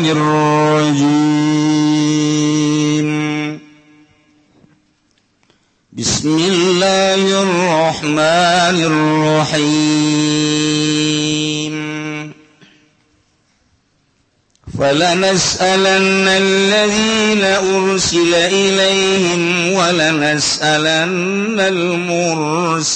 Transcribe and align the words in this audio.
الشيطان 0.00 0.16
الرجيم. 0.16 1.60
بسم 5.92 6.36
الله 6.36 7.42
الرحمن 7.42 8.76
الرحيم. 8.84 10.00
فلنسألن 14.78 16.28
الذين 16.28 17.44
أرسل 17.44 18.34
إليهم 18.34 19.72
ولنسألن 19.72 21.60
المرسلين. 21.60 22.90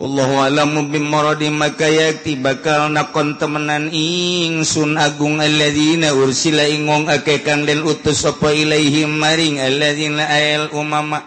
Allah 0.00 0.48
alamu 0.48 0.88
bimmaradi 0.88 1.52
maka 1.52 1.84
yakti 1.84 2.40
bakal 2.40 2.88
nakon 2.88 3.36
temenan 3.36 3.92
ingsun 3.92 4.96
agung 4.96 5.44
alladzina 5.44 6.16
ursila 6.16 6.64
ingong 6.64 7.12
ake 7.12 7.44
kang 7.44 7.68
den 7.68 7.84
utus 7.84 8.24
apa 8.24 8.48
ilaihim 8.48 9.12
maring 9.20 9.60
alladzina 9.60 10.24
ayal 10.24 10.72
umama. 10.72 11.20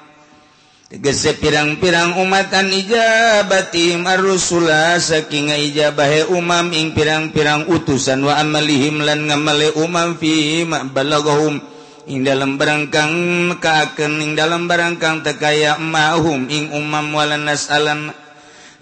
Tegese 0.90 1.38
pirang-pirang 1.38 2.18
umatan 2.18 2.74
ijabatim 2.74 4.10
ar-rusula 4.10 4.98
saking 4.98 5.54
ijabahe 5.54 6.34
umam 6.34 6.74
ing 6.74 6.98
pirang-pirang 6.98 7.70
utusan 7.70 8.26
wa 8.26 8.42
amalihim 8.42 9.06
lan 9.06 9.30
ngamale 9.30 9.70
umam 9.78 10.18
fi 10.18 10.66
ma 10.66 10.82
balagahum 10.82 11.62
ing 12.10 12.26
dalam 12.26 12.58
barangkang 12.58 13.14
kaaken 13.62 14.18
ing 14.18 14.32
dalam 14.34 14.66
barangkang 14.66 15.22
tekaya 15.22 15.78
mahum 15.78 16.50
ing 16.50 16.74
umam 16.74 17.14
walan 17.14 17.46
nasalan 17.46 18.23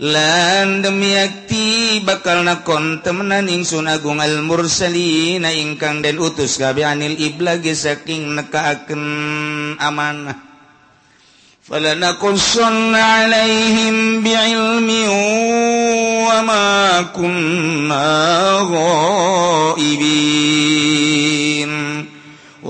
lan 0.01 0.81
demiakti 0.81 2.01
bakal 2.01 2.41
nakon 2.41 3.05
temenan 3.05 3.45
ingsun 3.45 3.85
Agung 3.85 4.17
al 4.17 4.41
mursalina 4.41 5.53
ingkang 5.53 6.01
den 6.01 6.17
utus 6.17 6.57
kabeh 6.57 6.89
anil 6.89 7.13
iblagi 7.21 7.77
saking 7.77 8.33
nekaaken 8.33 9.03
amanah 9.77 10.51
فلنقصن 11.71 12.95
عليهم 12.95 14.23
بعلم 14.23 14.89
وما 16.27 17.01
كنا 17.01 18.09
غائبين 19.71 20.41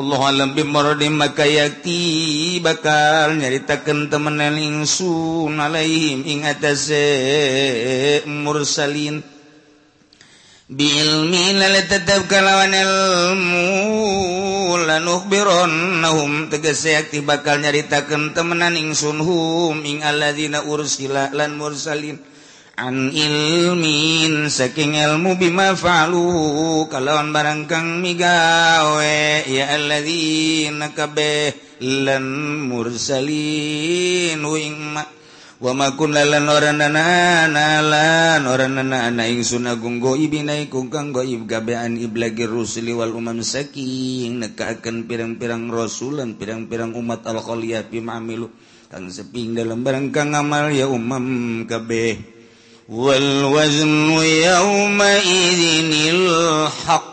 Allahulam 0.02 0.58
bimorodi 0.58 1.14
maka 1.14 1.46
yaki 1.46 2.58
bakal 2.58 3.38
nyaritakan 3.38 4.10
temenan 4.10 4.58
ingsun 4.58 5.54
alaihim 5.62 6.26
ing 6.26 6.42
atase 6.42 7.06
mursalin. 8.26 9.22
Bilmi 10.66 11.54
lala 11.54 11.86
tetap 11.86 12.26
kalawan 12.26 12.74
ilmu 12.74 13.68
lanukhbiron 14.90 16.02
nahum 16.02 16.50
tegese 16.50 16.98
yakti 16.98 17.22
bakal 17.22 17.62
nyaritakan 17.62 18.34
temenan 18.34 18.74
ingsun 18.74 19.22
hum 19.22 19.86
ing 19.86 20.02
aladina 20.02 20.66
ursila 20.66 21.30
lan 21.30 21.62
mursalin. 21.62 22.18
an 22.82 23.14
ilmin 23.14 24.50
saking 24.50 24.98
ilmu 24.98 25.38
bima 25.38 25.78
falu 25.78 26.90
kalawan 26.90 27.30
barang 27.30 27.70
kang 27.70 28.02
migawe 28.02 29.46
ya 29.46 29.78
alladzina 29.78 30.90
kabeh 30.90 31.78
lan 31.78 32.26
mursalin. 32.66 34.42
Wing 34.42 34.98
ma 34.98 35.06
wa 35.62 35.72
ma 35.78 35.94
kunna 35.94 36.26
lan 36.26 36.50
oranana 36.50 37.46
lan 37.86 38.42
oranana 38.50 39.14
ana 39.14 39.30
ingsun 39.30 39.70
agung 39.70 40.02
goibina 40.02 40.58
ikung 40.58 40.90
kang 40.90 41.14
goib 41.14 41.46
gabean 41.46 42.02
iblagir 42.02 42.50
rusli 42.50 42.98
wal 42.98 43.14
umam 43.14 43.46
saking. 43.46 44.42
Nekaaken 44.42 45.06
pirang-pirang 45.06 45.70
rasul 45.70 46.18
lan 46.18 46.34
pirang-pirang 46.34 46.98
umat 46.98 47.30
al 47.30 47.46
khaliyah 47.46 47.86
bima 47.86 48.18
amilu. 48.18 48.50
Kang 48.90 49.06
seping 49.14 49.54
dalam 49.54 49.86
barang 49.86 50.10
kang 50.10 50.34
amal 50.34 50.74
ya 50.74 50.90
umam 50.90 51.62
kabeh. 51.70 52.41
والوزن 52.92 54.10
يومئذ 54.22 56.14
الحق. 56.14 57.12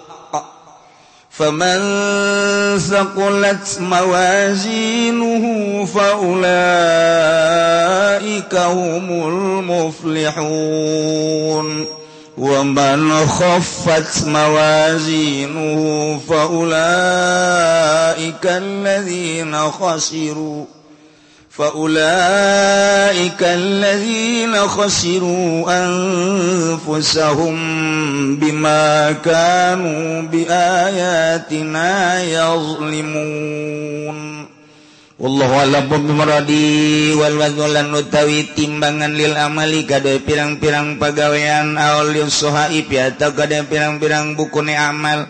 فمن 1.31 1.79
ثقلت 2.79 3.81
موازينه 3.81 5.45
فأولئك 5.85 6.45
هم 8.55 9.29
المفلحون. 9.99 11.87
ومن 12.39 13.27
خفت 13.27 14.27
موازينه 14.27 16.21
فأولئك 16.29 16.75
الذين 18.45 19.57
خسروا. 19.71 20.78
فأولئك 21.58 23.42
الذين 23.42 24.58
خسروا 24.58 25.70
أنفسهم 25.86 27.56
بما 28.36 29.12
كانوا 29.12 30.22
بآياتنا 30.22 31.90
يظلمون 32.24 34.18
والله 35.20 35.60
أعلم 35.60 35.88
بمرادي 35.90 37.14
والوزن 37.14 37.94
utawi 38.02 38.50
timbangan 38.58 39.14
lil 39.14 39.38
amali 39.38 39.86
kada 39.86 40.18
pirang-pirang 40.26 40.98
pagawean 40.98 41.78
aul 41.78 42.18
yusuhaib 42.18 42.90
atau 42.90 43.30
kada 43.38 43.62
pirang-pirang 43.70 44.34
bukune 44.34 44.74
amal 44.74 45.30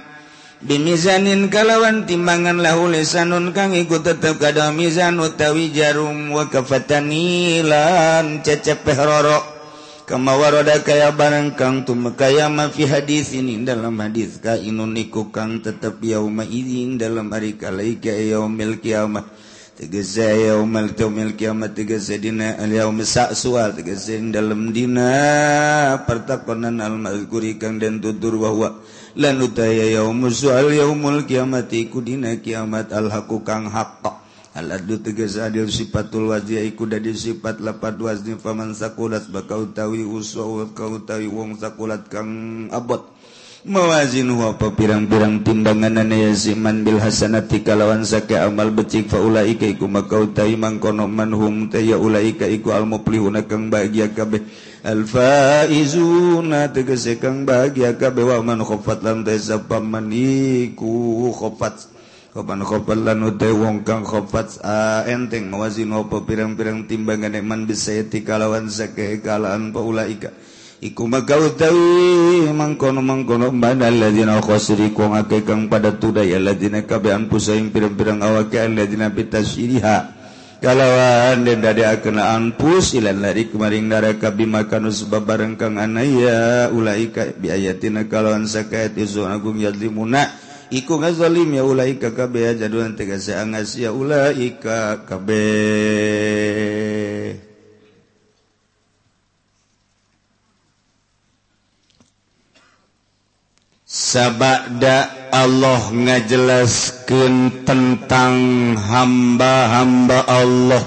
bimizanin 0.63 1.47
kalawan 1.51 2.03
timbangan 2.09 2.59
lahu 2.59 2.91
lisanun 2.91 3.55
kang 3.55 3.75
iku 3.75 4.03
tetep 4.03 4.43
kada 4.43 4.75
mizan 4.75 5.23
utawi 5.23 5.71
jarum 5.71 6.35
wa 6.35 6.51
kafatanilan 6.51 8.43
cecepeh 8.43 8.99
roro. 8.99 9.41
Kama 10.09 10.41
waroda 10.41 10.81
kaya 10.81 11.13
barang 11.13 11.53
kang 11.53 11.85
tumekaya 11.85 12.49
ma 12.49 12.73
fi 12.73 12.89
hadis 12.89 13.37
ini. 13.37 13.61
Dalam 13.61 13.93
hadis 14.01 14.41
ka 14.41 14.57
inun 14.57 14.97
iku 14.97 15.29
kang 15.29 15.61
tetep 15.61 16.01
yauma 16.01 16.49
idzin 16.49 16.97
dalam 16.97 17.29
hari 17.29 17.61
kalaika 17.61 18.09
yaumil 18.09 18.81
kiamat 18.81 19.29
tegese 19.79 20.49
yaumil 20.51 20.91
yaumil 20.91 21.39
qiyamah 21.39 21.71
tegese 21.71 22.19
dina 22.19 22.59
al 22.59 22.67
yaum 22.67 22.99
sa'sual 22.99 23.79
tegese 23.79 24.19
dalam 24.35 24.75
dina 24.75 26.03
pertakonan 26.03 26.83
al 26.83 26.99
mazkuri 26.99 27.63
kang 27.63 27.79
den 27.79 28.03
tutur 28.03 28.43
bahwa 28.43 28.83
lan 29.19 29.43
utaya 29.43 29.99
yaumul 29.99 30.31
sual 30.31 30.71
yaumul 30.71 31.27
kiamati 31.27 31.91
iku 31.91 31.99
dina 31.99 32.39
kiamat 32.39 32.95
alhaku 32.95 33.43
kang 33.43 33.67
haqqa 33.67 34.23
aladu 34.55 35.03
tegas 35.03 35.34
adil 35.43 35.67
sifatul 35.67 36.31
wajhi 36.31 36.62
iku 36.71 36.87
dadi 36.87 37.11
sifat 37.11 37.59
lapat 37.59 37.99
wazni 37.99 38.39
faman 38.39 38.78
sakulat 38.78 39.27
bakau 39.27 39.75
tawi 39.75 40.07
usaw 40.07 40.71
kau 40.71 41.03
tawi 41.03 41.27
wong 41.27 41.59
sakulat 41.59 42.07
kang 42.07 42.31
abot. 42.71 43.18
mawazin 43.69 44.33
apa 44.33 44.73
pirang-pirang 44.73 45.45
timbanganan 45.45 46.09
yaziman 46.09 46.81
Bil 46.89 46.97
Hasanati 46.97 47.61
kalawan 47.61 48.01
sake 48.01 48.33
amal 48.41 48.73
becik 48.73 49.12
faulaika 49.12 49.69
iku 49.69 49.84
makau 49.84 50.33
tai 50.33 50.56
mangkono 50.56 51.05
manhum 51.05 51.69
ya 51.77 52.01
ulaika 52.01 52.49
iku 52.49 52.73
almuplihuna 52.73 53.45
kang 53.45 53.69
bahagia 53.69 54.09
kabeh. 54.09 54.41
Al-faizuna 54.81 56.73
tegese 56.73 57.21
kang 57.21 57.45
bahagia 57.45 57.93
kabeh. 58.01 58.25
Wa 58.25 58.41
man 58.41 58.65
khaffat 58.65 59.05
lan 59.05 59.28
tasapaman 59.28 60.09
iku 60.17 61.28
khaffat 61.37 62.01
Kapan 62.28 62.61
khofat 62.61 63.01
lan 63.03 63.25
utai 63.25 63.51
wong 63.51 63.84
kang 63.89 64.05
khofat 64.05 64.65
enteng. 65.09 65.53
Mawazin 65.53 65.93
apa 65.93 66.25
pirang-pirang 66.25 66.89
timbangan 66.89 67.37
eman 67.37 67.69
bisayati 67.69 68.25
kalawan 68.25 68.69
sake 68.73 69.21
kalaan 69.21 69.73
paulaika 69.77 70.33
ika 70.33 70.58
iku 70.78 71.11
magautawi 71.11 72.47
mangkono 72.55 73.03
mangkono 73.03 73.50
mana 73.50 73.91
ladina 73.91 74.39
khosiri 74.39 74.95
khasriku 74.95 75.10
ngake 75.10 75.42
kang 75.42 75.66
pada 75.66 75.98
tudaya 75.98 76.39
ladzina 76.39 76.86
kabean 76.86 77.27
pusaing 77.27 77.75
pirang-pirang 77.75 78.22
awake 78.22 78.63
ladzina 78.71 79.10
bitasiriha 79.10 80.19
kalawan 80.63 81.42
den 81.47 81.63
dadeakeun 81.63 82.19
anpus 82.19 82.95
ilan 82.95 83.22
lari 83.22 83.51
kemaring 83.51 83.91
neraka 83.91 84.30
bima 84.30 84.66
kanu 84.71 84.91
sebab 84.95 85.22
bareng 85.27 85.54
kang 85.59 85.78
anaya 85.78 86.71
ulaika 86.71 87.30
biayatina 87.34 88.07
kalawan 88.10 88.47
sakayat 88.47 88.98
izun 88.98 89.30
agung 89.30 89.59
yadlimuna. 89.63 90.47
Iku 90.69 91.01
ngazalim 91.01 91.48
ya 91.57 91.65
ulaika 91.65 92.13
kabeh 92.13 92.53
jaduan 92.60 92.92
tegese 92.92 93.33
angas 93.33 93.72
ya 93.72 93.89
ulaika 93.89 95.01
kabeh 95.09 96.69
sabada 103.89 105.33
Allah 105.33 105.89
ngajelaskan 105.89 107.65
tentang 107.65 108.37
hamba-hamba 108.77 110.29
Allah. 110.29 110.85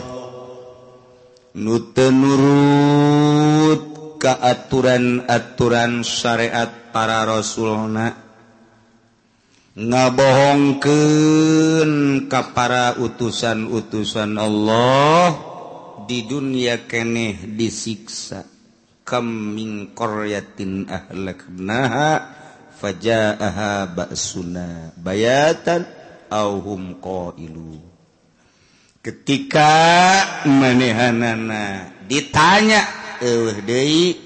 Nutenurut 1.57 3.81
keaturan-aturan 4.21 6.05
syariat 6.05 6.69
para 6.93 7.25
rasulna. 7.25 8.29
Ngabohongkeun 9.71 12.27
ka 12.29 12.53
para 12.53 13.01
utusan-utusan 13.01 14.37
Allah 14.37 15.33
di 16.05 16.29
dunia 16.29 16.85
keneh 16.85 17.49
disiksa. 17.57 18.45
Kam 19.01 19.57
min 19.57 19.89
qaryatin 19.97 20.85
ahlaknaha. 20.85 22.40
fajaaha 22.81 23.93
ba'suna 23.93 24.97
bayatan 24.97 25.85
auhum 26.33 26.97
qailu. 26.97 27.77
Ketika 29.05 29.69
manehanana 30.49 31.93
ditanya 32.09 32.81
eueuh 33.21 33.61
deui 33.61 34.17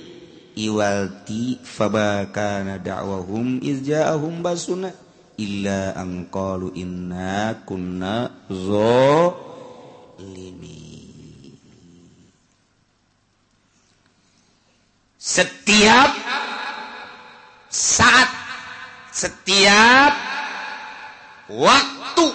iwalti 0.56 1.60
fabakana 1.64 2.80
da'wahum 2.80 3.60
izja'ahum 3.60 4.40
basuna? 4.40 4.92
Illa 5.36 5.92
angkalu 6.00 6.72
inna 6.80 7.60
kunna 7.68 8.32
zolimi 8.48 9.36
setiap 15.20 16.16
saat 17.68 18.45
setiap 19.16 20.12
waktu 21.48 22.26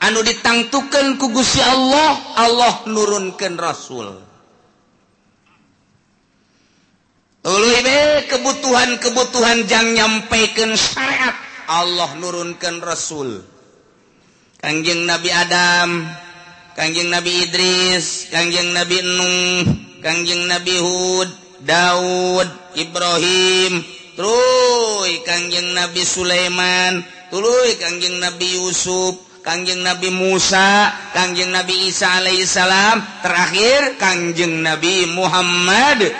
anu 0.00 0.24
ditangtukan 0.24 1.20
ku 1.20 1.28
Gusti 1.28 1.60
Allah 1.60 2.16
Allah 2.40 2.74
nurunkan 2.88 3.60
rasul. 3.60 4.24
Kebutuhan-kebutuhan 8.28 9.64
jangan 9.68 9.96
nyampaikan 9.96 10.72
syariat 10.76 11.36
Allah 11.68 12.12
nurunkan 12.16 12.80
rasul. 12.80 13.40
Kangjeng 14.58 15.06
Nabi 15.06 15.30
Adam 15.30 16.02
Kangjeng 16.74 17.14
Nabi 17.14 17.46
Idris 17.46 18.26
Kangjeng 18.26 18.74
Nabi 18.74 18.98
Nuh 19.06 19.64
Kangjeng 20.02 20.50
Nabi 20.50 20.74
Hud 20.82 21.30
Daud 21.62 22.48
Ibrahim 22.74 23.97
Truy 24.18 25.22
Kangjeng 25.22 25.78
Nabi 25.78 26.02
Sulaiman, 26.02 27.06
tuluy 27.30 27.78
Kangjeng 27.78 28.18
Nabi 28.18 28.58
Yusuf, 28.58 29.14
Kangjeng 29.46 29.86
Nabi 29.86 30.10
Musa, 30.10 30.90
Kangjeng 31.14 31.54
Nabi 31.54 31.86
Isa 31.86 32.18
alaihissalam, 32.18 33.22
terakhir 33.22 33.94
Kangjeng 33.94 34.58
Nabi 34.58 35.06
Muhammad 35.06 36.10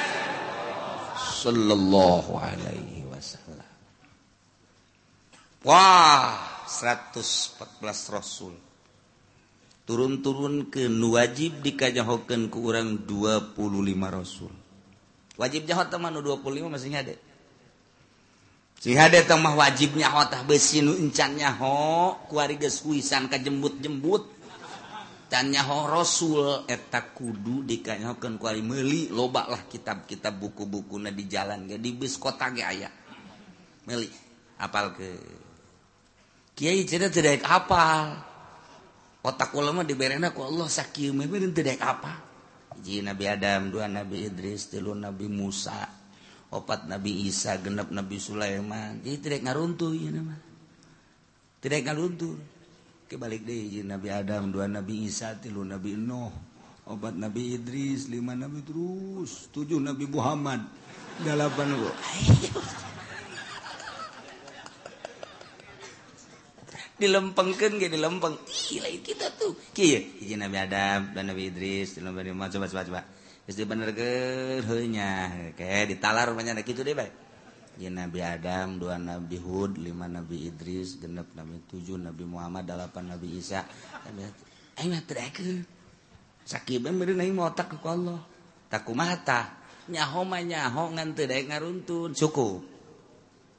sallallahu 1.42 2.38
alaihi 2.38 3.02
wasallam. 3.10 3.66
Wah, 5.66 6.38
114 6.70 8.14
rasul. 8.14 8.54
turun-turun 9.90 10.70
ke 10.70 10.86
wajib 10.86 11.66
dikajahhokan 11.66 12.46
ke 12.46 12.54
kurang 12.54 13.08
25 13.08 13.58
rasul. 14.06 14.54
Wajib 15.34 15.66
jahat 15.66 15.90
teman 15.90 16.14
25 16.14 16.46
masih 16.68 16.94
ada 16.94 17.16
mah 18.78 19.54
wajibnya 19.58 20.14
otak 20.14 20.46
besincanyaho 20.46 22.14
kuarisan 22.30 23.26
kajembut-jembut 23.26 24.38
tanyaho 25.28 25.90
Rasul 25.90 26.64
eta 26.70 27.10
kudu 27.10 27.66
dikanyakan 27.66 28.38
kuali 28.38 28.62
meli 28.62 29.10
lobaklah 29.10 29.66
kitab-kitab 29.66 30.38
buku-buku 30.40 30.96
na 31.02 31.10
di 31.10 31.26
jalan 31.26 31.68
gak 31.68 31.82
di 31.82 31.90
bis 31.92 32.16
kota 32.16 32.54
ge 32.54 32.62
aya. 32.62 32.88
Meli 33.84 34.08
apal 34.62 34.94
ke? 34.96 35.10
Kiai 36.54 36.86
cerita 36.86 37.10
tidak 37.10 37.42
apal 37.44 38.14
otak 39.26 39.52
ulama 39.58 39.82
diberena 39.84 40.32
ku 40.32 40.46
Allah 40.46 40.70
sakieu 40.70 41.12
meh 41.12 41.26
tidak 41.52 41.82
apal 41.82 42.28
hiji 42.78 43.02
Nabi 43.02 43.26
Adam 43.26 43.74
dua 43.74 43.90
Nabi 43.90 44.30
Idris 44.30 44.70
tilu 44.70 44.94
Nabi 44.94 45.26
Musa. 45.26 45.97
opat 46.48 46.88
Nabi 46.88 47.28
Isa 47.28 47.60
genep 47.60 47.92
Nabi 47.92 48.16
Sulaiman. 48.16 49.04
Jadi 49.04 49.16
tidak 49.20 49.40
ngaruntuh 49.44 49.92
ya 49.92 50.10
nama. 50.12 50.36
Tidak 51.60 51.80
ngaruntuh. 51.84 52.36
Kebalik 53.08 53.44
deh 53.48 53.72
jadi 53.72 53.88
Nabi 53.88 54.08
Adam 54.12 54.52
dua 54.52 54.68
Nabi 54.68 55.08
Isa 55.08 55.32
tilu 55.40 55.64
Nabi 55.64 55.96
Nuh 55.96 56.28
opat 56.88 57.16
Nabi 57.16 57.56
Idris 57.60 58.08
lima 58.08 58.32
Nabi 58.36 58.64
terus 58.64 59.48
tujuh 59.52 59.80
Nabi 59.80 60.08
Muhammad. 60.08 60.60
Delapan 61.18 61.74
bu. 61.76 61.88
Dilempengkan 66.98 67.78
gak 67.78 67.94
dilempeng. 67.94 68.34
Gila 68.44 68.90
kita 69.00 69.30
tuh. 69.38 69.54
Kia 69.72 70.02
jadi 70.18 70.34
Nabi 70.34 70.56
Adam 70.58 71.14
dan 71.14 71.30
Nabi 71.30 71.48
Idris 71.52 71.96
tilu 71.96 72.10
Nabi 72.12 72.32
Muhammad. 72.32 72.52
Coba 72.56 72.66
coba 72.68 72.84
coba. 72.88 73.00
bener 73.48 73.96
genya 73.96 75.32
kayak 75.56 75.88
ditalar 75.96 76.36
banyak 76.36 76.60
gitu 76.68 76.84
deh 76.84 76.92
baik 76.92 77.28
ya 77.78 77.88
Nabi 77.94 78.18
Adam 78.20 78.82
dua 78.82 78.98
Nabi 78.98 79.38
Hud 79.38 79.78
lima 79.78 80.10
Nabi 80.10 80.50
Idris 80.50 80.98
genep 80.98 81.30
Nabi 81.32 81.62
tujuh 81.70 81.94
Nabi 81.94 82.26
Muhammad 82.26 82.66
delapan 82.66 83.14
Nabi 83.14 83.38
Isa. 83.38 83.62
Nabi 84.04 84.26
mah 84.90 85.02
terakhir 85.06 85.62
sakit 86.42 86.82
bener 86.82 87.14
naik 87.14 87.32
mau 87.32 87.54
tak 87.54 87.78
ke 87.78 87.78
Allah 87.86 88.18
taku 88.66 88.98
mata. 88.98 89.62
Nyaho 89.88 90.26
mah 90.26 90.42
nyaho 90.44 90.92
ngan 90.92 91.16
terdek 91.16 91.48
ngaruntun. 91.48 92.12
Cukup. 92.12 92.60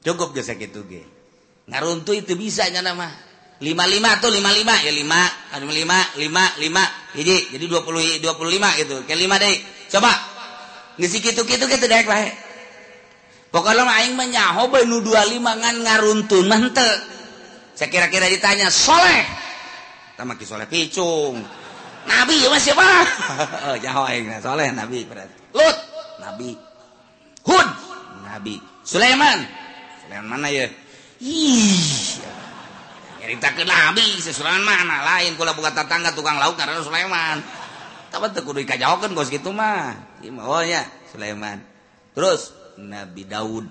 Cukup 0.04 0.36
gak 0.36 0.46
sakit 0.46 0.70
tuh 0.70 0.84
ge 0.86 1.02
ngaruntu 1.70 2.14
itu 2.16 2.34
bisa 2.34 2.66
nyana 2.70 2.94
mah 2.98 3.12
lima 3.62 3.84
lima 3.86 4.18
tuh 4.18 4.32
lima 4.32 4.50
lima 4.50 4.74
ya 4.80 4.92
lima 4.94 5.20
lima 5.58 5.72
lima 5.74 5.98
lima 6.20 6.44
lima. 6.60 6.84
Jadi 7.16 7.56
jadi 7.56 7.64
dua 7.66 7.80
puluh 7.82 8.04
dua 8.20 8.36
puluh 8.36 8.52
lima 8.52 8.68
gitu. 8.76 9.00
Kayak 9.08 9.20
lima 9.26 9.36
deh. 9.40 9.79
coba. 9.90 10.12
Ngaruntun 15.82 16.46
saya 17.80 17.88
kira-kira 17.88 18.28
ditanya 18.28 18.68
soleh? 18.68 19.24
Sama 20.20 20.36
soleh 20.36 20.68
picung. 20.68 21.40
Nabi 22.04 22.44
mas 22.52 22.60
siapa? 22.60 22.84
Oh, 23.72 23.76
Jawa 23.80 24.12
yang 24.12 24.36
soleh 24.36 24.68
nabi 24.68 25.08
berarti. 25.08 25.56
Lut 25.56 25.76
nabi. 26.20 26.52
Hud 27.40 27.68
nabi. 28.28 28.60
Sulaiman 28.84 29.48
Sulaiman 30.04 30.28
mana 30.28 30.52
ya 30.52 30.68
ih 31.24 32.20
cerita 33.20 33.52
ke 33.56 33.64
nabi 33.64 34.20
si 34.20 34.28
Sulaiman 34.36 34.64
mana 34.64 35.00
lain. 35.16 35.40
Kula 35.40 35.56
buka 35.56 35.72
tetangga 35.72 36.12
tukang 36.12 36.36
lauk 36.36 36.60
karena 36.60 36.84
Sulaiman. 36.84 37.40
Sulaiman. 41.14 41.58
Terus 42.10 42.50
Nabi 42.82 43.22
Daud. 43.26 43.66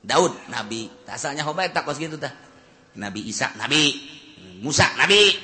Daud 0.00 0.32
Nabi. 0.48 0.88
Asalnya 1.04 1.44
hobat 1.44 1.76
tak 1.76 1.84
kos 1.84 2.00
gitu 2.00 2.16
tah? 2.16 2.32
Nabi 2.96 3.28
Isa 3.28 3.52
Nabi. 3.60 3.92
Musa 4.64 4.88
Nabi. 4.96 5.36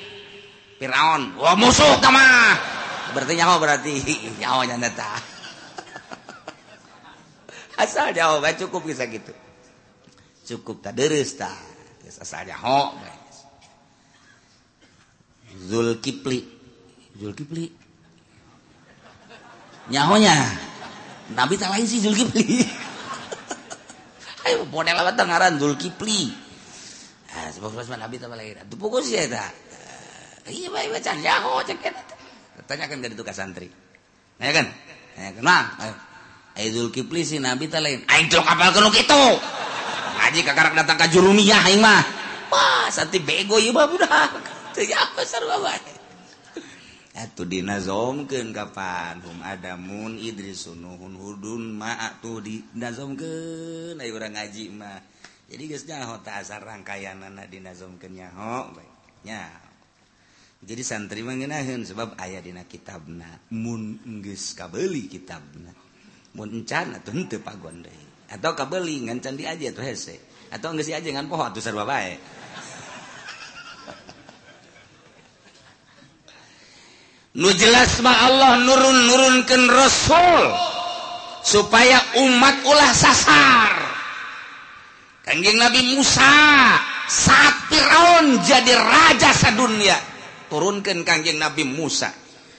Firaun. 0.81 1.37
Wah 1.37 1.53
musuh 1.53 2.01
mah. 2.01 2.57
Berarti 3.13 3.33
nyawa 3.37 3.55
berarti. 3.61 3.93
Nyawanya 4.41 4.81
neta 4.81 5.11
asal 7.83 8.13
jawab 8.13 8.45
cukup 8.57 8.89
bisa 8.89 9.05
gitu. 9.05 9.33
Cukup 10.43 10.81
tak 10.81 10.97
deres 10.97 11.37
tak 11.37 11.53
asalnya 12.19 12.57
ho 12.61 12.93
Zulkifli. 15.69 16.41
Zulkifli 17.17 17.82
nyahonya? 19.91 20.35
Nabi 21.33 21.55
tak 21.55 21.71
lain 21.71 21.87
si 21.87 22.03
Zulkifli. 22.03 22.67
Ayo 24.47 24.67
model 24.67 24.99
apa 24.99 25.15
ngaran 25.15 25.55
Zulkifli. 25.55 26.29
Ah 27.33 27.49
sebab 27.49 27.73
sebab 27.73 27.97
Nabi 27.97 28.19
tak 28.19 28.29
lain. 28.35 28.59
Atuh 28.59 28.77
pokok 28.77 29.01
sih 29.01 29.15
eta. 29.15 29.47
Eh, 30.43 30.51
iya 30.51 30.67
bae 30.67 30.91
baca 30.91 31.11
nyaho 31.15 31.63
cek 31.63 31.79
tanyakan 32.67 32.99
ka 32.99 33.07
ditu 33.11 33.23
ka 33.23 33.31
santri. 33.31 33.71
Nah 34.39 34.51
kan 34.51 34.67
nah 35.13 35.31
kenal 35.31 35.63
ayo 35.79 35.95
eh, 36.59 36.69
Zulkifli 36.75 37.23
si 37.23 37.39
Nabi 37.39 37.71
tak 37.71 37.81
lain. 37.81 38.03
Aing 38.11 38.27
teu 38.27 38.43
kapal 38.43 38.75
nu 38.75 38.91
kitu 38.91 39.23
ngaji 40.19 40.39
kakarak 40.43 40.73
datang 40.75 40.99
ka 40.99 41.07
jurumiyah 41.07 41.63
aing 41.71 41.79
mah. 41.79 42.03
Wah 42.51 42.91
santri 42.91 43.23
bego 43.23 43.57
ieu 43.57 43.71
mah 43.71 43.87
budak 43.87 44.11
teu 44.75 44.83
nyaho 44.83 45.23
sarua 45.23 45.57
bae 45.63 45.92
dinazomken 47.45 48.49
kapan? 48.49 49.21
Hum 49.21 49.39
adamun 49.45 50.17
Idris 50.17 50.65
Sunuhun 50.65 51.13
Hudun 51.13 51.77
ma 51.77 52.17
tuh 52.17 52.41
dinazomken 52.41 54.01
ai 54.01 54.09
urang 54.09 54.33
ngaji 54.33 54.65
mah. 54.73 54.99
Jadi 55.45 55.63
geus 55.69 55.85
nyaho 55.85 56.19
teh 56.25 56.33
asar 56.33 56.65
rangkayanana 56.65 57.45
dinazomkeun 57.45 58.17
nyaho 58.17 58.73
baiknya 58.73 59.63
jadi 60.63 60.79
santri 60.79 61.27
mah 61.27 61.35
ngeunaheun 61.35 61.83
sebab 61.83 62.15
aya 62.15 62.39
dina 62.39 62.63
kitabna. 62.63 63.51
Mun 63.51 63.99
geus 64.23 64.55
kabeuli 64.55 65.11
kitabna. 65.11 65.75
Mun 66.33 66.63
encan 66.63 66.95
atuh 66.95 67.11
henteu 67.11 67.43
pagon 67.43 67.83
deui 67.83 68.03
atau 68.33 68.57
kabeuli 68.57 69.05
ngancan 69.05 69.37
candi 69.37 69.43
aja 69.45 69.69
tuh 69.75 69.85
hese. 69.85 70.17
Atau 70.49 70.71
geus 70.73 70.89
aja 70.89 71.03
ngan 71.03 71.27
poho 71.27 71.43
atuh 71.43 71.59
sarba 71.59 71.83
bae. 71.83 72.15
nu 77.33 77.49
jelas 77.53 77.97
mah 78.05 78.29
Allah 78.29 78.61
nurun-nurunkan 78.61 79.63
Rasul 79.69 80.43
supaya 81.43 81.99
umat 82.23 82.55
ulah 82.65 82.91
sasar. 82.93 83.73
Kanjeng 85.23 85.55
Nabi 85.55 85.95
Musa 85.95 86.35
saat 87.07 87.71
Firaun 87.71 88.43
jadi 88.43 88.75
raja 88.75 89.31
sedunia 89.31 89.95
turunkan 90.51 91.07
Kanjeng 91.07 91.39
Nabi 91.39 91.63
Musa 91.63 92.11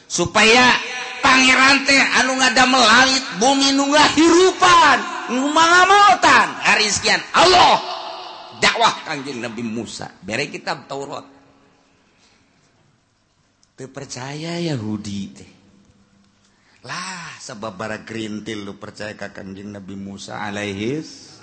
supaya 0.09 0.73
Pangeran 1.25 1.89
teh 1.89 1.97
anu 2.21 2.37
ngada 2.37 2.69
langit 2.69 3.25
bumi 3.41 3.73
nu 3.73 3.89
ngahirupan 3.89 4.99
nu 5.33 5.49
mangamotan 5.49 6.53
hari 6.61 6.85
sekian 6.85 7.17
Allah 7.33 7.81
dakwah 8.61 8.93
Kanjeng 9.09 9.41
Nabi 9.41 9.65
Musa. 9.65 10.13
Bere 10.21 10.53
kitab 10.53 10.85
Taurat. 10.85 11.34
percaya 13.75 14.63
Yahudi 14.63 15.35
tehlah 15.35 17.35
sebab 17.43 17.75
bara 17.75 18.07
Greentil 18.07 18.63
lu 18.63 18.79
percaya 18.79 19.19
Kanjing 19.19 19.75
Nabi 19.75 19.99
Musa 19.99 20.39
Alaihis 20.39 21.43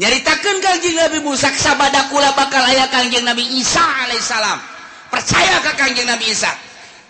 nyaritakan 0.00 0.56
Kanjing 0.64 0.96
Nabi 0.96 1.20
Musa 1.20 1.52
sabadakula 1.52 2.32
bakal 2.32 2.64
ayah 2.72 2.88
Kanjeng 2.88 3.28
Nabi 3.28 3.44
Isa 3.60 3.80
Alaihissalam 3.80 4.74
percaya 5.14 5.62
ke 5.62 5.72
Kanjeng 5.78 6.10
Nabi 6.10 6.34
Isa? 6.34 6.50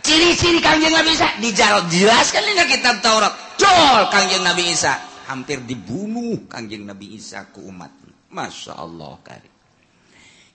Ciri-ciri 0.04 0.60
Kanjeng 0.60 0.92
Nabi 0.92 1.16
Isa? 1.16 1.32
Dijarot 1.40 1.88
jelaskan 1.88 2.44
dengan 2.44 2.68
kitab 2.68 3.00
Taurat. 3.00 3.32
Jol 3.56 4.12
Kanjeng 4.12 4.44
Nabi 4.44 4.68
Isa. 4.68 5.00
Hampir 5.24 5.64
dibunuh 5.64 6.44
Kanjeng 6.44 6.84
Nabi 6.84 7.16
Isa 7.16 7.48
ke 7.48 7.64
umat. 7.64 7.88
Masya 8.28 8.76
Allah 8.76 9.14
kari 9.22 9.54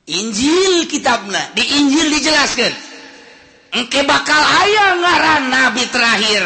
Injil 0.10 0.90
kitabna 0.90 1.54
di 1.56 1.64
Injil 1.64 2.12
dijelaskan. 2.12 2.99
Engke 3.70 4.02
bakal 4.06 4.42
ayah 4.66 4.98
ngaran 4.98 5.44
nabi 5.54 5.84
terakhir. 5.94 6.46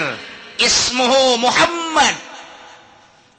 Ismuhu 0.60 1.40
Muhammad. 1.40 2.16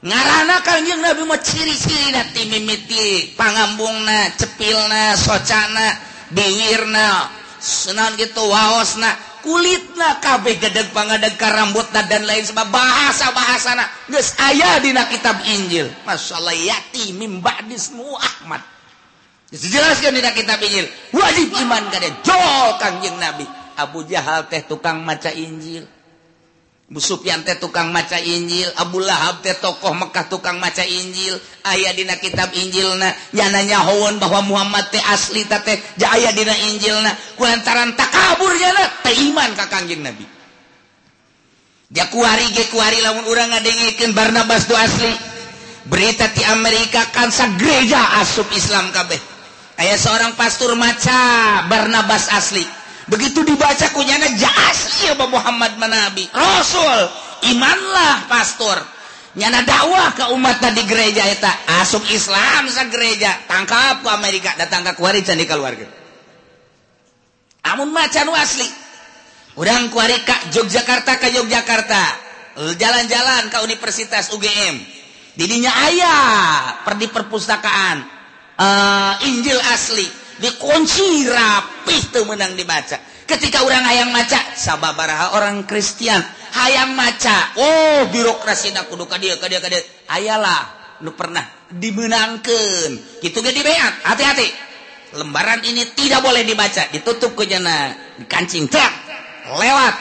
Ngarana 0.05 0.61
kanjeng 0.61 1.01
nabi 1.01 1.25
mah 1.25 1.41
ciri-ciri 1.41 2.13
nanti 2.13 2.45
timimiti 2.45 3.33
pangambungna 3.33 4.37
cepilna 4.37 5.17
socana 5.17 5.97
biwirna 6.29 7.25
senan 7.57 8.13
gitu 8.13 8.45
waosna 8.45 9.09
kulitna 9.41 10.21
kabeh 10.21 10.61
gedeg 10.61 10.93
pangadeg 10.93 11.33
karambutna 11.41 12.05
dan 12.05 12.21
lain 12.21 12.45
sebab 12.45 12.69
bahasa 12.69 13.33
bahasana 13.33 13.85
geus 14.05 14.37
aya 14.37 14.77
dina 14.77 15.09
kitab 15.09 15.41
Injil. 15.41 15.89
Masyaallah 16.05 16.53
yati 16.53 17.13
mim 17.17 17.41
dismu 17.65 18.05
Ahmad. 18.17 18.61
Dijelaskan 19.49 20.13
dina 20.13 20.33
kitab 20.37 20.61
Injil. 20.61 20.85
Wajib 21.17 21.49
iman 21.65 21.81
kada 21.89 22.09
jol 22.21 22.69
kanjeng 22.77 23.17
nabi. 23.17 23.64
Abu 23.75 24.07
Jahal 24.07 24.47
teh 24.47 24.63
tukang 24.63 25.03
maca 25.03 25.31
Injil. 25.31 25.85
Busufyan 26.85 27.41
teh 27.41 27.57
tukang 27.57 27.89
maca 27.89 28.21
Injil. 28.21 28.69
Abu 28.77 29.01
Lahab 29.01 29.41
teh 29.41 29.57
tokoh 29.57 29.97
Mekkah 29.97 30.29
tukang 30.29 30.61
maca 30.61 30.85
Injil. 30.85 31.33
Ayah 31.65 31.97
dina 31.97 32.13
kitab 32.21 32.53
Injilna. 32.53 33.09
Nyananya 33.33 33.81
hoon 33.89 34.21
bahwa 34.21 34.45
Muhammad 34.45 34.93
teh 34.93 35.01
asli 35.01 35.49
teh. 35.49 35.77
Aya 36.05 36.29
dina 36.31 36.53
Injilna. 36.53 37.09
Kulantaran 37.41 37.97
tak 37.97 38.13
kabur 38.13 38.53
jana 38.53 38.85
teh 39.01 39.17
iman 39.33 39.49
ka 39.57 39.65
kangjeng 39.65 40.05
Nabi. 40.05 40.25
Dia 41.89 42.05
kuari 42.09 42.49
ge 42.53 42.69
kuari 42.69 43.01
lamun 43.01 43.25
urang 43.29 43.49
ngadengikeun 43.49 44.13
Barnabas 44.13 44.69
tu 44.69 44.77
asli. 44.77 45.09
Berita 45.85 46.29
di 46.33 46.41
Amerika 46.49 47.01
kansa 47.13 47.49
gereja 47.57 48.21
asup 48.21 48.49
Islam 48.53 48.93
kabeh. 48.93 49.17
Aya 49.81 49.97
seorang 49.97 50.37
pastor 50.37 50.77
maca 50.77 51.17
Barnabas 51.65 52.29
asli. 52.29 52.84
Begitu 53.05 53.45
dibaca 53.45 53.87
kunyana 53.93 54.25
asli 54.69 55.13
apa 55.13 55.25
Muhammad 55.29 55.77
manabi 55.77 56.25
Rasul 56.33 57.25
imanlah 57.53 58.25
pastor. 58.31 58.77
Nyana 59.35 59.67
dakwah 59.67 60.15
ke 60.15 60.31
umat 60.31 60.63
di 60.71 60.83
gereja 60.87 61.27
eta 61.27 61.51
asuk 61.83 62.07
Islam 62.07 62.71
sa 62.71 62.87
gereja. 62.87 63.35
Tangkap 63.51 63.99
ke 63.99 64.09
Amerika 64.15 64.55
datang 64.55 64.87
ke 64.87 64.95
kuari 64.95 65.27
can 65.27 65.35
di 65.35 65.43
keluarga. 65.43 65.83
Amun 67.67 67.91
macan 67.91 68.31
asli. 68.31 68.63
Udang 69.59 69.91
kuari 69.91 70.15
ka 70.23 70.55
Yogyakarta 70.55 71.19
ke 71.19 71.35
Yogyakarta. 71.35 72.03
Jalan-jalan 72.79 73.51
ke 73.51 73.57
Universitas 73.67 74.31
UGM 74.31 74.79
didinya 75.35 75.71
ayah 75.91 76.79
perdi 76.87 77.11
perpustakaan. 77.11 78.15
Uh, 78.55 79.19
Injil 79.27 79.59
asli 79.75 80.07
dikunci 80.39 81.27
rapi 81.27 81.95
tuh 82.11 82.27
menang 82.27 82.55
dibaca. 82.57 82.99
Ketika 83.25 83.65
orang 83.65 83.81
hayang 83.81 84.13
maca 84.13 84.37
sababaraha 84.53 85.33
orang 85.33 85.65
Kristen 85.65 86.21
hayang 86.53 86.93
maca. 86.93 87.57
Oh 87.57 88.05
birokrasi 88.13 88.71
nak 88.71 88.87
kudu 88.87 89.09
ka 89.09 89.17
dia 89.17 89.35
ka 89.41 89.49
dia 89.49 89.57
ka 89.57 89.67
dia. 89.71 89.81
Ayalah 90.11 90.97
nu 91.01 91.11
pernah 91.17 91.43
dimenangkan 91.73 93.19
gitu 93.19 93.37
gak 93.41 93.55
dibeat 93.55 93.93
hati-hati. 94.05 94.47
Lembaran 95.15 95.63
ini 95.63 95.95
tidak 95.95 96.21
boleh 96.21 96.43
dibaca. 96.43 96.91
Ditutup 96.91 97.33
kunyana 97.33 97.95
dikancing 98.19 98.67
terak 98.67 98.93
lewat. 99.57 99.95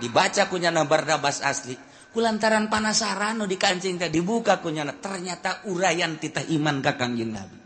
Dibaca 0.00 0.48
kunyana 0.48 0.88
bardabas 0.88 1.44
asli. 1.44 1.76
Kulantaran 2.10 2.66
panasaran 2.66 3.38
nu 3.38 3.46
dikancing 3.46 3.94
teh 3.94 4.10
dibuka 4.10 4.58
kunyana 4.58 4.98
ternyata 4.98 5.62
urayan 5.70 6.18
titah 6.18 6.42
iman 6.50 6.82
kakang 6.82 7.14
jeng 7.14 7.36
nabi. 7.36 7.59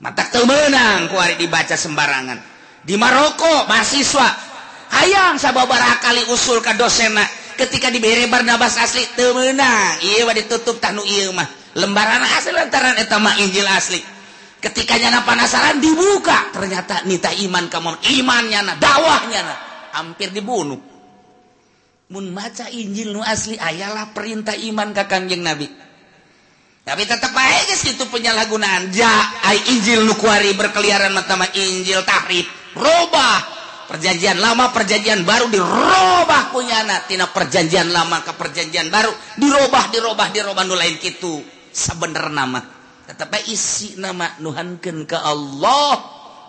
mata 0.00 0.24
temenang 0.32 1.12
kuari 1.12 1.36
dibaca 1.36 1.76
sembarangan. 1.76 2.38
Di 2.80 2.96
Maroko 2.96 3.68
mahasiswa. 3.68 4.28
Hayang 4.90 5.38
sababara 5.38 6.02
kali 6.02 6.26
usul 6.32 6.58
ka 6.64 6.74
dosena. 6.74 7.22
Ketika 7.54 7.92
diberi 7.92 8.24
Barnabas 8.26 8.80
asli 8.80 9.04
temenang 9.12 10.00
iya 10.00 10.24
ditutup 10.32 10.80
tanu 10.80 11.04
iya 11.04 11.28
mah. 11.30 11.46
Lembaran 11.76 12.24
asli 12.24 12.50
lantaran 12.56 12.96
etama 12.98 13.36
Injil 13.38 13.68
asli. 13.68 14.00
Ketikanya 14.60 15.12
na 15.12 15.20
penasaran 15.22 15.78
dibuka. 15.78 16.50
Ternyata 16.56 17.04
nita 17.04 17.30
iman 17.30 17.68
kamu 17.68 18.00
imannya 18.20 18.60
na 18.64 18.74
dakwahnya 18.80 19.40
na 19.44 19.54
hampir 20.00 20.32
dibunuh. 20.32 20.80
Mun 22.10 22.26
maca 22.34 22.66
Injil 22.72 23.14
nu 23.14 23.22
asli 23.22 23.54
ayalah 23.54 24.10
perintah 24.10 24.56
iman 24.56 24.90
ka 24.90 25.06
kangjeng 25.06 25.46
Nabi. 25.46 25.89
tapi 26.80 27.04
tetap 27.04 27.30
baik 27.30 27.76
itu 27.76 28.04
penyalahgunaan 28.08 28.88
ja 28.90 29.10
Injil 29.68 30.02
Nukuari 30.08 30.56
berkeliaran 30.56 31.12
matama 31.12 31.44
Injil 31.52 32.00
tahrib 32.04 32.46
robah. 32.76 33.58
Perjanjian 33.90 34.38
lama 34.38 34.70
perjanjian 34.70 35.26
baru 35.26 35.50
dirobah 35.50 36.54
kunyana 36.54 37.10
tina 37.10 37.26
perjanjian 37.26 37.90
lama 37.90 38.22
ke 38.22 38.38
perjanjian 38.38 38.86
baru 38.86 39.10
dirobah 39.34 39.90
dirobah 39.90 40.30
dirobah. 40.30 40.62
Nu 40.62 40.78
lain 40.78 40.94
kitu 41.02 41.42
sebener 41.74 42.30
nama 42.30 42.62
tetapi 43.10 43.50
isi 43.50 43.98
nama 43.98 44.38
nuhankeun 44.38 45.10
ke 45.10 45.18
Allah 45.18 45.98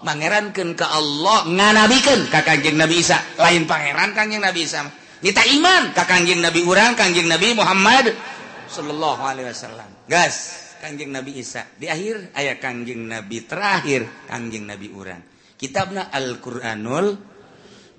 mangerankan 0.06 0.78
ke 0.78 0.86
Allah 0.86 1.50
nganabikeun 1.50 2.30
ka 2.30 2.46
Kanjeng 2.46 2.78
Nabi 2.78 3.02
Isa. 3.02 3.18
Lain 3.42 3.66
pangeran 3.66 4.14
Kanjeng 4.14 4.46
Nabi 4.46 4.70
Isa 4.70 4.86
nita 5.26 5.42
iman 5.42 5.98
ka 5.98 6.06
Kanjeng 6.06 6.46
Nabi 6.46 6.62
urang 6.62 6.94
Kanjeng 6.94 7.26
Nabi 7.26 7.58
Muhammad. 7.58 8.14
Shallallahu 8.72 9.22
Alaihi 9.28 9.52
Wasallam. 9.52 10.08
Gas 10.08 10.36
Kanjeng 10.80 11.12
Nabi 11.12 11.44
Isa. 11.44 11.68
Di 11.76 11.92
akhir 11.92 12.32
ayat 12.32 12.58
Kanjeng 12.64 13.04
Nabi 13.04 13.44
terakhir 13.44 14.08
Kanjeng 14.32 14.64
Nabi 14.64 14.88
Uran 14.90 15.32
kitabna 15.62 16.10
Al-Qur'anul 16.10 17.08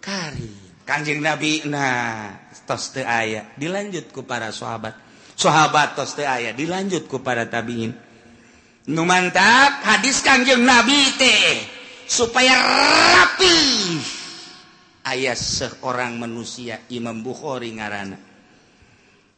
Karim. 0.02 0.82
Kanjeng 0.82 1.22
Nabi 1.22 1.62
nah 1.70 2.34
tos 2.66 2.90
teu 2.90 3.06
aya 3.06 3.54
dilanjut 3.54 4.10
ku 4.10 4.26
para 4.26 4.50
sahabat. 4.50 4.98
Sahabat 5.38 5.94
tos 5.94 6.18
teu 6.18 6.26
aya 6.26 6.50
dilanjut 6.50 7.06
ku 7.06 7.22
para 7.22 7.46
tabiin. 7.46 7.94
Nu 8.90 9.06
mantap 9.06 9.86
hadis 9.86 10.18
Kanjeng 10.26 10.66
Nabi 10.66 11.14
teh 11.14 11.62
supaya 12.02 12.50
rapi 12.58 13.62
ayat 15.06 15.38
seorang 15.38 16.18
manusia 16.18 16.82
Imam 16.90 17.22
Bukhari 17.22 17.70
ngarana. 17.78 18.31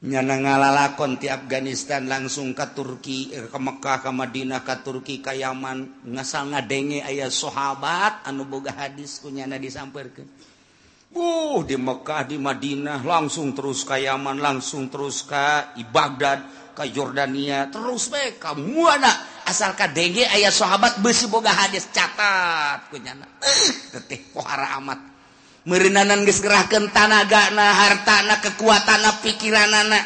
nyana 0.04 0.36
ngalalakon 0.36 1.16
ti 1.16 1.32
Afghanistan 1.32 2.04
langsung 2.04 2.52
ke 2.52 2.76
Turki 2.76 3.32
eh, 3.32 3.48
ke 3.48 3.56
Mekkah 3.56 4.04
ke 4.04 4.10
Madinah 4.12 4.60
ke 4.60 4.84
Turki 4.84 5.24
ke 5.24 5.32
Yaman. 5.32 6.04
Ngasal 6.04 6.52
ngadenge 6.52 7.00
ayah 7.08 7.32
sahabat 7.32 8.28
anu 8.28 8.44
boga 8.44 8.76
hadis 8.76 9.16
ku 9.24 9.32
nyana 9.32 9.56
uh 11.14 11.58
di 11.64 11.76
Mekkah 11.80 12.28
di 12.28 12.36
Madinah 12.36 13.00
langsung 13.00 13.56
terus 13.56 13.80
ke 13.88 14.04
Yaman 14.04 14.44
langsung 14.44 14.92
terus 14.92 15.24
ke 15.24 15.72
Baghdad 15.88 16.44
ke 16.76 16.84
Yordania 16.92 17.72
terus 17.72 18.12
bae 18.12 18.36
ka 18.36 18.52
muana. 18.52 19.32
Asal 19.44 19.72
kadenge 19.76 20.24
ayah 20.28 20.52
sahabat 20.52 21.00
beusi 21.00 21.28
boga 21.32 21.52
hadis 21.52 21.88
catat 21.88 22.92
ku 22.92 23.00
nyana 23.00 23.24
eh 23.40 23.72
teteh 23.88 24.20
pohara 24.36 24.76
amat. 24.80 25.13
merenanan 25.64 26.28
gesgerahkan 26.28 26.92
tanaga 26.92 27.52
na 27.56 27.72
hartana 27.72 28.40
kekuatan 28.44 29.00
na 29.00 29.12
pikiran 29.24 29.72
anak 29.72 30.04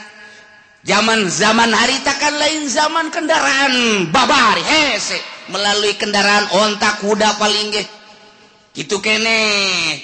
zaman-zaman 0.86 1.70
haritakan 1.74 2.34
lain 2.38 2.62
zaman 2.70 3.06
kendaraan. 3.10 4.06
Babar 4.14 4.56
hese. 4.62 5.18
Melalui 5.48 5.96
kendaraan 5.96 6.46
ontak 6.54 7.00
kuda 7.02 7.40
paling 7.40 7.74
ge. 7.74 7.84
Gitu 8.76 9.02
kene. 9.02 9.40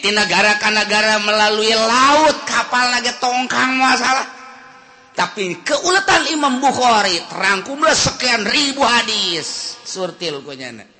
Tinagara 0.02 0.58
negara 0.74 1.22
melalui 1.22 1.70
laut 1.70 2.36
kapal 2.48 2.90
lagi 2.90 3.14
tongkang 3.22 3.78
masalah. 3.78 4.26
Tapi 5.14 5.62
keuletan 5.62 6.26
Imam 6.34 6.58
Bukhari 6.58 7.22
terangkumlah 7.30 7.94
sekian 7.94 8.42
ribu 8.50 8.82
hadis. 8.82 9.78
Surtil 9.86 10.42
kunyana 10.42 10.93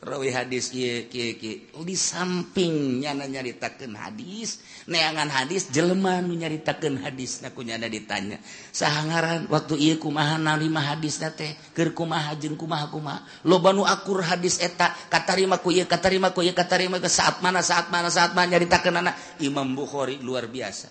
rawi 0.00 0.32
hadis 0.32 0.72
ye, 0.72 1.04
ye, 1.12 1.36
ye. 1.36 1.52
di 1.84 1.92
samping 1.92 3.04
nyana 3.04 3.28
nyaritakan 3.28 3.92
hadis 4.00 4.64
neangan 4.88 5.28
hadis 5.28 5.68
jelema 5.68 6.24
nu 6.24 6.32
nyaritakan 6.32 7.04
hadis 7.04 7.44
naku 7.44 7.60
nyana 7.60 7.84
ditanya. 7.84 8.40
Sahangaran 8.72 9.44
waktu 9.52 9.76
iya 9.76 9.94
kumaha 10.00 10.40
narima 10.40 10.80
hadis 10.80 11.20
nate 11.20 11.52
ker 11.76 11.92
kumaha 11.92 12.32
jeng 12.40 12.56
kumaha 12.56 12.88
kumaha. 12.88 13.20
Loba 13.44 13.76
nu 13.76 13.84
akur 13.84 14.24
hadis 14.24 14.56
eta 14.64 14.96
katarima 15.12 15.60
ku 15.60 15.68
iya 15.68 15.84
katarima 15.84 16.32
ku 16.32 16.40
iya 16.40 16.56
katarima 16.56 16.96
ku 16.96 17.08
saat 17.12 17.44
mana 17.44 17.60
saat 17.60 17.92
mana 17.92 18.08
saat 18.08 18.32
mana 18.32 18.56
nyaritakan 18.56 19.04
anak 19.04 19.14
Imam 19.44 19.68
Bukhari 19.76 20.16
luar 20.24 20.48
biasa. 20.48 20.88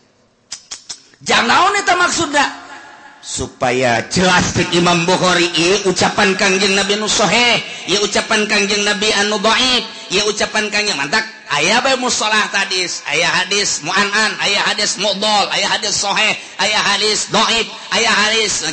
Jangan 1.20 1.50
naon 1.50 1.74
eta 1.82 1.98
maksudnya 1.98 2.69
supaya 3.20 4.08
jelas 4.08 4.56
Imam 4.72 5.04
Bukhari 5.04 5.52
ucapan 5.86 6.34
Kangjeng 6.40 6.76
Nabi 6.76 6.96
Nusohe 6.96 7.60
ia 7.92 8.00
ucapan 8.00 8.48
Kangjeng 8.48 8.88
Nabi 8.88 9.12
Anu 9.20 9.44
Baib 9.44 9.84
ia 10.10 10.24
ucapan 10.24 10.72
Kangjeng 10.72 10.96
mantap 10.96 11.24
ayah 11.60 11.84
bay 11.84 12.00
musalah 12.00 12.48
hadis 12.50 13.04
ayah 13.12 13.44
hadis 13.44 13.84
mu'anan 13.84 14.32
ayah 14.48 14.64
hadis 14.72 14.96
mu'dol 15.02 15.46
ayah 15.52 15.70
hadis 15.76 16.00
sohe 16.00 16.32
ayah 16.64 16.82
hadis 16.96 17.28
doib 17.28 17.68
ayah 17.92 18.16
hadis 18.28 18.64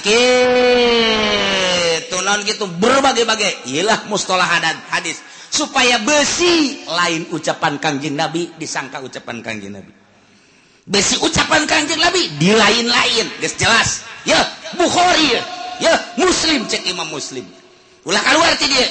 gitu 2.06 2.22
non 2.22 2.40
gitu 2.46 2.66
berbagai-bagai. 2.68 3.66
Ialah 3.70 4.06
mustalah 4.06 4.46
hadis. 4.92 5.22
Supaya 5.46 6.02
besi 6.02 6.84
lain 6.84 7.32
ucapan 7.32 7.80
Kangjeng 7.80 8.18
Nabi 8.18 8.52
disangka 8.60 9.00
ucapan 9.00 9.40
Kangjeng 9.40 9.74
Nabi. 9.78 9.95
besi 10.86 11.18
ucapan 11.18 11.66
kanjeng 11.66 11.98
Nabi 11.98 12.30
di 12.38 12.54
lain-lain 12.54 13.26
guys 13.42 13.54
jelas. 13.58 14.06
Ya 14.26 14.38
Bukhari 14.74 15.38
ya, 15.82 15.94
muslim 16.18 16.66
cek 16.66 16.86
imam 16.90 17.10
muslim. 17.10 17.46
Ulah 18.06 18.22
keluar 18.22 18.54
ti 18.58 18.70
dia. 18.70 18.86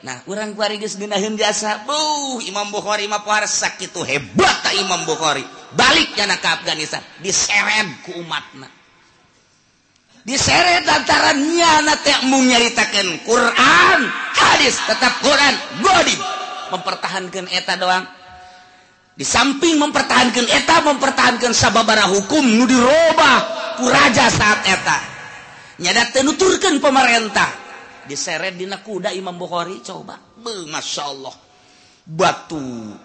Nah 0.00 0.24
orang 0.24 0.56
kuari 0.56 0.80
geus 0.80 0.96
dinaheun 0.96 1.36
jasa 1.36 1.84
buh 1.84 2.40
imam 2.44 2.68
Bukhari 2.72 3.04
mah 3.04 3.20
puarsa 3.20 3.76
kitu 3.76 4.00
hebat 4.04 4.56
ta 4.64 4.72
imam 4.76 5.04
Bukhari. 5.04 5.44
Balik 5.76 6.16
kana 6.16 6.40
ka 6.40 6.60
Afghanistan 6.60 7.04
diseret 7.20 7.88
ku 8.04 8.16
umatna. 8.20 8.68
Diseret 10.20 10.84
lantaran 10.84 11.40
nyana 11.40 11.96
teh 12.04 12.28
mung 12.28 12.44
nyaritakeun 12.44 13.24
Quran 13.24 14.00
hadis 14.36 14.76
tetap 14.84 15.16
Quran 15.24 15.54
godim 15.80 16.20
mempertahankan 16.72 17.48
eta 17.52 17.76
doang. 17.80 18.19
di 19.20 19.28
samping 19.28 19.76
mempertahankan 19.76 20.48
eta 20.48 20.80
mempertahankan 20.80 21.52
sababara 21.52 22.08
hukum 22.08 22.40
nu 22.40 22.64
dirubah 22.64 23.36
ku 23.76 23.84
raja 23.84 24.32
saat 24.32 24.64
eta. 24.64 24.98
Nyada 25.84 26.08
tenuturkan 26.08 26.80
pemerintah. 26.80 27.68
Diseret 28.08 28.56
dina 28.56 28.80
kuda 28.80 29.12
Imam 29.12 29.36
Bukhari 29.36 29.84
coba. 29.84 30.16
Be, 30.16 30.64
Masya 30.72 31.04
Allah. 31.04 31.36
Batu. 32.08 32.96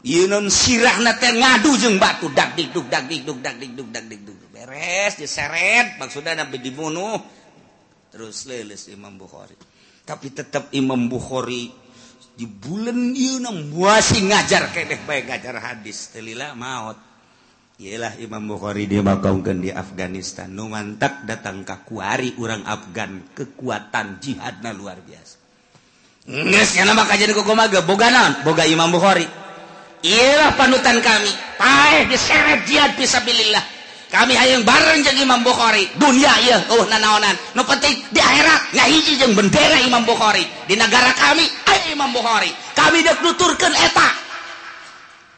Yunun 0.00 0.48
sirah 0.48 1.04
nate 1.04 1.36
ngadu 1.36 1.76
jeng 1.76 2.00
batu. 2.00 2.32
Dak 2.32 2.56
dikduk 2.56 2.88
dak 2.88 3.04
dikduk 3.04 3.44
dak 3.44 3.60
dikduk 3.60 3.92
dak 3.92 4.08
dikduk 4.08 4.48
beres 4.48 5.20
diseret. 5.20 6.00
Maksudnya 6.00 6.40
nabi 6.40 6.56
dibunuh. 6.56 7.20
Terus 8.08 8.48
lelis 8.48 8.88
Imam 8.88 9.12
Bukhari. 9.20 9.60
Tapi 10.08 10.32
tetap 10.32 10.72
Imam 10.72 11.04
Bukhari 11.04 11.83
di 12.34 12.50
bulan 12.50 13.14
masih 13.14 14.26
ngajar 14.26 14.74
kedeh 14.74 14.98
baik 15.06 15.30
ngajar 15.30 15.54
hadis 15.62 16.10
telila 16.10 16.50
maut 16.58 16.98
ialah 17.74 18.14
Imam 18.22 18.46
Bukhari 18.46 18.86
dimakamkan 18.86 19.58
di 19.58 19.74
Afghanistan. 19.74 20.46
Numantak 20.46 21.26
datang 21.26 21.66
ke 21.66 21.74
kuari 21.82 22.30
orang 22.38 22.62
Afgan 22.62 23.34
kekuatan 23.34 24.22
jihadna 24.22 24.70
luar 24.70 25.02
biasa. 25.02 25.42
Nges 26.30 26.78
karena 26.78 26.94
maka 26.94 27.18
jadi 27.18 27.34
boga 27.34 28.08
naon? 28.14 28.46
Boga 28.46 28.62
Imam 28.62 28.94
Bukhari. 28.94 29.26
Ialah 30.06 30.54
panutan 30.54 31.02
kami 31.02 31.32
paeh 31.58 32.06
diseret 32.06 32.62
jihad 32.68 32.94
bisabilillah 32.94 33.73
kami 34.14 34.38
hayang 34.38 34.62
bareng 34.62 35.02
jeung 35.02 35.18
Imam 35.18 35.42
Bukhari. 35.42 35.90
Dunia 35.98 36.30
ya 36.46 36.62
oh 36.70 36.86
nanaonan. 36.86 37.34
Nu 37.58 37.66
penting 37.66 37.98
di 38.14 38.22
akhirat 38.22 38.70
ngahiji 38.70 39.18
jeung 39.18 39.34
bendera 39.34 39.82
Imam 39.82 40.06
Bukhari. 40.06 40.46
Di 40.70 40.78
negara 40.78 41.10
kami 41.18 41.42
ayah 41.42 41.90
Imam 41.90 42.14
Bukhari. 42.14 42.54
Kami 42.78 43.02
dek 43.02 43.26
nuturkan 43.26 43.74
eta. 43.74 44.08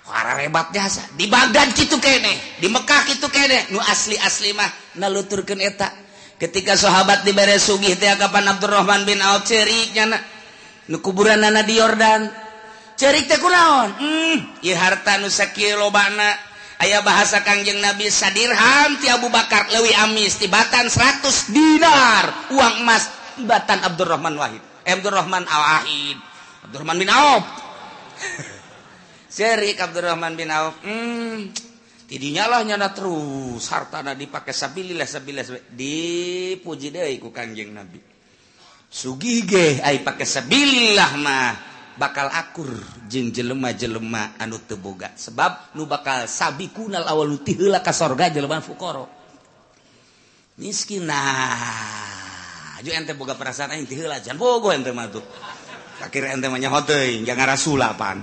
Para 0.04 0.36
rebat 0.36 0.70
jasa 0.76 1.08
di 1.16 1.24
Baghdad 1.26 1.72
gitu 1.72 1.96
kene 1.96 2.60
di 2.60 2.68
Mekah 2.68 3.08
gitu 3.08 3.32
kene. 3.32 3.72
Nu 3.72 3.80
asli 3.80 4.20
asli 4.20 4.52
mah 4.52 4.68
naluturkan 5.00 5.56
eta. 5.56 5.88
Ketika 6.36 6.76
sahabat 6.76 7.24
dibere 7.24 7.56
sugih 7.56 7.96
teh 7.96 8.12
kapan 8.12 8.44
Abdurrahman 8.52 9.08
bin 9.08 9.24
Auf 9.24 9.48
cerik 9.48 9.96
nyana 9.96 10.20
nu 10.92 11.00
kuburan 11.00 11.40
nana 11.40 11.64
di 11.64 11.80
Yordan. 11.80 12.28
Cerik 13.00 13.24
teh 13.24 13.40
kunaon 13.40 13.88
hmm 13.96 14.36
ieu 14.60 14.76
harta 14.76 15.16
nu 15.16 15.32
sakieu 15.32 15.80
lobana 15.80 16.28
ayaah 16.80 17.02
bahasa 17.04 17.40
Kangjeng 17.40 17.80
Nabi 17.80 18.08
Sadirham 18.12 19.00
ti 19.00 19.08
Abu 19.08 19.32
Bakar 19.32 19.68
Lewi 19.72 19.92
Amis 19.96 20.36
tibatan 20.40 20.88
100 20.88 21.54
dinar. 21.54 22.52
Uang 22.52 22.84
emas 22.84 23.08
tibatan 23.36 23.84
Abdurrahman 23.84 24.34
Wahid. 24.36 24.62
Eh, 24.86 24.94
Abdurrahman 24.94 25.42
Al-Wahid 25.42 26.18
Abdurrahman 26.66 26.98
bin 26.98 27.10
Auf. 27.10 27.44
Serik 29.36 29.78
Abdurrahman 29.78 30.34
bin 30.34 30.50
Auf. 30.50 30.82
Hmm, 30.82 31.54
tidinya 32.10 32.50
lah 32.50 32.66
nyana 32.66 32.90
terus. 32.90 33.62
Hartana 33.70 34.18
dipakai 34.18 34.50
sabilillah 34.50 35.06
sabilillah 35.06 35.70
dipuji 35.70 36.90
deh 36.90 37.06
ku 37.22 37.30
Kangjeng 37.30 37.70
Nabi. 37.70 38.02
Sugih 38.86 39.46
ge 39.46 39.66
ai 39.82 40.02
pakai 40.02 40.26
sabilillah 40.26 41.10
mah. 41.22 41.75
bakal 41.96 42.28
akur 42.28 42.68
jeung 43.08 43.32
jelema-jelema 43.32 44.36
anu 44.36 44.60
teboga 44.60 45.16
sebab 45.16 45.72
nu 45.76 45.88
bakal 45.88 46.28
sabi 46.28 46.68
kunal 46.68 47.08
awal 47.08 47.28
nu 47.28 47.40
ka 47.80 47.92
sorga 47.92 48.28
jelema 48.28 48.60
fukoro. 48.60 49.08
Miskin 50.56 51.04
nah 51.04 52.80
aja 52.80 52.90
ente 52.96 53.12
boga 53.12 53.36
perasaan 53.36 53.76
aing 53.76 53.88
tihela 53.88 54.20
jangan 54.20 54.40
bogo 54.40 54.72
ente 54.72 54.92
mah 54.92 55.08
tuh. 55.08 55.24
Akhirnya 56.00 56.36
ente 56.36 56.46
mah 56.52 56.60
nyaho 56.60 56.80
teuing 56.84 57.24
jangan 57.24 57.56
rasulapan 57.56 57.96
pan 57.96 58.18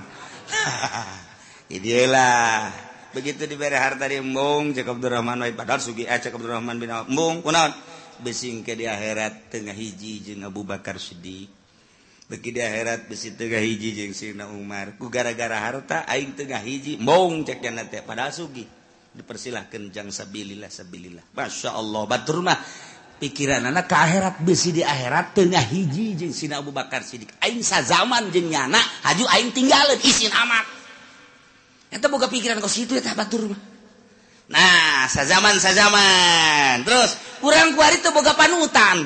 ieu 1.74 2.06
begitu 3.14 3.46
diberi 3.46 3.78
harta 3.78 4.10
di 4.10 4.18
embung 4.18 4.74
cek 4.74 4.90
Abdurrahman 4.90 5.46
wa 5.46 5.50
padahal 5.54 5.82
sugi 5.82 6.06
eh 6.06 6.18
cek 6.18 6.34
Abdurrahman 6.34 6.82
bin 6.82 6.90
embung 6.90 7.46
kunaon? 7.46 7.74
Besing 8.22 8.62
ke 8.62 8.78
di 8.78 8.86
akhirat 8.86 9.50
tengah 9.50 9.74
hiji 9.74 10.22
jeung 10.22 10.46
Abu 10.46 10.62
Bakar 10.62 11.02
Siddiq. 11.02 11.63
beki 12.34 12.50
di 12.50 12.62
akhirat 12.66 13.06
besi 13.06 13.38
tengah 13.38 13.62
hiji 13.62 13.94
jeung 13.94 14.14
Sina 14.18 14.50
Umar. 14.50 14.98
Ku 14.98 15.14
gara-gara 15.14 15.54
harta 15.62 16.02
aing 16.10 16.34
tengah 16.34 16.66
hiji 16.66 16.98
mong 16.98 17.46
cek 17.46 17.62
jana 17.62 17.86
teh. 17.86 18.02
Padahal 18.02 18.34
sugi 18.34 18.66
dipersilahkan 19.14 19.94
jang 19.94 20.10
sabilillah 20.10 20.74
sabilillah. 20.74 21.22
Masya 21.38 21.78
Allah 21.78 22.02
batur 22.10 22.42
mah 22.42 22.58
pikiran 23.22 23.62
anak 23.70 23.86
ke 23.86 23.94
akhirat 23.94 24.42
besi 24.42 24.74
di 24.74 24.82
akhirat 24.82 25.38
tengah 25.38 25.62
hiji 25.62 26.18
jeung 26.18 26.34
Sina 26.34 26.58
Abu 26.58 26.74
Bakar 26.74 27.06
Siddiq. 27.06 27.30
Aing 27.46 27.62
sazaman 27.62 28.34
jeung 28.34 28.50
nyana 28.50 28.82
haju 29.06 29.30
aing 29.38 29.54
tinggalin 29.54 30.02
isin 30.02 30.34
amat. 30.34 30.66
Eta 31.94 32.10
boga 32.10 32.26
pikiran 32.26 32.58
kau 32.58 32.66
situ 32.66 32.98
eta 32.98 33.14
batur 33.14 33.54
mah 33.54 33.62
nah 34.44 35.08
sazaman 35.08 35.56
sazaman 35.56 36.84
terus 36.84 37.16
kurang 37.40 37.78
kuari 37.78 38.02
itu 38.02 38.10
boga 38.10 38.34
panutan. 38.34 39.06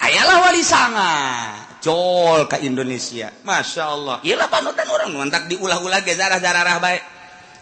Ayalah 0.00 0.48
wali 0.48 0.60
sangat 0.60 1.63
col 1.84 2.48
ke 2.48 2.64
Indonesia. 2.64 3.28
Masya 3.44 3.84
Allah 3.84 4.16
ialah 4.24 4.48
panutan 4.48 4.88
orang 4.88 5.12
mantak 5.12 5.44
diulah-ulah 5.52 6.00
ge 6.00 6.16
zarah-zarah 6.16 6.80
baik 6.80 7.02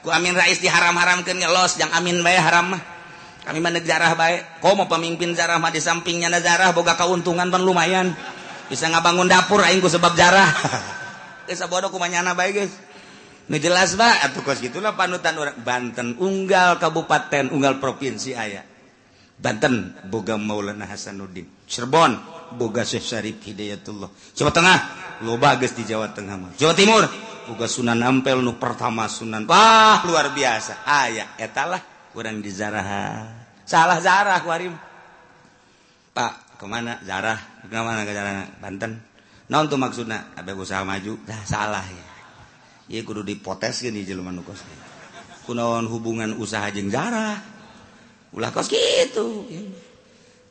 ku 0.07 0.15
Amin 0.15 0.39
Rais 0.39 0.63
diharam-haramkeun 0.63 1.43
ge 1.43 1.49
los 1.51 1.75
jang 1.75 1.91
Amin 1.91 2.23
bae 2.23 2.39
haram 2.39 2.79
mah. 2.79 2.83
Kami 3.43 3.59
mana 3.59 3.83
zarah 3.83 4.15
baik 4.15 4.63
kau 4.63 4.79
mau 4.79 4.87
pemimpin 4.87 5.35
zarah 5.35 5.59
mah 5.59 5.75
di 5.75 5.83
sampingnya 5.83 6.31
na 6.31 6.39
zarah 6.39 6.71
boga 6.71 6.95
keuntungan 6.95 7.51
pan 7.51 7.67
lumayan. 7.67 8.15
Bisa 8.71 8.87
ngabangun 8.87 9.27
dapur 9.27 9.59
aing 9.59 9.83
ku 9.83 9.91
sebab 9.91 10.15
zarah. 10.15 10.47
Geus 11.51 11.59
ku 11.67 11.99
manyana 11.99 12.39
bae 12.39 12.55
guys 12.55 12.71
nu 13.51 13.59
jelas 13.59 13.99
ba 13.99 14.23
atuh 14.23 14.47
kos 14.47 14.63
gitulah 14.63 14.95
panutan 14.95 15.35
orang. 15.35 15.59
Banten 15.59 16.15
unggal 16.23 16.79
kabupaten 16.79 17.51
unggal 17.51 17.83
provinsi 17.83 18.39
aya. 18.39 18.63
Banten 19.43 19.99
boga 20.07 20.39
Maulana 20.39 20.87
Hasanuddin. 20.87 21.67
Cirebon 21.67 22.32
boga 22.55 22.87
Syekh 22.87 23.05
Syarif 23.05 23.37
Hidayatullah. 23.43 24.11
Jawa 24.37 24.53
Tengah 24.53 24.79
loba 25.25 25.57
geus 25.59 25.75
di 25.75 25.83
Jawa 25.88 26.12
Tengah 26.12 26.37
mah. 26.38 26.51
Jawa 26.57 26.75
Timur 26.77 27.05
boga 27.49 27.67
Sunan 27.67 28.01
Ampel 28.01 28.38
nu 28.41 28.57
pertama 28.61 29.09
Sunan. 29.11 29.49
Wah 29.49 30.05
luar 30.07 30.31
biasa. 30.31 30.87
Aya 30.87 31.35
etalah 31.41 31.81
kurang 32.12 32.45
di 32.45 32.53
Zarah 32.53 33.25
salah 33.65 33.99
Zarah 34.05 34.37
kuarim 34.45 34.77
Pak 36.12 36.61
kemana? 36.61 37.01
Zarah 37.09 37.65
kemana 37.65 38.05
ke 38.05 38.12
Zarah 38.12 38.45
Banten. 38.61 39.01
Non 39.49 39.65
tuh 39.69 39.81
maksudnya 39.81 40.37
ada 40.37 40.53
usaha 40.53 40.85
maju. 40.85 41.17
Dah 41.25 41.41
salah 41.49 41.85
ya. 41.85 42.07
Iya 42.93 43.01
kudu 43.09 43.25
dipotes 43.25 43.81
gini 43.81 44.05
jelma 44.05 44.29
nu 44.29 44.45
kos. 44.45 44.61
Kunaon 45.49 45.88
hubungan 45.88 46.37
usaha 46.37 46.69
jeng 46.69 46.93
Zarah 46.93 47.41
ulah 48.33 48.49
kos 48.53 48.69
gitu 48.69 49.49
ya. 49.49 49.61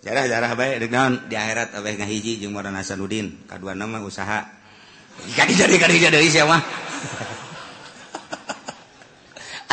jarah-jarah 0.01 0.57
baik 0.57 0.89
dengan 0.89 1.29
di 1.29 1.37
akhirat 1.37 1.77
abeh 1.77 1.93
ngahiji 2.01 2.41
jeung 2.41 2.57
Maulana 2.57 2.81
Hasanuddin 2.81 3.45
kadua 3.45 3.77
nama 3.77 4.01
usaha. 4.01 4.49
Jadi 5.37 5.53
jadi 5.53 6.09
deui 6.09 6.29
sia 6.33 6.49
mah. 6.49 6.57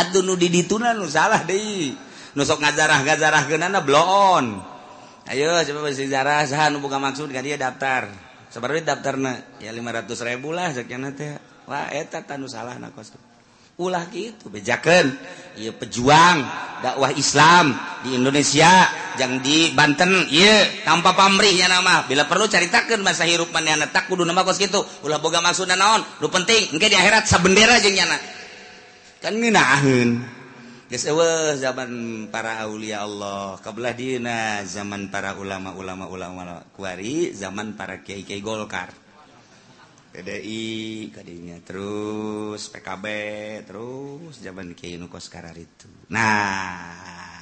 Atuh 0.05 0.21
nu 0.21 0.37
di 0.37 0.53
dituna 0.53 0.93
nu 0.93 1.09
salah 1.09 1.49
deui. 1.49 1.97
Nu 2.37 2.45
sok 2.45 2.61
ngajarah 2.61 3.49
kenana 3.49 3.81
bloon. 3.81 4.61
Ayo 5.29 5.53
coba 5.64 5.88
bisi 5.88 6.12
jarah. 6.12 6.45
Sah 6.45 6.69
nu 6.69 6.85
boga 6.85 7.01
maksud 7.01 7.33
kadieu 7.33 7.57
daftar. 7.57 8.12
Sabar 8.53 8.77
daftarna. 8.85 9.57
Ya 9.64 9.73
500 9.73 10.12
ribu 10.29 10.53
lah 10.53 10.77
sekian 10.77 11.09
teh. 11.17 11.41
Wah 11.64 11.88
eta 11.88 12.21
tanu 12.25 12.49
salah 12.49 12.77
na 12.77 12.93
kos. 12.93 13.28
ulah 13.79 14.05
gitu. 14.11 14.51
Bejaken 14.51 15.14
ia 15.59 15.75
pejuang 15.75 16.38
dakwah 16.83 17.11
Islam 17.14 17.75
di 18.07 18.14
Indonesia 18.19 18.87
yang 19.19 19.38
di 19.43 19.73
Banten. 19.73 20.27
Iya 20.29 20.85
tanpa 20.85 21.14
pamrihnya 21.14 21.71
nama. 21.71 22.05
Bila 22.07 22.27
perlu 22.27 22.51
ceritakan 22.51 23.01
masa 23.01 23.25
hirup 23.25 23.51
mana 23.55 23.79
anak 23.79 23.95
tak 23.95 24.11
kudu 24.11 24.27
nama 24.27 24.43
kos 24.43 24.59
gitu 24.59 24.83
ulah 25.07 25.23
boga 25.23 25.38
maksudnya 25.38 25.79
naon? 25.79 26.03
Lu 26.19 26.29
penting 26.29 26.75
engke 26.75 26.91
di 26.91 26.99
akhirat 26.99 27.31
sabendera 27.31 27.79
jeung 27.79 27.95
nyana. 27.95 28.19
Kan 29.19 29.35
ngeunaheun 29.35 30.38
Geus 30.88 31.05
eueuh 31.05 31.53
zaman 31.61 31.93
para 32.33 32.64
aulia 32.64 33.05
Allah, 33.05 33.61
kabelah 33.61 33.93
dina 33.93 34.64
zaman 34.64 35.12
para 35.12 35.37
ulama-ulama 35.37 36.09
ulama 36.09 36.64
kuari, 36.73 37.29
zaman 37.37 37.77
para 37.77 38.01
kiai-kiai 38.01 38.41
Golkar. 38.41 38.88
PDI 40.19 41.15
tadinya 41.15 41.55
terus 41.63 42.67
PKB 42.75 43.07
terus 43.63 44.43
zaman 44.43 44.75
Kyai 44.75 44.99
Kyukoskara 44.99 45.55
itu 45.55 45.87
nah 46.11 47.39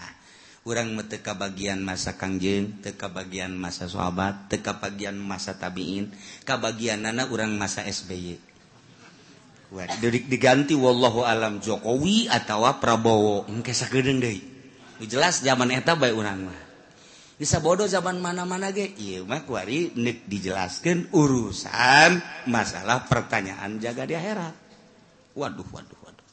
kurang 0.61 0.93
meteka 0.93 1.33
bagian 1.33 1.81
masa 1.81 2.21
Kangjeng 2.21 2.85
teka 2.85 3.09
bagian 3.09 3.57
masa 3.57 3.89
sahabat 3.89 4.53
teka 4.53 4.77
bagian 4.77 5.17
masa 5.17 5.57
tabiin 5.57 6.13
kebagian 6.45 7.01
anak 7.09 7.33
orang 7.33 7.57
masa 7.57 7.81
SBY 7.89 8.37
dedik 9.99 10.31
diganti 10.31 10.77
wallahu 10.79 11.27
alam 11.27 11.59
Jokowi 11.59 12.31
atau 12.31 12.63
Prabowo. 12.79 13.51
Mungkin 13.51 13.75
jelas 15.11 15.43
zaman 15.43 15.69
eta 15.75 15.99
baik 15.99 16.15
orang 16.15 16.49
mah. 16.49 16.66
bisa 17.37 17.61
bodoh 17.61 17.85
zaman 17.85 18.17
mana-mana 18.17 18.73
ge? 18.73 18.97
Kuari 19.45 19.93
nik 19.93 20.25
dijelaskan 20.25 21.13
urusan 21.13 22.21
masalah 22.49 23.05
pertanyaan 23.05 23.77
jaga 23.77 24.09
di 24.09 24.17
akhirat. 24.17 24.55
Waduh 25.37 25.69
waduh 25.69 26.01
waduh. 26.01 26.25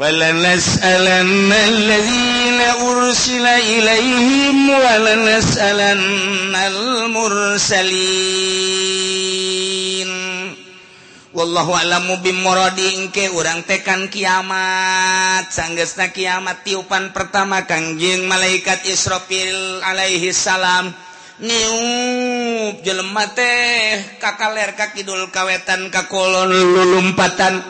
فلنسألن 0.00 1.52
الذين 1.52 2.60
أرسل 2.60 3.46
إليهم 3.46 4.70
ولنسألن 4.70 6.54
المرسلين 6.56 8.30
wallahlam 11.40 12.12
mubimrodingke 12.12 13.32
urang 13.32 13.64
tekan 13.64 14.12
kiamat. 14.12 15.48
Sanggesna 15.48 16.12
kiamat 16.12 16.60
tiupan 16.68 17.16
pertama 17.16 17.64
kangjing 17.64 18.28
malaikat 18.28 18.84
Isrofil 18.84 19.80
Alaihi 19.80 20.36
salam. 20.36 20.92
Niup 21.40 22.84
jelema 22.84 23.24
teh 23.32 24.20
kakaler 24.20 24.76
kakidul 24.76 25.32
kawetan 25.32 25.88
kakolon 25.88 26.52
lulumpatan. 26.52 27.64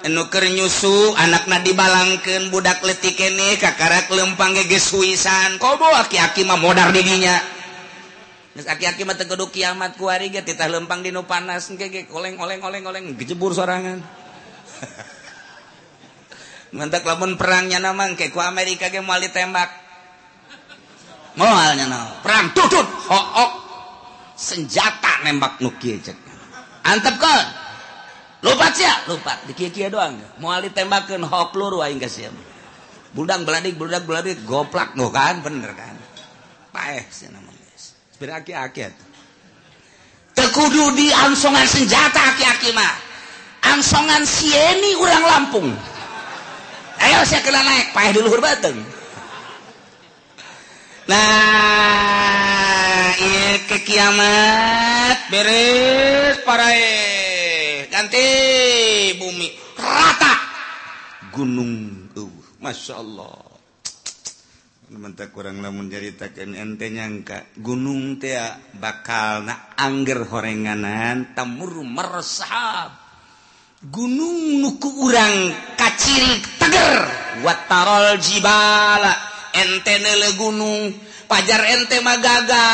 Anu 0.00 0.32
keur 0.32 0.48
nyusu 0.48 1.12
anakna 1.20 1.60
dibalangkeun 1.60 2.48
budak 2.48 2.80
letik 2.80 3.20
keneh 3.20 3.60
kakarak 3.60 4.08
lempang 4.08 4.56
geus 4.64 4.96
huisan 4.96 5.60
kobo 5.60 5.84
aki-aki 5.84 6.48
mah 6.48 6.56
modar 6.56 6.88
didinya 6.88 7.59
aki-aki 8.58 9.06
mah 9.06 9.14
tegeduk 9.14 9.54
kiamat 9.54 9.94
kuari 9.94 10.26
ge 10.34 10.42
titah 10.42 10.66
lempang 10.66 11.06
dino 11.06 11.22
panas 11.22 11.70
ge 11.70 12.10
oleng 12.10 12.34
oleng 12.42 12.58
oleng 12.66 12.82
oleng 12.82 13.04
gejebur 13.14 13.54
sorangan. 13.54 14.02
Mantak 16.76 17.06
lamun 17.06 17.38
perangnya 17.38 17.78
nama 17.78 18.10
ke 18.18 18.30
ku 18.34 18.42
Amerika 18.42 18.90
ge 18.90 18.98
moal 18.98 19.22
ditembak. 19.22 19.70
Moalnya 21.38 21.86
na 21.86 22.18
perang 22.26 22.50
tutut 22.50 22.86
hook 23.06 23.52
senjata 24.34 25.22
nembak 25.22 25.62
nu 25.62 25.70
kieu 25.78 26.02
cek. 26.02 26.18
Antep 26.90 27.22
kan 27.22 27.46
lupa 28.42 28.74
sia? 28.74 29.06
Lupa 29.06 29.38
di 29.46 29.54
kieu 29.54 29.86
doang. 29.86 30.18
Moal 30.42 30.66
ditembakeun 30.66 31.22
hook 31.22 31.54
lur 31.54 31.86
aing 31.86 32.02
geus 32.02 32.18
budang 33.14 33.42
beladik 33.46 33.74
budak 33.78 34.06
beladik 34.06 34.42
goplak 34.42 34.98
nu 34.98 35.10
kan 35.14 35.38
bener 35.38 35.70
kan? 35.74 35.94
Paeh 36.74 37.06
sia 37.10 37.30
nama 37.30 37.49
tekudu 40.36 40.92
di 40.92 41.08
ansongan 41.08 41.64
senjata 41.64 42.36
aki-aki 42.36 42.76
mah. 42.76 43.08
Ansongan 43.60 44.24
sieni 44.28 44.92
ulang 45.00 45.24
Lampung. 45.24 45.68
Ayo 47.00 47.24
saya 47.24 47.40
kena 47.40 47.64
naik 47.64 47.96
payah 47.96 48.12
di 48.12 48.20
luhur 48.20 48.44
bateng. 48.44 48.76
Nah 51.08 53.08
iya 53.16 53.64
ke 53.64 53.80
kiamat 53.88 55.32
beres 55.32 56.44
para 56.44 56.68
ganti 57.88 58.28
bumi 59.16 59.48
rata. 59.80 60.34
Gunung 61.32 62.04
uh, 62.20 62.32
Masya 62.60 63.00
Allah 63.00 63.49
menta 64.90 65.30
kurang 65.30 65.62
lamun 65.62 65.86
ceritakan 65.86 66.58
ente 66.58 66.90
nyangka 66.90 67.54
gunung 67.62 68.18
tea 68.18 68.58
bakal 68.74 69.46
na 69.46 69.70
angger 69.78 70.26
horenganan 70.26 71.30
tamur 71.30 71.86
meresap 71.86 72.90
gunung 73.86 74.58
nuku 74.58 74.90
urang 75.06 75.54
kaciri 75.78 76.42
teger. 76.58 77.06
Watarol 77.46 78.18
jibala 78.18 79.14
ente 79.54 79.94
nele 80.02 80.34
gunung 80.34 80.90
pajar 81.30 81.70
ente 81.70 82.02
magaga 82.02 82.66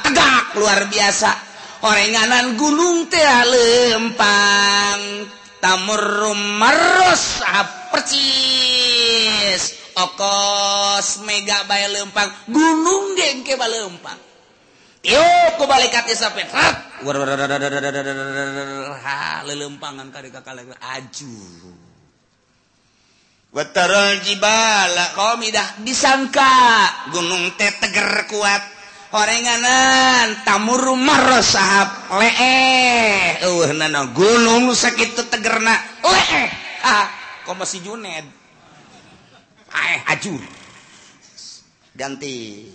tegak 0.00 0.56
luar 0.56 0.88
biasa. 0.88 1.30
Horenganan 1.84 2.56
gunung 2.56 3.04
tea 3.12 3.44
lempang 3.44 5.28
tamur 5.60 6.32
meresap 6.56 7.92
percis 7.92 9.79
okos 10.08 11.20
mega 11.26 11.64
bay 11.68 11.84
lempang 11.90 12.30
gunung 12.48 13.18
geng 13.18 13.44
ke 13.44 13.58
lempang 13.58 14.20
yo 15.04 15.24
ku 15.56 15.64
balikat 15.64 16.08
isapin 16.12 16.48
rat 16.48 16.76
ha 19.00 19.42
lelempangan 19.48 20.08
kari 20.12 20.28
kakak 20.32 20.76
aju 20.80 21.36
Watarol 23.50 24.22
jibala 24.22 25.10
komidah 25.18 25.82
disangka 25.82 26.86
gunung 27.10 27.50
teh 27.58 27.74
teger 27.82 28.30
kuat 28.30 28.62
horenganan 29.10 30.38
tamur 30.46 30.78
rumah 30.78 31.42
sahab 31.42 32.14
leeh 32.14 33.42
uh 33.42 33.68
nana 33.74 34.06
gunung 34.14 34.70
sakit 34.70 35.34
tegerna 35.34 35.74
leeh 35.98 36.46
ah 36.86 37.10
kok 37.42 37.58
masih 37.58 37.82
Juned 37.82 38.39
hajur 40.10 40.42
ganti 41.94 42.66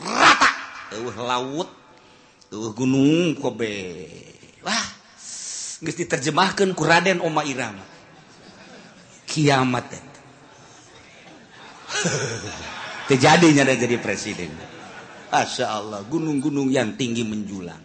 rata. 0.00 0.50
Uh, 0.90 1.14
laut 1.22 1.70
uh, 2.50 2.70
gunung 2.74 3.38
kobe. 3.38 4.10
Wah 4.66 4.86
geus 5.80 5.96
diterjemahkeun 5.96 6.74
ku 6.74 6.82
Raden 6.82 7.22
Oma 7.22 7.46
Irama. 7.46 7.86
Kiamat 9.30 9.86
teh 9.86 10.02
jadinya 13.22 13.62
ada 13.62 13.78
jadi 13.78 13.98
presiden. 14.02 14.50
Masya 15.30 15.66
Allah 15.70 16.02
gunung-gunung 16.10 16.74
yang 16.74 16.98
tinggi 16.98 17.22
menjulang. 17.22 17.78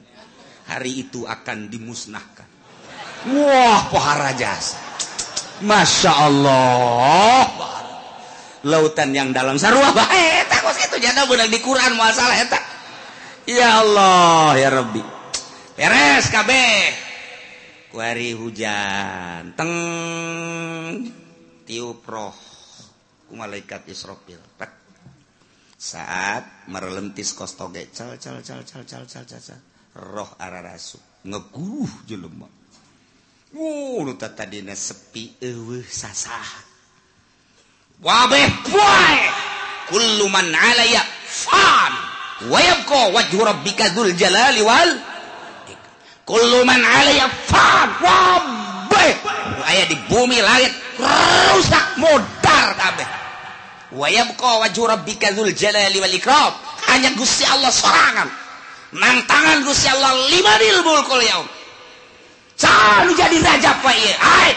Hari 0.65 1.05
itu 1.05 1.29
akan 1.29 1.69
dimusnahkan. 1.69 2.49
Wah 3.29 3.85
pohara 3.93 4.33
jasa 4.33 4.81
Masya 5.61 6.11
Allah. 6.25 7.84
lautan 8.65 9.13
yang 9.13 9.29
dalam 9.29 9.61
sarua. 9.61 9.93
Bae 9.93 10.09
eh, 10.17 10.43
eta 10.43 10.65
kos 10.65 10.77
kitu 10.81 10.97
jana 10.97 11.29
beunang 11.29 11.53
di 11.53 11.61
Quran 11.61 11.93
masalah 11.95 12.35
eta. 12.35 12.59
Ya 13.45 13.85
Allah 13.85 14.57
ya 14.57 14.69
Rabbi. 14.73 15.03
Beres 15.77 16.33
kabeh 16.33 16.91
kuari 17.93 18.33
hujan. 18.33 19.53
Teng. 19.53 19.71
Tiup 21.69 22.01
roh. 22.09 22.33
Ku 23.29 23.33
malaikat 23.37 23.85
Israfil. 23.87 24.41
Saat 25.77 26.65
merelentis 26.73 27.37
kostoge. 27.37 27.93
Cal 27.93 28.17
cal 28.17 28.41
cal 28.41 28.65
cal 28.65 28.81
cal 28.83 29.05
cal 29.05 29.25
cal, 29.29 29.41
cal. 29.41 29.61
roh 29.95 30.27
ararasu 30.35 30.99
ngeguh 31.23 32.03
jelema 32.03 32.51
Oh, 33.55 34.03
uh, 34.03 34.11
nu 34.11 34.19
tadi 34.19 34.59
sepi, 34.75 35.39
eueuh 35.39 35.87
sasah. 35.87 36.64
Wabeh 38.03 38.49
واضح 38.67 39.31
كل 39.89 40.19
من 40.29 40.55
ya 40.91 41.01
fan. 41.27 41.93
ويبقى 42.41 43.11
wajhu 43.13 43.45
rabbika 43.45 43.89
dzul 43.89 44.11
jalali 44.13 44.61
wal 44.61 44.99
kullu 46.25 46.65
man 46.65 46.83
alaya 46.83 47.29
fan. 47.47 47.89
Wabeh 48.01 49.15
aya 49.65 49.85
di 49.87 49.95
bumi 50.09 50.41
langit 50.41 50.73
rusak 50.99 51.95
modar 51.97 52.75
kabeh. 52.75 53.07
Wa 53.95 54.09
yabqa 54.09 54.59
wajhu 54.59 54.87
rabbika 54.87 55.31
dzul 55.31 55.55
jalali 55.55 55.99
wal 55.99 56.13
ikram. 56.13 56.53
Hanya 56.91 57.15
Gusti 57.15 57.45
Allah 57.47 57.71
sorangan. 57.71 58.29
Nantangan 58.91 59.63
Gusti 59.63 59.87
Allah 59.87 60.13
lima 60.29 60.53
dil 60.59 60.83
mulkul 60.83 61.23
yaum. 61.23 61.47
Can 62.59 63.07
jadi 63.15 63.39
raja 63.43 63.71
pak 63.83 63.95
ieu 63.95 64.15
iya? 64.15 64.55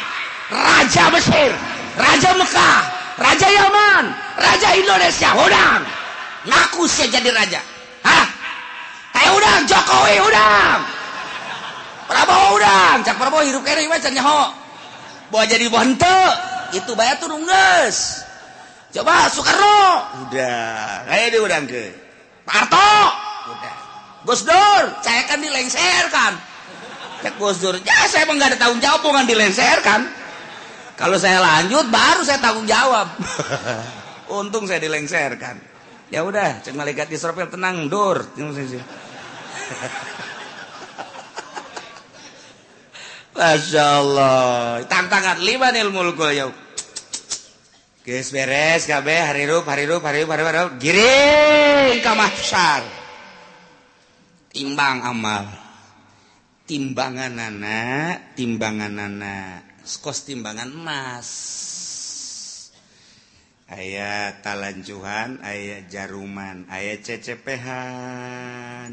raja 0.51 1.05
Mesir 1.11 1.51
raja 1.98 2.31
Mekah. 2.35 2.97
Raja 3.18 3.48
Yaman 3.50 4.04
Raja 4.38 4.68
Indonesia 4.78 5.28
udang. 5.35 5.83
Ngaku 6.46 6.87
sih 6.87 7.11
jadi 7.11 7.28
raja. 7.35 7.61
Hah? 8.07 8.26
kayak 9.11 9.33
udang 9.35 9.62
Jokowi 9.66 10.16
udang. 10.22 10.78
Prabowo 12.07 12.46
udang. 12.57 12.96
Cak 13.02 13.18
Prabowo 13.18 13.42
hirup 13.42 13.66
kere 13.66 13.85
macan 13.90 14.14
nyaho. 14.14 14.54
Bawa 15.28 15.44
jadi 15.44 15.66
bonte 15.68 16.18
itu 16.72 16.92
bayar 16.96 17.20
turun 17.20 17.44
guys 17.44 18.28
coba 18.92 19.28
Soekarno. 19.28 19.81
Udah 20.28 21.04
kayak 21.07 21.26
dia 21.35 21.40
udang 21.44 21.64
ke. 21.68 21.92
Parto, 22.48 22.92
udah 23.52 23.76
Gus 24.24 24.42
Dur. 24.48 24.83
Saya 25.04 25.28
kan 25.28 25.38
dilengserkan 25.38 26.33
cek 27.20 27.35
Gus 27.37 27.61
Dur. 27.61 27.76
Ya 27.85 28.09
saya 28.09 28.24
emang 28.24 28.40
gak 28.40 28.57
ada 28.57 28.59
tanggung 28.59 28.81
jawab 28.81 29.04
bukan 29.04 29.28
dilengserkan 29.28 30.09
kalau 30.98 31.14
saya 31.14 31.38
lanjut 31.38 31.87
baru 31.94 32.26
saya 32.26 32.42
tanggung 32.42 32.66
jawab. 32.66 33.06
Untung 34.42 34.66
saya 34.66 34.82
dilengserkan. 34.82 35.62
Ya 36.11 36.26
udah 36.26 36.58
cek 36.58 36.74
malaikat 36.74 37.06
Israfil 37.14 37.46
tenang 37.46 37.87
Dur. 37.87 38.26
Masya 43.38 43.84
Allah. 44.02 44.82
Tantangan 44.90 45.38
lima 45.38 45.70
ilmu 45.70 46.02
ya 46.34 46.50
beres 48.08 48.90
hari 48.90 49.46
timbang 54.50 54.98
amal. 55.06 55.46
Timbangan 56.68 57.32
anak 57.38 58.37
timbangan 58.37 58.92
anak 58.98 59.67
kos 59.96 60.29
timbangan 60.29 60.68
emas. 60.68 61.29
Ayaah 63.68 64.44
talanjuhan 64.44 65.40
ayah 65.40 65.88
jaruman 65.88 66.68
ayah 66.68 67.01
cecepehan. 67.01 68.92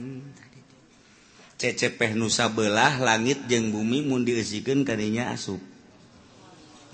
Cecepeh 1.59 2.15
nusa 2.15 2.51
belah 2.51 2.99
langit 2.99 3.43
jeung 3.51 3.75
bumi 3.75 4.07
mu 4.07 4.19
diziken 4.23 4.87
tadinya 4.87 5.35
asup. 5.35 5.59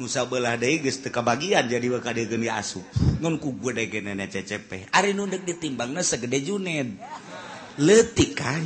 Nusa 0.01 0.25
belah 0.25 0.57
deka 0.57 1.21
bagian 1.21 1.69
jadi 1.69 1.85
asup. 2.57 2.85
Nonku 3.21 3.53
gue 3.61 3.85
cecepeh 3.85 4.89
Ari 4.89 5.13
nundek 5.13 5.45
ditimbangnya 5.45 6.01
segede 6.01 6.41
Juned 6.41 6.97
letikan 7.77 8.61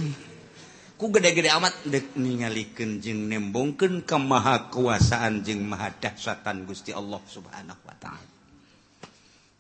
ku 0.96 1.12
gede-gede 1.12 1.52
amat. 1.52 1.88
Ningalikan 2.16 3.04
jeng 3.04 3.28
nembongken 3.28 4.08
ke 4.08 4.18
maha 4.20 4.72
kuasaan 4.72 5.44
jeng 5.44 5.64
maha 5.64 5.92
dahsyatan 5.96 6.64
Gusti 6.64 6.96
Allah 6.96 7.20
subhanahu 7.24 7.82
wa 7.84 7.96
ta'ala. 8.00 8.34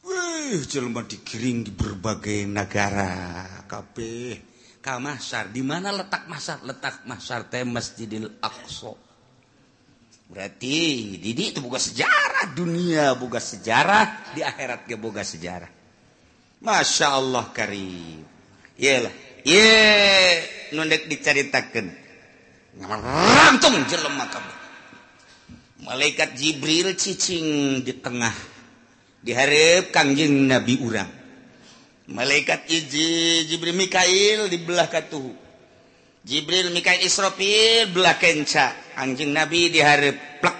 Wih, 0.06 0.62
jelma 0.69 1.02
digiring 1.02 1.65
di 1.65 1.71
berbagai 1.74 2.45
negara. 2.45 3.43
Kabeh 3.65 4.56
ka 4.80 5.02
masar. 5.02 5.50
Di 5.50 5.65
mana 5.65 5.89
letak 5.89 6.30
masar? 6.30 6.62
Letak 6.62 7.10
masar 7.10 7.50
teh 7.50 7.65
Masjidil 7.65 8.38
Aqsa. 8.38 8.93
Berarti 10.26 10.78
didi 11.17 11.54
itu 11.54 11.62
buka 11.62 11.82
sejarah. 11.82 12.54
Dunia 12.54 13.17
buka 13.17 13.41
sejarah 13.41 14.34
di 14.38 14.45
akhirat 14.45 14.86
ge 14.86 14.98
boga 14.98 15.26
sejarah. 15.26 15.69
Masya 16.62 17.08
Allah 17.10 17.45
Karim. 17.50 18.21
Iyalah. 18.78 19.35
nundek 20.73 21.05
diceritakan 21.05 21.93
rantung 22.81 23.77
jelema 23.88 24.25
kabeh. 24.27 24.58
Malaikat 25.86 26.34
Jibril 26.34 26.97
cicing 26.97 27.79
di 27.86 27.93
tengah. 28.01 28.34
Diharap 29.25 29.89
kangjeng 29.89 30.45
Nabi 30.45 30.81
urang. 30.81 31.10
Malaikat 32.05 32.69
Iji 32.69 33.45
Jibril 33.49 33.73
Mikail 33.73 34.45
di 34.45 34.62
belah 34.62 34.86
katuhu 34.86 35.34
Jibril 36.25 36.73
Mikail 36.73 37.05
Israfil 37.05 37.93
belah 37.93 38.17
kenca. 38.17 38.73
Anjing 38.97 39.29
Nabi 39.29 39.69
diharap 39.69 40.41
plak. 40.41 40.58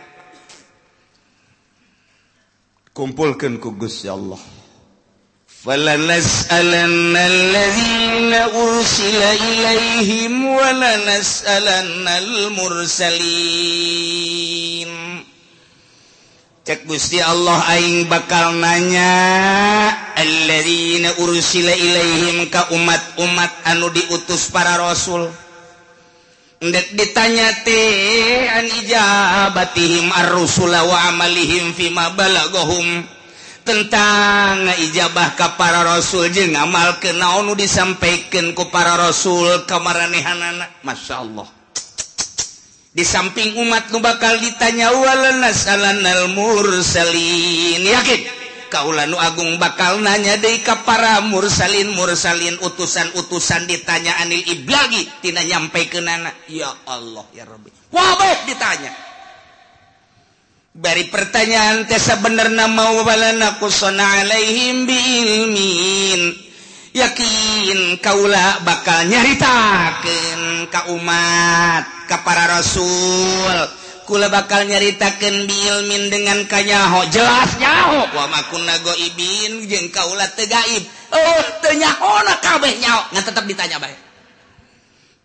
Kumpulkan 2.94 3.58
ku 3.58 3.74
Gusti 3.74 4.06
Allah. 4.06 4.55
فلنسألن 5.65 7.17
الذين 7.17 8.35
أرسل 8.35 9.23
إليهم 9.23 10.47
ولنسألن 10.47 12.09
المرسلين 12.09 13.71
cek 16.71 16.87
Gusti 16.87 17.19
Allah 17.19 17.57
aing 17.77 18.07
bakal 18.07 18.55
nanya 18.55 19.11
alladzina 20.15 21.19
ursila 21.19 21.73
ilaihim 21.75 22.47
ka 22.47 22.71
umat-umat 22.71 23.51
anu 23.75 23.91
diutus 23.91 24.55
para 24.55 24.79
rasul 24.79 25.27
ditanya 26.95 27.51
ijabahim 28.71 30.15
wamalihim 30.15 31.75
tentang 33.66 34.70
ijabah 34.78 35.34
ka 35.34 35.58
para 35.58 35.82
rasul 35.82 36.30
je 36.30 36.54
ngamal 36.54 37.02
ke 37.02 37.12
naonu 37.18 37.58
disampaikan 37.58 38.54
ku 38.54 38.70
para 38.70 38.94
rasul 38.96 39.66
kemaranehan 39.66 40.38
anak 40.38 40.70
Masya 40.86 41.26
Allah 41.26 41.50
di 42.96 43.04
samping 43.04 43.60
umat 43.60 43.92
nu 43.92 44.00
bakal 44.00 44.40
ditanya 44.40 44.88
walanal 44.96 46.32
mursalin? 46.32 47.84
Yakin? 47.84 48.22
Kaulah 48.72 49.04
nu 49.04 49.20
agung 49.20 49.60
bakal 49.60 50.00
nanya 50.00 50.40
deui 50.40 50.64
ka 50.64 50.80
para 50.88 51.20
mursalin 51.28 51.92
mursalin 51.92 52.56
utusan-utusan 52.64 53.68
ditanya 53.68 54.16
anil 54.24 54.40
iblagi 54.48 55.12
tina 55.20 55.44
nyampe 55.44 55.92
ke 55.92 56.00
nana. 56.00 56.32
Ya 56.48 56.72
Allah 56.88 57.28
ya 57.36 57.44
Rabbi. 57.44 57.68
Wabeh 57.92 58.48
ditanya. 58.48 59.05
dari 60.76 61.08
pertanyaan 61.08 61.88
tesa 61.88 62.20
benerna 62.20 62.68
mauwalaku 62.68 63.72
Alaihimmin 63.96 64.92
yakin 66.92 67.96
Kaula 68.04 68.60
bakal 68.68 69.08
nyaritaken 69.08 70.68
ka 70.68 70.92
umat 70.92 71.88
ka 72.12 72.20
para 72.28 72.60
rasul. 72.60 73.56
Kula 74.06 74.30
bakal 74.30 74.70
nyaritakan 74.70 75.50
Bilmin 75.50 76.14
dengan 76.14 76.46
kanyaho 76.46 77.10
jelas 77.10 77.58
nyaho. 77.58 78.06
Wamaknagoibin 78.14 79.66
Kaula 79.90 80.30
tegaib 80.36 80.86
oh, 81.10 81.42
tenyakabeh 81.66 82.78
tetap 83.26 83.50
ditanya 83.50 83.82
baik 83.82 84.06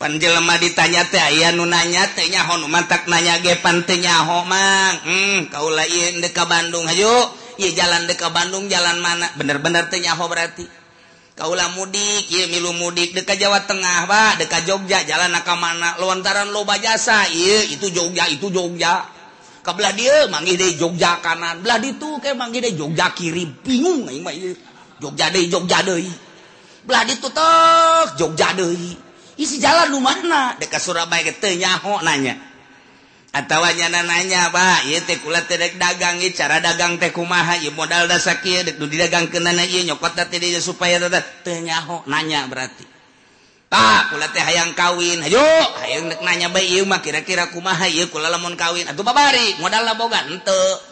panjelma 0.01 0.57
ditanya 0.57 1.05
teh 1.13 1.21
aya 1.21 1.53
nu 1.53 1.69
nanya 1.69 2.09
tehnya 2.17 2.49
hon 2.49 2.65
mantak 2.73 3.05
nanya 3.05 3.37
ge 3.45 3.61
pantenya 3.61 4.25
ho 4.25 4.49
mang. 4.49 4.97
Hmm, 5.05 5.53
kau 5.53 5.69
lain 5.69 6.25
deka 6.25 6.49
Bandung 6.49 6.89
ayo. 6.89 7.37
ieu 7.61 7.77
jalan 7.77 8.09
deka 8.09 8.33
Bandung 8.33 8.73
jalan 8.73 9.05
mana? 9.05 9.29
Bener-bener 9.37 9.93
tehnya 9.93 10.17
ho 10.17 10.25
berarti. 10.25 10.65
Kaulah 11.37 11.77
mudik, 11.77 12.33
ieu 12.33 12.49
milu 12.49 12.73
mudik 12.73 13.13
deka 13.13 13.37
Jawa 13.37 13.69
Tengah 13.69 14.09
pak, 14.09 14.41
ka 14.49 14.65
Jogja 14.65 15.05
jalan 15.05 15.37
ka 15.45 15.53
mana? 15.61 16.01
Lontaran 16.01 16.49
loba 16.49 16.81
jasa, 16.81 17.29
iya 17.29 17.69
itu 17.69 17.93
Jogja 17.93 18.25
itu 18.33 18.49
Jogja. 18.49 19.05
Kebelah 19.61 19.93
dia 19.93 20.25
manggil 20.33 20.57
deh 20.57 20.81
Jogja 20.81 21.21
kanan, 21.21 21.61
belah 21.61 21.77
itu 21.85 22.17
kayak 22.17 22.37
manggil 22.37 22.65
deh 22.65 22.73
Jogja 22.73 23.13
kiri, 23.13 23.45
bingung 23.61 24.09
aing 24.09 24.25
mah 24.25 24.33
Jogja 25.01 25.29
deh 25.29 25.45
Jogja 25.53 25.85
deh. 25.85 26.09
Belah 26.89 27.05
ditu 27.05 27.29
tek 27.29 28.17
Jogja 28.17 28.57
deh. 28.57 29.10
isi 29.41 29.57
jalan 29.57 29.89
rumahna 29.89 30.61
deka 30.61 30.77
Surabaya 30.77 31.25
ketenyaho 31.25 32.05
nanya. 32.05 32.37
Atawanya 33.31 33.89
nanya 33.89 34.51
ba 34.51 34.83
ieu 34.85 35.01
teh 35.07 35.23
kula 35.23 35.47
teh 35.47 35.55
dek 35.55 35.79
dagang 35.79 36.19
ieu 36.19 36.35
cara 36.35 36.59
dagang 36.61 36.99
teh 37.01 37.15
kumaha? 37.15 37.57
Ieu 37.63 37.73
modal 37.73 38.11
dasar 38.11 38.43
kieu 38.45 38.61
dek 38.67 38.77
nu 38.77 38.91
didagangkeunana 38.91 39.65
ieu 39.65 39.87
nyokot 39.87 40.19
teh 40.19 40.37
dia 40.37 40.61
supaya 40.61 40.99
teh 40.99 41.25
teu 41.47 41.57
nyaho 41.63 42.05
nanya 42.11 42.45
berarti. 42.51 42.85
Tah 43.71 44.11
kula 44.11 44.29
teh 44.35 44.43
hayang 44.43 44.75
kawin. 44.75 45.23
Hayo 45.23 45.47
hayang 45.79 46.11
dek 46.11 46.21
nanya 46.27 46.51
ba 46.51 46.59
ieu 46.59 46.83
mah 46.85 46.99
kira-kira 46.99 47.55
kumaha? 47.55 47.87
Ieu 47.87 48.11
kula 48.11 48.29
lamun 48.29 48.59
kawin. 48.59 48.91
Atuh 48.91 49.07
babari 49.07 49.57
modalna 49.63 49.95
boga 49.95 50.27
henteu 50.27 50.91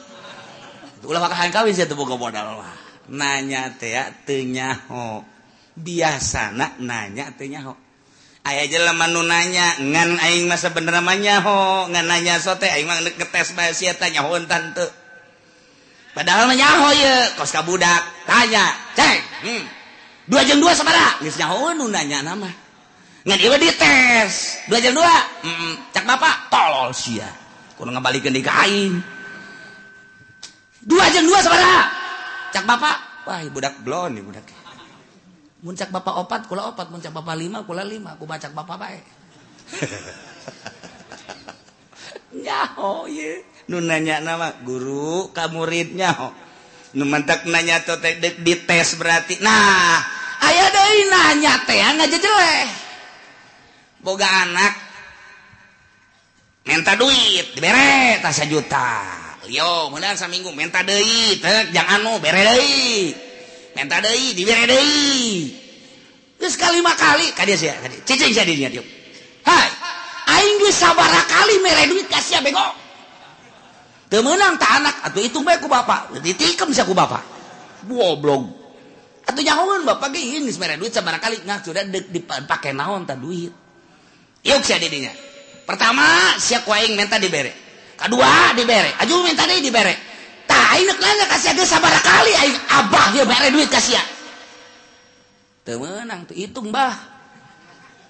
ulah 1.10 1.22
makahan 1.22 1.50
kawin 1.50 1.74
sia 1.74 1.90
teu 1.90 1.98
boga 1.98 2.14
modal 2.14 2.54
mah. 2.54 2.74
Nanya 3.10 3.74
teh 3.74 3.98
teu 4.22 4.46
nyaho. 4.46 5.26
Biasa 5.74 6.54
nak 6.54 6.78
nanya 6.78 7.34
teh 7.34 7.50
nyaho. 7.50 7.87
aya 8.46 8.64
jeleman 8.70 9.10
nunanya 9.10 9.82
ngan 9.82 10.18
aing 10.22 10.46
masa 10.46 10.70
bener 10.70 10.94
namanya 10.94 11.42
ho 11.42 11.86
ngan 11.90 12.06
nanya 12.06 12.38
sote 12.38 12.64
aing 12.70 12.86
mah 12.86 13.02
ngetes 13.02 13.52
bae 13.58 13.74
sia 13.74 13.96
tanya 13.98 14.22
hon 14.22 14.46
tante 14.46 14.86
padahal 16.14 16.46
mah 16.46 16.56
nyaho 16.56 16.88
ye 16.94 17.14
kos 17.34 17.50
kabudak 17.50 18.02
tanya 18.24 18.70
cek 18.94 19.18
hmm. 19.44 19.64
dua 20.28 20.44
jam 20.44 20.60
dua 20.60 20.76
sabara? 20.76 21.18
Geus 21.24 21.36
nyaho 21.40 21.74
nunanya 21.74 22.22
nama 22.22 22.50
ngan 23.26 23.38
ieu 23.42 23.56
dites 23.60 24.64
dua 24.70 24.78
jam 24.80 24.94
dua? 24.94 25.14
Hmm, 25.44 25.72
cak 25.92 26.04
bapak? 26.06 26.48
Tolol 26.48 26.94
sia 26.94 27.28
kudu 27.76 27.90
ngabalikeun 27.92 28.34
di 28.34 28.42
aing 28.42 28.94
dua 30.82 31.04
jam 31.12 31.26
dua 31.26 31.38
sabara? 31.44 31.74
Cak 32.48 32.64
bapak? 32.64 32.96
Wah 33.28 33.44
budak 33.52 33.76
blon 33.84 34.16
nih 34.16 34.24
budak. 34.24 34.57
Muncak 35.58 35.90
bapak 35.90 36.14
opat, 36.22 36.46
kula 36.46 36.70
opat. 36.70 36.86
Muncak 36.94 37.10
bapak 37.10 37.34
lima, 37.34 37.66
kula 37.66 37.82
lima. 37.82 38.14
Aku 38.14 38.30
baca 38.30 38.46
bapak 38.46 38.76
baik. 38.78 39.04
nyaho 42.44 43.08
ye. 43.10 43.42
Nu 43.68 43.82
nanya 43.84 44.22
nama 44.22 44.54
guru 44.64 45.34
ka 45.34 45.50
murid 45.50 45.92
nyaho. 45.92 46.32
Nu 46.96 47.04
mentak 47.04 47.44
nanya 47.44 47.84
teh 47.84 48.16
di 48.40 48.54
tes 48.64 48.96
berarti. 48.96 49.42
Nah, 49.44 50.00
ayah 50.48 50.68
deui 50.72 51.02
nanya 51.10 51.54
teh 51.68 51.76
aja 51.82 52.06
jeleh. 52.06 52.64
Boga 54.00 54.46
anak 54.46 54.72
minta 56.64 56.96
duit 56.96 57.52
dibere 57.52 58.22
tas 58.24 58.40
juta. 58.48 59.04
Yo, 59.48 59.88
mudah 59.92 60.16
seminggu 60.16 60.52
minta 60.56 60.80
teh 60.80 61.36
jangan 61.74 62.00
anu 62.00 62.16
bere 62.22 62.40
deui 62.46 63.27
minta 63.78 64.02
deui 64.02 64.34
dibere 64.34 64.66
deui. 64.66 65.54
Geus 66.38 66.54
kalima 66.58 66.94
kali 66.98 67.30
ka 67.34 67.46
dia 67.46 67.54
sia 67.54 67.74
cicing 68.06 68.34
sia 68.34 68.46
dinya 68.46 68.70
dieu 68.70 68.82
hai 69.46 69.70
aing 70.38 70.56
geus 70.62 70.74
sabaraha 70.74 71.22
kali 71.26 71.54
mere 71.62 71.86
duit 71.86 72.06
ka 72.10 72.18
sia 72.18 72.42
bego. 72.42 72.62
Teu 74.08 74.24
meunang 74.24 74.58
ta 74.58 74.82
anak 74.82 75.06
atuh 75.06 75.22
hitung 75.22 75.46
bae 75.46 75.62
ku 75.62 75.70
bapak 75.70 76.18
ditikem 76.22 76.74
sia 76.74 76.82
ku 76.82 76.94
bapak 76.94 77.22
goblok. 77.86 78.50
Atuh 79.30 79.42
nyahoeun 79.42 79.86
bapak 79.86 80.10
ge 80.14 80.42
ini 80.42 80.50
mere 80.58 80.74
duit 80.74 80.90
sabaraha 80.90 81.22
kali 81.22 81.42
ngah 81.46 81.58
sudah 81.62 81.86
dipake 81.86 82.74
naon 82.74 83.06
ta 83.06 83.14
duit. 83.14 83.54
Yuk 84.42 84.62
sia 84.62 84.78
dinya 84.78 85.10
pertama 85.68 86.32
sia 86.40 86.64
ku 86.64 86.72
aing 86.72 86.96
minta 86.96 87.20
dibere 87.20 87.52
kedua 88.00 88.56
dibere 88.56 88.96
aju 89.04 89.20
minta 89.20 89.44
deui 89.44 89.60
dibere 89.60 90.07
kali. 92.02 92.32
Abah 92.68 93.04
dia 93.14 93.24
bare 93.24 93.48
duit 93.50 93.68
kasih 93.70 93.98
temenang 95.64 96.24
tuh 96.24 96.36
hitung 96.36 96.72
bah. 96.72 96.96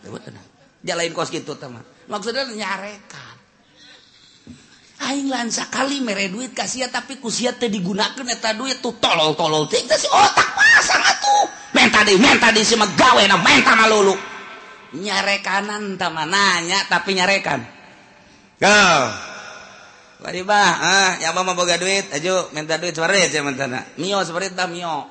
Temenang 0.02 0.46
jalain 0.86 1.10
kos 1.10 1.30
gitu 1.34 1.58
teman 1.58 1.82
maksudnya 2.06 2.46
nyarekan. 2.46 3.36
Aing 4.98 5.30
lansa 5.30 5.70
kali 5.70 6.02
mere 6.02 6.26
duit 6.26 6.54
kasih 6.54 6.90
tapi 6.90 7.22
kusia 7.22 7.54
teh 7.54 7.70
digunakan 7.70 8.26
eta 8.26 8.54
duit 8.54 8.82
tuh 8.82 8.98
tolol 8.98 9.38
tolol 9.38 9.70
teh 9.70 9.78
si 9.78 10.08
otak 10.10 10.48
pasang 10.54 11.02
atuh. 11.02 11.46
Menta 11.74 12.02
di 12.02 12.18
menta 12.18 12.50
di 12.50 12.62
si 12.66 12.74
megawe 12.74 13.22
na 13.30 13.36
menta 13.38 13.78
malulu 13.78 14.16
nyarekanan 14.88 16.00
teman 16.00 16.32
nanya 16.32 16.80
tapi 16.88 17.12
nyarekan 17.12 17.60
Go. 18.58 19.27
Wadi 20.18 20.42
bah, 20.42 20.74
ah, 20.82 21.14
yang 21.22 21.30
mama 21.30 21.54
boga 21.54 21.78
duit, 21.78 22.10
ayo 22.10 22.50
minta 22.50 22.74
duit 22.74 22.90
seperti 22.90 23.30
itu 23.30 23.38
mentana. 23.38 23.86
Mio 24.02 24.18
seperti 24.26 24.50
itu 24.50 24.66
mio. 24.66 25.06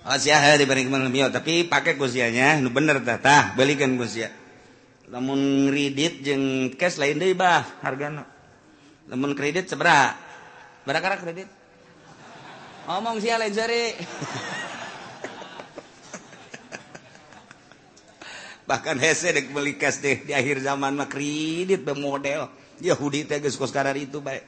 Oh 0.00 0.16
sia 0.16 0.40
dibanding 0.56 0.88
ke 0.88 0.92
mana 0.96 1.12
mio, 1.12 1.28
tapi 1.28 1.68
pakai 1.68 2.00
kusianya, 2.00 2.64
nu 2.64 2.72
bener 2.72 3.04
tah, 3.04 3.20
tah 3.20 3.52
belikan 3.52 4.00
kusia. 4.00 4.32
Namun 5.12 5.68
kredit 5.68 6.24
jeng 6.24 6.72
cash 6.80 6.96
lain 6.96 7.20
deh 7.20 7.36
bah, 7.36 7.60
harga 7.84 8.24
Namun 9.12 9.36
kredit 9.36 9.68
seberapa? 9.68 10.16
Berapa 10.88 11.20
kredit? 11.20 11.52
Ngomong 12.88 13.20
sia 13.20 13.36
lain 13.36 13.52
sari. 13.52 14.00
Bahkan 18.70 18.96
hese 18.96 19.36
dek 19.36 19.52
beli 19.52 19.76
cash 19.76 20.00
deh 20.00 20.24
di 20.24 20.32
akhir 20.32 20.64
zaman 20.64 20.96
mah 20.96 21.04
kredit 21.04 21.84
bermodel. 21.84 22.59
Yahudi 22.80 23.28
teges 23.28 23.60
koskara 23.60 23.92
itu 23.94 24.24
baik 24.24 24.44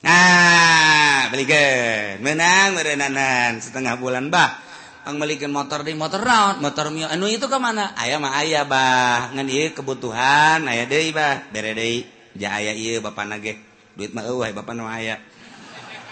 nah 0.00 1.28
belikan 1.28 2.18
menang 2.24 2.74
merenanan 2.74 3.62
setengah 3.62 3.94
bulan 4.00 4.28
bah. 4.28 4.70
Pembelikan 5.00 5.48
motor 5.48 5.80
di 5.80 5.96
motor 5.96 6.20
round 6.20 6.60
motor 6.60 6.92
mio. 6.92 7.08
Anu 7.08 7.24
itu 7.24 7.48
kemana 7.48 7.96
ayah 7.96 8.20
mah 8.20 8.36
ayah 8.44 8.68
bah. 8.68 9.32
Ngan 9.32 9.48
iya 9.48 9.72
kebutuhan 9.72 10.60
ayah 10.68 10.84
deh 10.86 11.08
bah. 11.10 11.50
Bere 11.50 11.72
deh 11.72 12.04
ja 12.36 12.60
ayah 12.60 12.76
iya 12.76 13.00
bapak 13.00 13.24
nage 13.26 13.56
duit 13.96 14.12
mah 14.12 14.28
eueuh 14.28 14.52
bapak 14.52 14.76
nu 14.76 14.84
ayah 14.86 15.18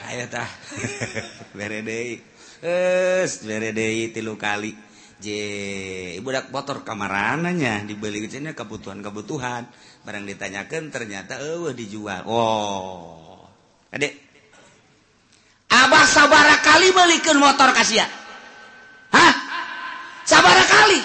ayah 0.08 0.26
tah. 0.32 0.48
Bere 1.58 1.84
deh 1.84 2.18
es 2.64 3.44
bere 3.44 3.70
deh 3.76 4.08
tilu 4.10 4.40
kali. 4.40 4.72
Je 5.18 6.18
budak 6.22 6.48
motor 6.54 6.86
kamarananya 6.86 7.82
dibeli 7.84 8.22
kecilnya 8.24 8.54
kebutuhan 8.54 9.02
kebutuhan 9.02 9.66
barang 10.06 10.24
ditanyakan 10.24 10.82
ternyata 10.92 11.38
eh 11.38 11.72
dijual. 11.74 12.22
Oh. 12.28 13.46
Adek 13.88 14.12
abah 15.68 16.04
sabara 16.08 16.56
kali 16.64 16.92
balikin 16.96 17.36
motor 17.36 17.72
kasih 17.76 18.04
hah? 19.12 19.34
Sabara 20.24 20.64
kali? 20.64 21.00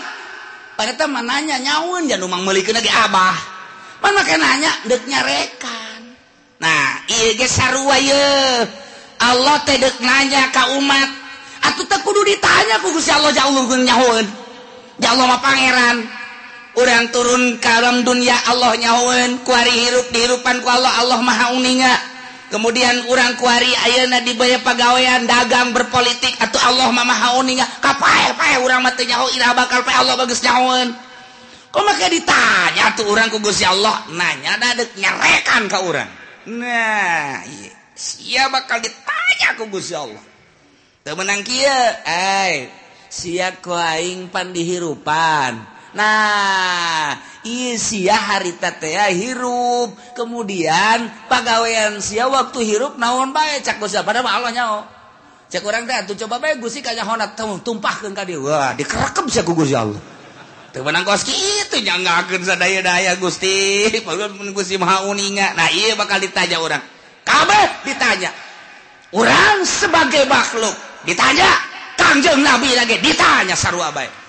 Pada 0.76 0.98
teman 1.00 1.24
nanya 1.24 1.60
nyawun 1.62 2.12
jangan 2.12 2.28
umang 2.28 2.44
balikin 2.44 2.76
lagi 2.76 2.92
abah. 2.92 3.36
Mana 4.04 4.26
kayak 4.28 4.40
nanya 4.42 4.72
dek 4.90 5.04
nyarekan. 5.08 6.02
Nah 6.60 7.08
iya 7.08 7.40
ge 7.40 7.48
sarua 7.48 7.96
ye 8.00 8.28
Allah 9.24 9.58
tedek 9.64 10.04
nanya 10.04 10.52
ka 10.52 10.76
umat. 10.76 11.10
Atuh 11.64 11.88
tak 11.88 12.04
kudu 12.04 12.28
ditanya 12.28 12.84
ku 12.84 12.92
Gusti 12.92 13.16
Allah 13.16 13.32
jauh 13.32 13.64
nyawun 13.64 14.26
jauh 15.00 15.24
mah 15.24 15.40
pangeran. 15.40 16.23
orang 16.74 17.10
turun 17.14 17.58
kalam 17.62 18.02
dunia 18.02 18.34
Allah 18.50 18.74
nyawen 18.78 19.42
kuari 19.46 19.74
hirup 19.74 20.10
dihirupan 20.10 20.62
ku 20.62 20.70
Allah 20.70 21.02
Allah 21.06 21.20
maha 21.22 21.54
uninga. 21.54 21.96
Kemudian 22.54 23.10
orang 23.10 23.34
kuari 23.42 23.66
Ayeuna 23.66 24.22
dibayar 24.22 24.62
pegawaian 24.62 25.26
dagang 25.26 25.74
berpolitik 25.74 26.38
atau 26.38 26.62
Allah 26.62 26.94
mamaninga 26.94 27.66
bakal 29.58 29.82
Allah 29.90 30.14
bagus 30.22 30.46
nyawen 30.46 30.94
kok 31.74 31.82
maka 31.82 32.06
ditanya 32.14 32.94
tuh 32.94 33.10
orang 33.10 33.34
ku 33.34 33.42
Gusti 33.42 33.66
Allah? 33.66 34.06
Nanya 34.14 34.62
dadek 34.62 34.94
nyarekan 34.94 35.66
ke 35.66 35.78
orang 35.82 36.10
nah 36.46 37.42
iya. 37.42 37.74
sia 37.98 38.46
bakal 38.54 38.78
ditanya 38.78 39.58
ku 39.58 39.66
Gusti 39.74 39.98
Allah. 39.98 40.22
Temenang 41.02 41.42
kia 41.42 42.06
eh 42.06 42.70
sia 43.10 43.58
kuaing 43.58 44.30
pandihirupan 44.30 45.73
Nah 45.94 47.14
isia 47.46 48.18
harita 48.18 48.74
hirup. 49.14 49.94
Kemudian 50.18 51.06
pegawaian 51.30 52.02
sia 52.02 52.26
waktu 52.26 52.66
hirup 52.66 52.98
naon 52.98 53.30
baik 53.30 53.62
cakusa 53.62 54.02
pada 54.02 54.26
Allah 54.26 54.50
nyao. 54.50 54.80
Cek 55.54 55.62
orang 55.62 55.86
teh 55.86 56.10
tuh 56.10 56.18
coba 56.26 56.42
baik 56.42 56.66
gusti 56.66 56.82
kaya 56.82 57.06
honat 57.06 57.38
tumpah 57.38 58.02
ke 58.02 58.10
kadi 58.10 58.42
wah 58.42 58.74
dikerekam 58.74 59.30
sia 59.30 59.46
gugus 59.46 59.70
Allah. 59.70 60.02
Teu 60.74 60.82
menang 60.82 61.06
kos 61.06 61.30
gitu 61.30 61.78
jangan 61.86 62.26
sadaya 62.42 62.82
daya 62.82 63.14
gusti 63.22 63.86
baru 64.06 64.34
gusti 64.50 64.82
maha 64.82 65.06
uninga. 65.06 65.54
Nah 65.54 65.70
iya 65.70 65.94
bakal 65.94 66.18
ditanya 66.18 66.58
orang 66.58 66.82
kabeh 67.22 67.86
ditanya. 67.86 68.34
Orang 69.14 69.62
sebagai 69.62 70.26
makhluk. 70.26 70.74
Ditanya. 71.06 71.70
Kangjeng 71.94 72.42
nabi 72.42 72.74
lagi 72.74 72.98
ditanya 72.98 73.54
sarua 73.54 73.94
baik 73.94 74.23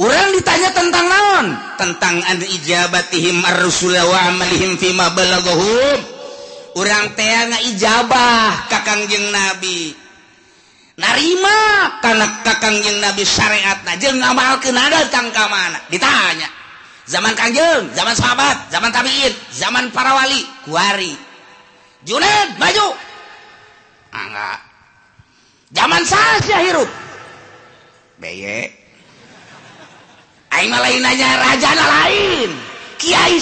Orang 0.00 0.32
ditanya 0.32 0.72
tentang 0.72 1.06
naon? 1.12 1.46
Tentang 1.76 2.24
an 2.24 2.40
ijabatihim 2.40 3.44
ar-rusul 3.44 3.92
wa 3.92 4.32
amalihim 4.32 4.80
fima 4.80 5.12
balaghuhum. 5.12 6.00
Urang 6.80 7.12
teh 7.12 7.28
ijabah 7.68 8.64
ka 8.72 8.80
Kangjeng 8.80 9.28
Nabi. 9.28 9.92
Narima 10.96 11.58
kana 12.00 12.40
ka 12.40 12.56
Kangjeng 12.64 12.96
Nabi 12.96 13.28
syariatna 13.28 14.00
jeung 14.00 14.16
ngamalkeun 14.24 14.80
ada 14.80 15.04
ka 15.12 15.44
mana? 15.52 15.76
Ditanya. 15.92 16.48
Zaman 17.04 17.36
Kangjeng, 17.36 17.92
zaman 17.92 18.16
sahabat, 18.16 18.72
zaman 18.72 18.88
tabi'in, 18.96 19.34
zaman 19.52 19.92
para 19.92 20.16
wali, 20.16 20.48
kuari. 20.64 21.12
Junaid, 22.08 22.56
maju. 22.56 22.96
Ah, 24.16 24.24
enggak. 24.24 24.58
Zaman 25.76 26.02
saya 26.08 26.58
hirup. 26.64 26.88
Beye. 28.16 28.79
lain 30.50 31.02
aja 31.06 31.28
Rajana 31.38 31.86
lain. 32.02 32.50
Kyai 33.00 33.40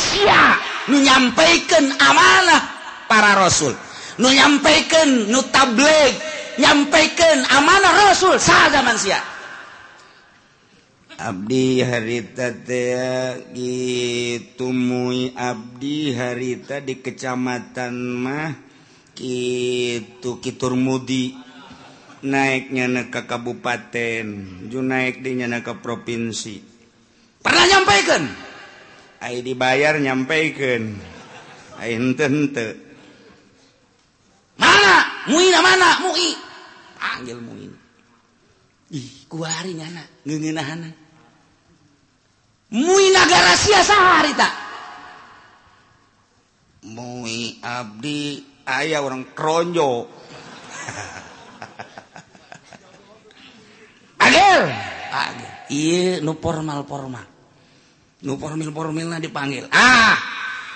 menyampaikan 0.86 1.84
amanah 1.98 2.62
para 3.10 3.34
rasul. 3.34 3.74
Menyampaikan 4.18 5.30
nutableg 5.30 6.14
nyampaikan 6.58 7.46
amanah 7.54 8.10
rasul 8.10 8.38
sah 8.38 8.70
zaman 8.70 8.98
sia. 8.98 9.18
Abdi 11.18 11.82
harita 11.82 12.54
gitumui 13.50 15.34
Abdi 15.34 16.14
harita 16.14 16.78
di 16.78 17.02
kecamatan 17.02 17.94
mah 17.98 18.54
Kitu 19.18 20.38
Kitur 20.38 20.78
Mudi. 20.78 21.34
Naiknya 22.18 23.10
ke 23.14 23.30
kabupaten 23.30 24.26
ju 24.66 24.82
naik 24.82 25.22
dinya 25.22 25.58
ke 25.62 25.78
provinsi. 25.78 26.67
pernah 27.42 27.64
nyampaikan? 27.66 28.22
Ay 29.18 29.42
dibayar 29.42 29.98
nyampaikan. 29.98 30.94
Ay 31.78 31.94
mana? 34.58 34.94
Muina 35.30 35.58
mana? 35.62 35.88
Mui 36.02 36.48
panggil 36.98 37.38
muin. 37.42 37.72
Ih 38.88 39.28
kuari 39.28 39.76
ngana 39.76 40.00
ngeungeunahana 40.24 40.88
muina 42.72 43.22
garasia 43.28 43.84
sahari 43.84 44.32
tak? 44.32 44.54
Mui 46.88 47.60
abdi 47.60 48.40
ayah 48.64 49.04
orang 49.04 49.28
kronjo 49.36 50.08
agel. 54.24 54.62
Agel. 55.12 55.47
Nu 56.24 56.32
formal 56.40 56.84
formal 56.88 57.38
nu 58.22 58.34
formil 58.34 58.74
formilnya 58.74 59.22
dipanggil. 59.22 59.70
Ah 59.70 60.18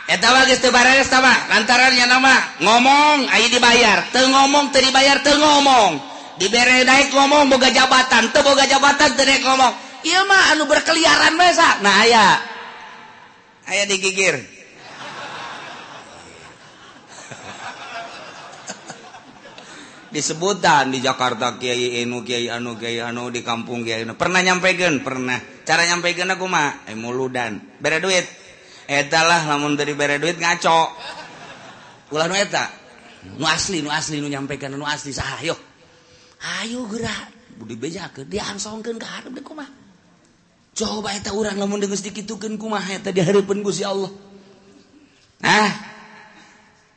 lantarannya 0.07 0.51
geus 0.51 0.61
teu 0.61 0.70
bareres 0.74 1.09
ta 1.09 1.22
lantaran 1.22 1.95
nya 1.95 2.07
nama 2.07 2.34
ngomong 2.62 3.26
ayo 3.32 3.47
dibayar. 3.51 4.12
Teu 4.14 4.28
ngomong 4.28 4.70
teu 4.70 4.82
dibayar 4.82 5.18
teu 5.24 5.34
ngomong. 5.38 5.99
Dibere 6.38 6.86
naik 6.86 7.11
ngomong 7.14 7.51
boga 7.51 7.70
jabatan. 7.70 8.30
Teu 8.30 8.45
boga 8.47 8.66
jabatan 8.68 9.11
teu 9.18 9.26
ngomong. 9.26 9.72
Ieu 10.03 10.22
mah 10.26 10.55
anu 10.55 10.66
berkeliaran 10.66 11.34
we 11.38 11.49
nah 11.82 11.97
aya. 12.03 12.26
Aya 13.66 13.86
digigir. 13.86 14.52
disebutan 20.13 20.93
di 20.93 21.01
Jakarta 21.01 21.57
Kyai 21.57 22.05
Inu 22.05 22.23
Kyai 22.23 22.53
Anu 22.53 22.77
Kyai 22.77 23.01
Anu 23.01 23.33
di 23.33 23.41
kampung 23.41 23.83
Kyai 23.83 24.05
Anu. 24.05 24.15
Pernah 24.15 24.45
nyampaikan 24.45 25.01
pernah. 25.01 25.41
Cara 25.65 25.89
nyampaikan 25.89 26.31
aku 26.31 26.47
mah 26.47 26.87
eh 26.87 26.95
muludan. 26.95 27.59
Bere 27.81 27.99
duit. 27.99 28.29
Etalah 28.87 29.49
lamun 29.49 29.75
dari 29.75 29.97
bere 29.97 30.21
duit 30.21 30.37
ngaco. 30.37 30.93
Ulah 32.13 32.29
nu 32.29 32.37
eta. 32.37 32.69
Nu 33.41 33.49
asli 33.49 33.81
nu 33.81 33.89
asli 33.89 34.21
nu 34.21 34.29
nyampaikan 34.29 34.71
nu 34.77 34.85
asli. 34.85 35.11
Sah 35.11 35.41
ayo. 35.41 35.57
Ayo 36.61 36.85
gerak. 36.87 37.43
Budi 37.57 37.77
bejakeun 37.77 38.29
diangsongkeun 38.29 38.97
ka 38.97 39.07
hareup 39.07 39.33
deh 39.37 39.45
kumaha 39.45 39.71
coba 40.73 41.13
eta 41.13 41.37
urang 41.37 41.61
lamun 41.61 41.85
deus 41.85 42.01
dikitukeun 42.01 42.57
kumaha 42.57 42.97
eta 42.97 43.13
dihareupeun 43.13 43.61
Gusti 43.61 43.85
Allah. 43.85 44.09
Nah 45.45 45.71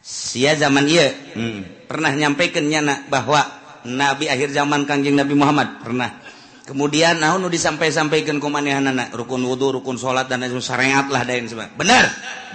sia 0.05 0.53
zaman 0.53 0.85
ia 0.85 1.09
hmm. 1.09 1.89
pernah 1.89 2.13
nyampaikan 2.13 2.61
nyana 2.69 3.09
bahwa 3.09 3.41
nabi 3.89 4.29
akhir 4.29 4.53
zaman 4.53 4.85
Kanjeng 4.85 5.17
Nabi 5.17 5.33
Muhammad. 5.33 5.81
Pernah. 5.81 6.21
Kemudian 6.65 7.21
nah 7.21 7.37
nu 7.37 7.49
disampai-sampaikan 7.49 8.37
ku 8.41 8.49
manehanana 8.49 9.09
rukun 9.13 9.41
wudhu 9.41 9.81
rukun 9.81 9.97
salat 9.97 10.25
dan 10.29 10.41
lain 10.41 10.57
syariat 10.57 11.05
lah 11.09 11.21
dan 11.21 11.45
sebagainya 11.45 11.77
benar 11.77 12.03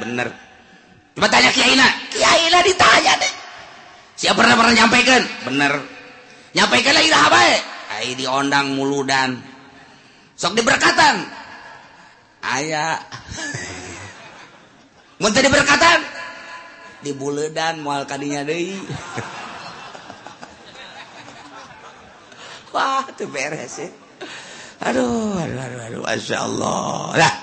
benar 0.03 0.27
coba 1.15 1.31
tanya 1.31 1.55
kiaina 1.55 1.87
kiaina 2.11 2.59
ditanya 2.63 3.15
deh. 3.23 3.33
Siapa 4.19 4.35
pernah 4.35 4.59
pernah 4.59 4.75
nyampaikan? 4.75 5.23
Benar 5.47 5.73
nyampaikan 6.55 6.95
lagi 6.99 7.11
lah 7.11 7.27
bae. 7.31 7.55
Ai 7.91 8.09
diondang 8.19 8.75
mulu 8.75 9.07
dan. 9.07 9.39
Sok 10.35 10.59
diberkatan. 10.59 11.15
Ayah 12.43 12.99
mun 15.23 15.31
tadi 15.31 15.47
berkatan 15.53 16.10
dibuledan 17.01 17.81
mual 17.85 18.05
kadinya 18.09 18.45
deui. 18.45 18.77
Wah 22.75 23.03
tuh 23.17 23.27
beres 23.27 23.83
ya. 23.83 23.89
Aduh 24.81 25.37
aduh 25.37 25.61
aduh 25.61 25.81
aduh. 25.91 26.01
Masya 26.07 26.37
Allah 26.41 27.13
lah 27.19 27.35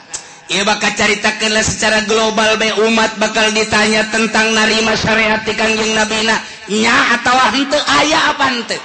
Ia 0.48 0.64
bakal 0.64 0.96
caritakanlah 0.96 1.60
secara 1.62 2.08
global 2.08 2.56
be. 2.56 2.72
Umat 2.88 3.20
bakal 3.20 3.52
ditanya 3.52 4.08
tentang 4.08 4.56
narima 4.56 4.96
syariat 4.96 5.44
di 5.44 5.52
kanjeng 5.52 5.92
Nabi 5.92 6.24
na. 6.24 6.40
Nya 6.72 7.20
atau 7.20 7.36
hente 7.52 7.76
ayah 7.76 8.32
apa 8.32 8.46
hente 8.56 8.80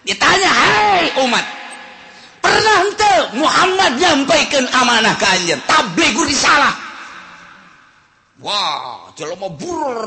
ditanya 0.00 0.48
hai 0.48 1.12
umat 1.22 1.44
pernah 2.40 2.76
henteu 2.88 3.20
Muhammad 3.36 4.00
nyampaikan 4.00 4.64
amanah 4.72 5.14
ke 5.16 5.26
anjen 5.28 5.60
tabligh 5.68 6.16
risalah. 6.24 6.89
Wah 8.40 9.12
bur 9.56 10.00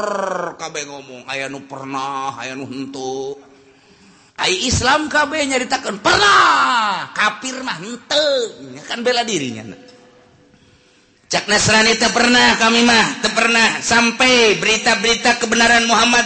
kabeh 0.58 0.84
ngomong. 0.90 1.30
Aya 1.30 1.50
nu 1.50 1.66
pernah 1.70 2.34
aya 2.38 2.58
nutuk 2.58 3.54
Islam 4.44 5.08
kabeh 5.08 5.46
nyaritakan 5.46 6.02
pernah! 6.02 7.14
Kafir 7.14 7.62
mah 7.64 7.78
kan 8.84 9.00
bela 9.06 9.24
dirinya. 9.24 9.64
Cak 11.30 11.50
Nasrani 11.50 11.98
tak 11.98 12.14
pernah 12.14 12.58
kami 12.60 12.86
mah 12.86 13.24
teu 13.24 13.32
pernah 13.34 13.82
sampai 13.82 14.60
berita-berita 14.60 15.40
kebenaran 15.42 15.86
Muhammad. 15.88 16.26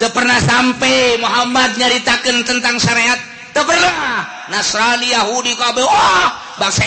Teu 0.00 0.10
pernah 0.10 0.40
sampai 0.42 1.20
Muhammad 1.22 1.78
nyaritakan 1.78 2.42
tentang 2.42 2.76
syariat. 2.80 3.20
Teu 3.54 3.62
pernah! 3.62 4.26
Nasrani 4.50 5.14
Yahudi 5.14 5.54
KB 5.54 5.78
wah! 5.84 6.43
bangsa 6.58 6.86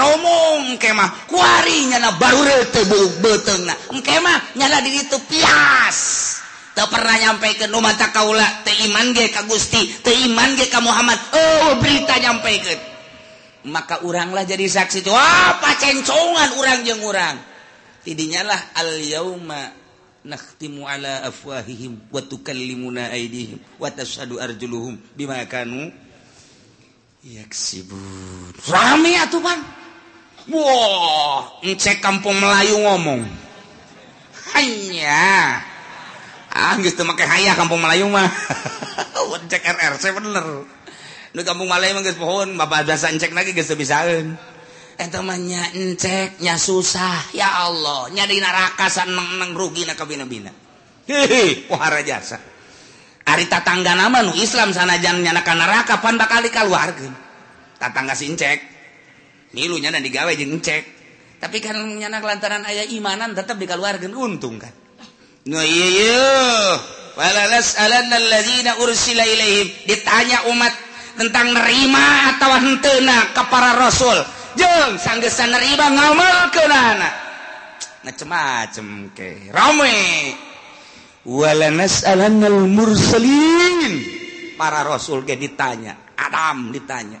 ngomong 0.00 0.78
kemah 0.80 1.10
kuarinya 1.30 2.10
baru 2.18 2.42
betengmah 3.22 4.38
nyala 4.58 4.78
diri 4.82 5.06
itu 5.06 5.18
pias. 5.28 5.98
Tak 6.74 6.90
pernah 6.90 7.14
nyampaikan 7.14 7.70
no 7.70 7.78
mata 7.78 8.10
kaula 8.10 8.42
teu 8.66 8.74
iman 8.90 9.14
ge 9.14 9.30
ka 9.30 9.46
Gusti 9.46 9.94
teu 10.02 10.10
iman 10.10 10.58
ge 10.58 10.66
ka 10.66 10.82
Muhammad. 10.82 11.22
Oh 11.30 11.78
berita 11.78 12.18
nyampaikan 12.18 12.78
maka 13.64 14.02
uranglah 14.04 14.44
jadi 14.44 14.66
saksi 14.68 15.06
itu 15.06 15.08
wah 15.08 15.56
pacencongan 15.62 16.58
urang 16.58 16.82
jeung 16.82 17.00
urang. 17.06 17.38
Tidinyalah 18.04 18.74
al 18.76 19.00
yauma 19.00 19.72
nakhtimu 20.24 20.84
ala 20.84 21.24
afwahihim 21.28 22.10
wa 22.12 22.20
tukallimuna 22.20 23.08
aydihim 23.12 23.60
wa 23.80 23.88
tashhadu 23.88 24.40
arjuluhum 24.40 24.98
bima 25.16 25.40
kanu 25.48 25.92
rame 28.68 29.16
atuh 29.16 29.40
pan 29.40 29.56
wah 30.52 31.56
ngecek 31.64 32.04
kampung 32.04 32.36
Melayu 32.36 32.76
ngomong. 32.84 33.24
Hanya. 34.52 35.56
Ah 36.52 36.76
gitu 36.84 37.00
make 37.08 37.24
haya 37.24 37.56
kampung 37.56 37.80
Melayu 37.80 38.12
mah. 38.12 38.28
Cek 39.50 39.64
RRC 39.64 40.04
bener. 40.20 40.68
Nu 41.32 41.40
kampung 41.48 41.64
Melayu 41.64 41.96
mah 41.96 42.04
geus 42.04 42.20
pohon 42.20 42.60
bapak 42.60 42.84
biasa 42.84 43.08
ngecek 43.16 43.32
lagi 43.32 43.56
geus 43.56 43.72
bisaeun 43.72 44.36
eta 44.94 45.26
mah 45.26 45.34
nya 45.34 45.74
encek, 45.74 46.38
nya 46.38 46.54
susah. 46.54 47.34
Ya 47.34 47.66
Allah 47.66 48.12
nya 48.14 48.28
di 48.30 48.38
neraka 48.38 48.86
saneng-neng 48.86 49.56
rugi 49.58 49.82
na 49.88 49.98
kabina-bina 49.98 50.52
hehe 51.08 51.66
wah 51.72 51.88
jasa. 52.04 52.53
Ari 53.24 53.48
tatangga 53.48 53.96
nama 53.96 54.20
nu 54.20 54.36
Islam 54.36 54.76
sanajan 54.76 55.24
nyanakan 55.24 55.56
neraka 55.56 55.96
pan 56.04 56.20
bakal 56.20 56.44
dikaluarkeun. 56.44 57.14
Tatangga 57.80 58.12
sincek. 58.12 58.60
Milunya 59.56 59.88
dan 59.88 60.04
digawe 60.04 60.28
jeung 60.36 60.60
cek. 60.60 60.84
Tapi 61.40 61.58
kan 61.60 61.76
nyana 61.76 62.20
lantaran 62.20 62.64
aya 62.68 62.84
imanan 62.84 63.32
tetap 63.32 63.56
dikaluarkeun 63.56 64.12
untung 64.12 64.60
kan. 64.60 64.72
Nu 65.48 65.56
ieu 65.56 65.88
ieu. 65.88 66.76
Walalas 67.16 67.80
alanna 67.80 68.20
alladziina 68.20 68.76
ursila 68.84 69.24
ilaihim. 69.24 69.88
Ditanya 69.88 70.44
umat 70.52 70.74
tentang 71.16 71.54
nerima 71.56 72.34
atau 72.36 72.50
hentena 72.60 73.32
ke 73.32 73.42
para 73.48 73.72
rasul. 73.78 74.18
Jeung 74.54 75.00
sanggesan 75.00 75.48
nerima 75.48 75.88
ke 76.52 76.62
anak. 76.68 77.14
macem-macem 78.04 79.16
ke. 79.16 79.48
Rame. 79.48 79.96
murselin 82.68 83.92
para 84.60 84.84
rasul 84.84 85.24
ge 85.24 85.36
ditanya 85.40 85.96
Adam 86.14 86.70
ditanya 86.70 87.20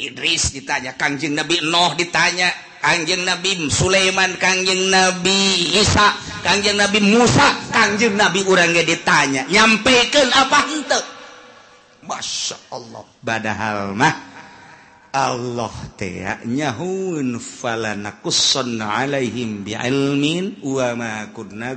Idris 0.00 0.56
ditanya 0.56 0.96
Kangjeng 0.96 1.36
Nabi 1.36 1.60
Noh 1.68 1.92
ditanya 1.98 2.48
Kangjeng 2.80 3.28
Nabi 3.28 3.68
Sulaiman 3.68 4.40
Kangjeng 4.40 4.88
Nabi 4.88 5.76
Isa 5.76 6.16
Kangjeng 6.40 6.80
Nabi 6.80 7.04
Musa 7.04 7.68
Kangjeng 7.68 8.16
Nabi 8.16 8.40
urang 8.48 8.72
ge 8.72 8.88
ditanya 8.88 9.44
nyampaikan 9.50 10.28
apa 10.32 10.58
henteu? 10.72 11.02
Masya 12.00 12.56
Allah. 12.72 13.04
Padahal 13.20 13.92
mah 13.92 14.14
Allah 15.10 15.74
teh 15.98 16.22
nyahun 16.46 17.36
falanakusson 17.36 18.78
alaihim 18.78 19.66
bi'ilmin 19.66 20.62
wa 20.62 20.94
ma 20.94 21.12
kunna 21.34 21.74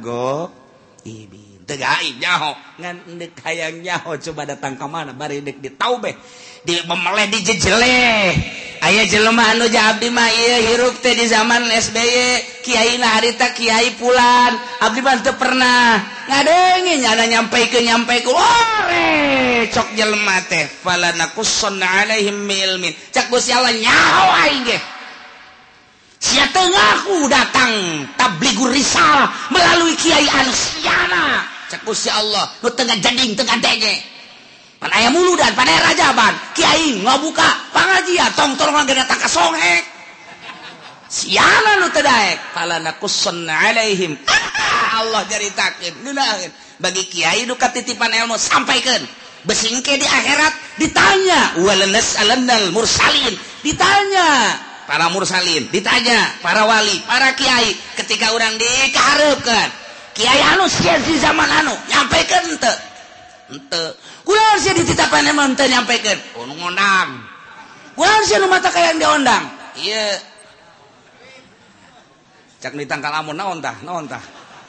nyaho. 3.83 4.11
Coba 4.19 4.43
datang 4.47 4.75
ke 4.75 4.85
mana? 4.87 5.11
Baridek 5.15 5.59
di 5.59 5.69
taube 5.75 6.15
di 6.63 6.79
memeleh 6.87 7.27
di 7.27 7.39
jejeleh. 7.43 8.31
Aya 8.83 9.07
jelema 9.07 9.55
anu 9.55 9.63
abdi 9.71 10.11
mah 10.11 10.27
iya 10.27 10.59
hirup 10.59 10.99
teh 10.99 11.15
di 11.15 11.23
zaman 11.23 11.71
SBY 11.71 12.59
kiai 12.67 12.99
na 12.99 13.15
harita 13.15 13.55
kiai 13.55 13.95
pulan. 13.95 14.59
Abdi 14.83 14.99
mah 14.99 15.23
teu 15.23 15.39
pernah 15.39 16.03
ngadengin 16.27 16.99
nyana 16.99 17.23
nyampe 17.31 17.63
ke 17.71 17.79
nyampe 17.79 18.19
ke 18.19 18.31
ore. 18.31 19.07
Cok 19.71 19.95
jelema 19.95 20.35
teh. 20.51 20.67
Falanakusun 20.83 21.79
alaihim 21.79 22.43
milmin 22.43 22.91
cak 23.15 23.31
gusti 23.31 23.55
Allah 23.55 23.71
nyaho 23.71 24.25
aing 24.43 24.67
Sia 26.24 26.47
Tengahku 26.55 27.28
datang 27.28 28.07
tabligu 28.15 28.71
Risal 28.71 29.28
melalui 29.51 29.91
Kyai 29.99 30.24
Ansiana. 30.24 31.43
Cekus 31.67 32.07
Allah, 32.07 32.47
nu 32.63 32.71
tengah 32.71 32.95
jading, 33.03 33.36
tengah 33.36 33.59
denge. 33.59 33.91
Pan 34.80 34.88
aya 34.95 35.11
mulu 35.11 35.36
dan 35.36 35.51
pan 35.51 35.67
aya 35.67 35.84
rajaban. 35.84 36.32
Kiai 36.55 37.03
ngabuka 37.03 37.76
pangajian 37.76 38.32
tong 38.39 38.55
tolong 38.55 38.71
lagi 38.71 38.95
datang 38.95 39.19
ke 39.19 39.28
songek. 39.28 39.84
Siana 41.11 41.84
nu 41.84 41.91
teu 41.91 41.99
daek, 41.99 42.55
falanakussun 42.55 43.43
alaihim. 43.43 44.15
Ah, 44.24 45.03
Allah 45.03 45.28
jaritakeun, 45.28 46.07
ngeunaheun. 46.07 46.51
Bagi 46.80 47.03
kiai 47.11 47.43
nu 47.43 47.59
katitipan 47.59 48.15
ilmu 48.24 48.39
sampaikeun. 48.39 49.03
Besingke 49.43 49.99
di 49.99 50.07
akhirat 50.07 50.80
ditanya, 50.80 51.59
"Walanas 51.59 52.15
alannal 52.15 52.71
mursalin." 52.71 53.36
Ditanya, 53.59 54.55
para 54.86 55.09
mursalin. 55.09 55.69
Ditanya 55.69 56.39
para 56.41 56.67
wali 56.67 56.99
para 57.07 57.36
Kyai 57.36 57.75
ketika 57.99 58.31
orang 58.36 58.55
dikeharapkan 58.57 59.69
Kyai 60.13 60.41
anu 60.53 60.69
di 60.69 61.15
zaman 61.17 61.49
anu 61.49 61.73
nyampaikan 61.89 62.45
ente. 62.49 62.73
Ente. 63.51 63.84
Kurang 64.23 64.55
sih 64.61 64.71
dititapan 64.77 65.34
emang 65.34 65.53
ente 65.53 65.65
nyampaikan? 65.67 66.17
Oh 66.38 66.45
ngondang. 66.45 67.09
Kurang 67.97 68.21
sih 68.25 68.38
mata 68.45 68.69
kayak 68.69 68.97
diondang 68.97 69.63
iya 69.79 70.21
cak 72.61 72.77
ditangkal 72.77 73.11
amun 73.11 73.36
naon 73.36 73.59
tah 73.59 73.75
naon 73.81 74.05
tah? 74.05 74.21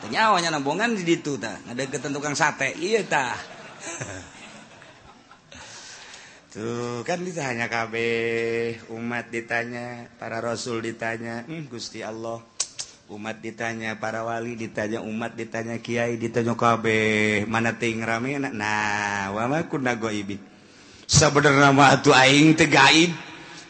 Ternyawanya 0.04 0.52
nambongan 0.52 0.96
di 0.96 1.04
situ 1.04 1.36
tah 1.40 1.56
ada 1.64 1.82
ketentukan 1.84 2.36
sate. 2.36 2.76
Iya 2.76 3.04
tah. 3.04 3.36
tuh 6.54 7.02
kan 7.02 7.18
ditanya 7.18 7.66
KB 7.66 7.94
umat 8.94 9.26
ditanya 9.26 10.06
para 10.22 10.38
rasul 10.38 10.86
ditanya 10.86 11.42
hmm, 11.50 11.66
Gusti 11.66 12.06
Allah. 12.06 12.38
Umat 13.10 13.42
ditanya 13.42 13.98
para 13.98 14.22
wali 14.22 14.54
ditanya 14.54 15.02
umat 15.02 15.34
ditanya 15.34 15.82
Kyai 15.82 16.14
ditanya 16.14 16.54
kabeh 16.54 17.42
mana 17.50 17.74
ting 17.74 17.98
rame 18.06 18.38
enak? 18.38 18.54
Nah 18.54 19.34
wama 19.34 19.66
kunna 19.66 19.98
goibi. 19.98 20.38
Sebenarnya 21.10 21.74
mah 21.74 21.98
atuh 21.98 22.14
aing 22.14 22.54
teh 22.54 22.70
gaib 22.70 23.10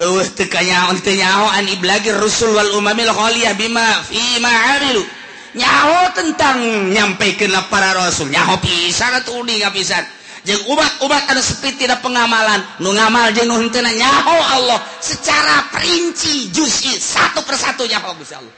eueuh 0.05 0.29
teu 0.37 0.47
kanyaon 0.53 1.01
teu 1.01 1.17
nyaho 1.17 1.57
an 1.57 1.65
iblagi 1.65 2.13
rusul 2.13 2.53
wal 2.53 2.69
umamil 2.79 3.11
khaliyah 3.11 3.57
bima 3.57 4.05
fi 4.05 4.45
ma 4.45 4.77
amilu. 4.77 5.01
Nyaho 5.57 6.13
tentang 6.13 6.93
nyampaikeun 6.93 7.57
para 7.73 7.97
rasul 7.97 8.29
nyaho 8.29 8.61
pisan 8.61 9.25
atuh 9.25 9.41
di 9.49 9.65
pisan. 9.73 10.05
ubat-ubat 10.53 11.25
ada 11.33 11.41
sepi 11.41 11.73
tidak 11.81 12.05
pengamalan. 12.05 12.61
Nu 12.85 12.93
ngamal 12.93 13.33
jenuh 13.33 13.65
tena 13.73 13.89
nyaho 13.97 14.37
Allah. 14.61 14.79
Secara 15.01 15.73
perinci 15.73 16.53
juz'i 16.53 17.01
satu 17.01 17.41
persatu 17.49 17.89
nyaho 17.89 18.13
Gusti 18.21 18.37
Allah. 18.37 18.53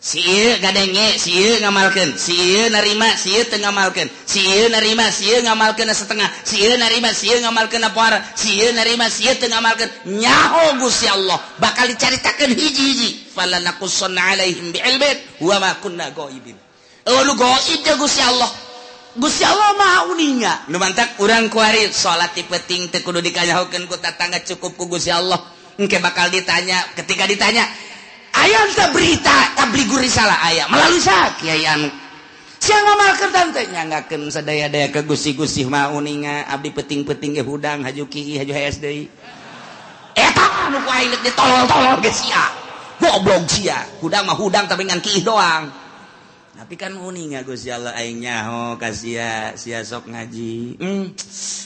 Si 0.00 0.20
gadenge 0.64 1.20
si 1.20 1.60
ngamalkan 1.60 2.16
si 2.16 2.32
narima 2.72 3.04
si 3.20 3.36
ngamalkan 3.36 4.08
si 4.24 4.40
narima 4.72 5.08
si 5.12 5.28
ngamalkan 5.28 5.92
setengah. 5.96 6.28
Si 6.44 6.60
narima 6.76 7.12
si 7.16 7.32
ngamalkan 7.32 7.88
puara. 7.96 8.20
Si 8.36 8.60
narima 8.76 9.08
si 9.08 9.24
ngamalkan 9.24 9.88
nyaho 10.12 10.76
Gusti 10.76 11.08
Allah. 11.08 11.40
Bakal 11.56 11.88
dicaritakan 11.96 12.52
hiji-hiji. 12.52 13.32
Falanakusunna 13.32 14.36
alaihim 14.36 14.76
bi'ilmin 14.76 15.16
wa 15.40 15.56
ma 15.56 15.72
kunna 15.80 16.12
ghaibin 16.12 16.56
Ulu 17.08 17.32
goib 17.32 17.80
ya 17.80 17.96
Gusti 17.96 18.20
Allah. 18.20 18.69
Gusti 19.18 19.42
Allah 19.42 19.74
maha 19.74 19.98
uninga. 20.14 20.70
Nu 20.70 20.78
mantak 20.78 21.18
urang 21.18 21.50
kuari 21.50 21.90
salat 21.90 22.30
tipeting 22.30 22.94
tekudu 22.94 23.18
dikanyahukan 23.18 23.90
ku 23.90 23.98
tatangga 23.98 24.38
cukup 24.46 24.78
ku 24.78 24.86
Gusti 24.86 25.10
Allah. 25.10 25.42
Engke 25.82 25.98
bakal 25.98 26.30
ditanya 26.30 26.78
ketika 26.94 27.26
ditanya 27.26 27.66
ayam 28.38 28.70
tak 28.70 28.94
berita 28.94 29.58
tablighu 29.58 29.98
risalah 29.98 30.38
ayam 30.46 30.70
melalui 30.70 31.02
sak 31.02 31.42
kiai 31.42 31.66
anu. 31.66 31.90
Siang 32.60 32.84
ngamalkeun 32.84 33.30
tante 33.32 33.62
nyanggakeun 33.72 34.28
sadaya-daya 34.28 34.92
ke 34.92 35.00
gusi-gusi 35.02 35.64
mau 35.64 35.96
uninga 35.96 36.44
abdi 36.46 36.70
peting-peting 36.70 37.40
ge 37.40 37.42
hudang 37.42 37.82
haju 37.82 38.04
kiai 38.06 38.36
haju 38.36 38.52
HSD. 38.52 38.84
deui. 38.84 39.04
Eta 40.14 40.46
anu 40.68 40.78
ku 40.84 40.90
aing 40.92 41.18
ditolol-tolol 41.24 41.98
ge 42.04 42.12
sia. 42.14 42.46
Goblok 43.00 43.48
sia. 43.48 43.80
Hudang 44.04 44.28
mah 44.28 44.36
hudang 44.36 44.68
tapi 44.70 44.86
ngan 44.86 45.00
kiai 45.02 45.24
doang. 45.24 45.79
tapi 46.60 46.76
kan 46.76 46.92
uning 46.92 47.32
nga 47.32 47.40
Guzinyaho 47.40 48.76
kasih 48.76 49.56
sia 49.56 49.80
sok 49.80 50.12
ngaji. 50.12 50.76
Mm, 50.76 51.16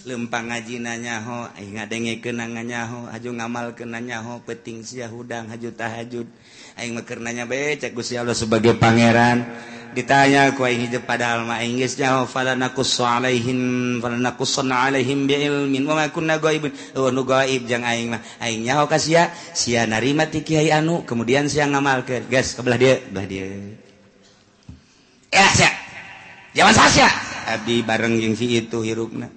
lempang 0.07 0.47
ngaji 0.55 0.78
nanyaho 0.78 1.51
nga 1.51 1.84
denge 1.90 2.22
kenanganyaho 2.22 3.11
aju 3.11 3.30
ngamal 3.34 3.74
kenanyaho 3.74 4.38
peting 4.47 4.86
sia 4.86 5.11
hudang 5.11 5.51
haju 5.51 5.74
tahajud 5.74 6.30
aing 6.78 6.95
mah 6.95 7.03
keur 7.03 7.18
nanya 7.18 7.42
bae 7.42 7.74
becek 7.74 7.90
Gusti 7.90 8.14
Allah 8.14 8.38
sebagai 8.38 8.78
pangeran. 8.78 9.42
Ditanya 9.99 10.55
ku 10.55 10.62
aing 10.62 10.86
hijab 10.86 11.11
padahal 11.11 11.42
mah 11.42 11.59
aing 11.59 11.74
geus 11.74 11.99
nyaho 11.99 12.30
falanakus 12.30 12.95
alaihim 13.03 13.99
falanakusun 13.99 14.70
alaihim 14.70 15.26
bi 15.26 15.42
ilmin 15.42 15.90
wa 15.90 15.99
ma 15.99 16.07
kunna 16.14 16.38
ghaibun 16.38 16.70
oh 16.95 17.11
nu 17.11 17.26
gaib 17.26 17.66
jang 17.66 17.82
aing 17.82 18.14
mah. 18.14 18.22
Aing 18.38 18.62
nyaho 18.62 18.86
ka 18.86 19.03
sia 19.03 19.34
sia 19.59 19.90
narima 19.90 20.30
ti 20.30 20.47
kiai 20.47 20.70
anu 20.70 21.03
kemudian 21.03 21.51
sia 21.51 21.66
ngamalkeun. 21.66 22.30
Geus 22.30 22.55
kebelah 22.55 22.78
dia 22.78 23.03
belah 23.11 23.26
dia. 23.26 23.82
zaman 26.55 26.74
sasya 26.74 27.09
Abdi 27.45 27.85
bareng 27.85 28.16
jeung 28.22 28.39
si 28.39 28.55
itu 28.55 28.80
hirupna 28.80 29.28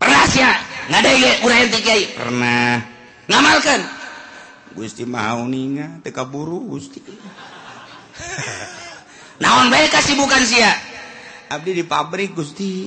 pernah 0.00 0.24
sya 0.26 0.50
ngadege 0.88 1.44
urang 1.44 1.68
teh 1.68 1.80
kiai 1.84 2.04
pernah. 2.16 2.80
Ngamalkeun 3.28 3.82
Gusti 4.72 5.04
mahau 5.04 5.44
ninga 5.44 6.00
teu 6.00 6.14
kaburu 6.14 6.64
Gusti. 6.70 7.02
Naon 9.42 9.70
bae 9.70 9.90
kasibukan 9.90 10.42
sia? 10.46 10.70
Abdi 11.50 11.82
di 11.82 11.84
pabrik 11.84 12.36
Gusti. 12.36 12.86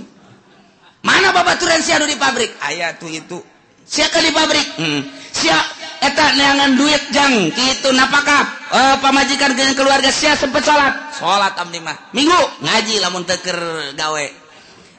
Mana 1.02 1.34
babaturan 1.34 1.82
sia 1.82 1.98
di 2.00 2.16
pabrik? 2.16 2.54
Aya 2.62 2.96
tuh 2.96 3.10
itu. 3.10 3.42
Sia 3.84 4.08
ka 4.08 4.22
di 4.22 4.32
pabrik? 4.32 4.68
Hmm. 4.78 5.02
sia 5.32 5.58
eta 6.02 6.26
neangan 6.34 6.74
duit 6.74 7.04
jang. 7.14 7.54
Kitu 7.54 7.94
napaka. 7.94 8.60
Uh, 8.72 8.96
pamajikan 9.04 9.54
dengan 9.54 9.78
keluarga 9.78 10.10
sia 10.10 10.34
sempet 10.34 10.66
salat. 10.66 11.14
Salat 11.14 11.54
abdi 11.56 11.78
mah. 11.78 12.10
Minggu. 12.12 12.66
Ngaji 12.66 12.98
lamun 13.00 13.24
teu 13.24 13.38
keur 13.38 13.60
gawe. 13.94 14.26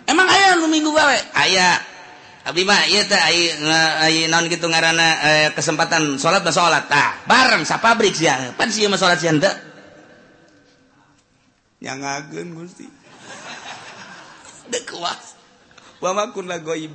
Emang 0.07 0.29
aya 0.31 0.57
nu 0.63 0.71
minggu 0.71 0.95
gawe? 0.95 1.19
Aya. 1.35 1.83
Abdi 2.43 2.63
mah 2.63 2.87
ieu 2.91 3.03
teh 3.07 3.19
ai 3.19 4.27
naon 4.27 4.51
kitu 4.51 4.67
ngaranna 4.67 5.09
eh, 5.27 5.49
kesempatan 5.55 6.19
salat 6.23 6.47
bah 6.47 6.55
salat. 6.55 6.87
Tah 6.87 7.27
bareng 7.27 7.67
sa 7.67 7.83
pabrik 7.83 8.15
sia. 8.15 8.55
Pan 8.55 8.71
sia 8.71 8.87
mah 8.87 8.99
salat 8.99 9.19
sia 9.19 9.35
teu 9.35 9.53
nyangageun 11.83 12.55
Gusti. 12.55 12.87
Dekuas 14.71 15.35
wa 15.99 16.11
ma 16.15 16.31
kunna 16.31 16.63
gaib. 16.63 16.95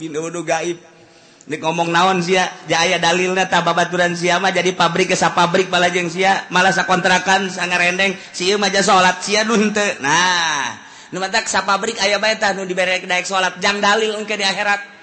Dik 1.47 1.63
ngomong 1.63 1.95
naon 1.95 2.19
sia? 2.19 2.43
Aya 2.67 2.99
dalilnya 2.99 3.47
tababaturan 3.47 4.11
siama 4.19 4.51
jadi 4.51 4.75
pabrik 4.75 5.15
kesa 5.15 5.31
pabrik 5.31 5.71
balajeng 5.71 6.11
sia 6.11 6.43
malah 6.51 6.75
sakontrakan 6.75 7.47
sangat 7.47 7.79
rendeng 7.79 8.11
sieu 8.35 8.59
aja 8.59 8.83
salat 8.83 9.23
sia 9.23 9.47
nu 9.47 9.55
henteu. 9.55 9.95
Nah 10.03 10.75
nu 11.07 11.23
mata 11.23 11.39
sa 11.47 11.63
pabrik 11.63 11.95
aya 12.03 12.19
bae 12.19 12.35
tah 12.35 12.51
nu 12.51 12.67
dibere 12.67 12.99
daek 12.99 13.23
salat 13.23 13.55
jang 13.63 13.79
dalil 13.79 14.19
engke 14.19 14.35
di 14.35 14.43
akhirat. 14.43 14.99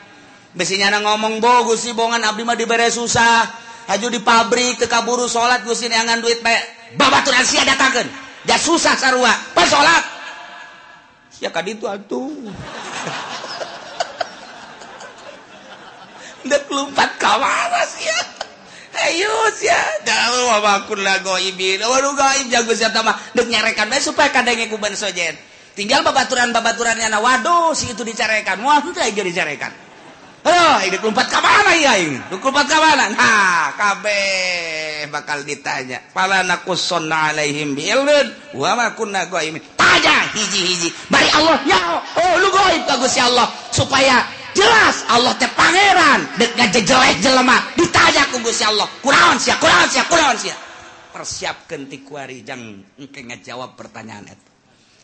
Besinya 0.52 0.92
na 0.92 1.00
ngomong 1.00 1.40
bo 1.40 1.72
gusi 1.72 1.96
bongan 1.96 2.20
abdi 2.20 2.44
mah 2.44 2.60
dibere 2.60 2.92
susah. 2.92 3.64
Haju 3.88 4.12
di 4.12 4.20
pabrik 4.20 4.76
teu 4.76 4.84
kaburu 4.84 5.24
salat 5.24 5.64
gusi 5.64 5.88
neangan 5.88 6.20
duit 6.20 6.44
bae. 6.44 6.60
Babaturan 7.00 7.40
sia 7.48 7.64
datangkeun. 7.64 8.04
ja 8.44 8.60
susah 8.60 8.92
sarua. 9.00 9.32
Pas 9.56 9.64
salat 9.64 10.04
sia 11.32 11.48
kaditu 11.48 11.88
atuh. 11.88 12.36
lumpat 16.70 17.16
kawaras 17.18 17.92
ya. 18.00 18.18
Ayos 18.94 19.58
sia. 19.58 19.80
Dalu 20.06 20.46
wabakun 20.54 21.02
lah 21.02 21.18
goibin 21.18 21.82
Waduh 21.82 22.14
gaib 22.14 22.46
jago 22.46 22.72
siap 22.78 22.94
tamah 22.94 23.18
Dek 23.34 23.50
nyarekan 23.50 23.90
bae 23.90 23.98
supaya 23.98 24.30
kadangnya 24.30 24.70
kuban 24.70 24.94
sojen. 24.94 25.34
Tinggal 25.74 26.06
babaturan-babaturan 26.06 27.02
yana 27.02 27.18
Waduh 27.18 27.74
si 27.74 27.90
itu 27.90 28.06
dicarekan. 28.06 28.62
Wah 28.62 28.78
itu 28.78 28.94
aja 28.94 29.22
dicarekan. 29.22 29.72
Oh 30.44 30.76
ini 30.84 31.00
lumpat 31.00 31.32
kemana 31.32 31.72
ya 31.72 31.96
ini? 31.96 32.20
Lumpat 32.28 32.68
kemana 32.68 33.08
Nah 33.16 33.72
kabe 33.80 34.20
bakal 35.08 35.40
ditanya. 35.40 36.04
Pala 36.12 36.44
nakusonna 36.44 37.32
alaihim 37.32 37.72
bilun, 37.72 38.28
wa 38.52 38.76
ma 38.76 38.92
kunna 38.92 39.24
goibin 39.24 39.64
Tanya 39.72 40.28
hiji-hiji. 40.36 40.92
Bari 41.08 41.28
Allah 41.32 41.58
ya. 41.64 41.80
Oh 41.96 42.32
lu 42.44 42.52
goib 42.52 42.84
kagus 42.84 43.16
ya 43.16 43.32
Allah. 43.32 43.48
Supaya 43.72 44.20
jelas 44.54 45.04
Allah 45.10 45.34
teh 45.36 45.50
pangeran. 45.52 46.24
Dek 46.38 46.54
ngajak 46.56 46.82
jelek 46.86 47.18
jelema. 47.20 47.58
Ditanya 47.76 48.30
ku 48.30 48.40
Gusti 48.40 48.64
Allah 48.64 48.88
kuraon 49.02 49.36
sia 49.36 49.58
kuraon 49.60 49.88
sia 49.90 50.04
kuraon 50.06 50.36
sia? 50.38 50.56
Persiapkeun 51.14 51.86
ti 51.86 52.02
kuari 52.02 52.42
jang 52.42 52.62
engke 52.98 53.22
ngajawab 53.22 53.76
pertanyaan 53.78 54.26
eta. 54.30 54.50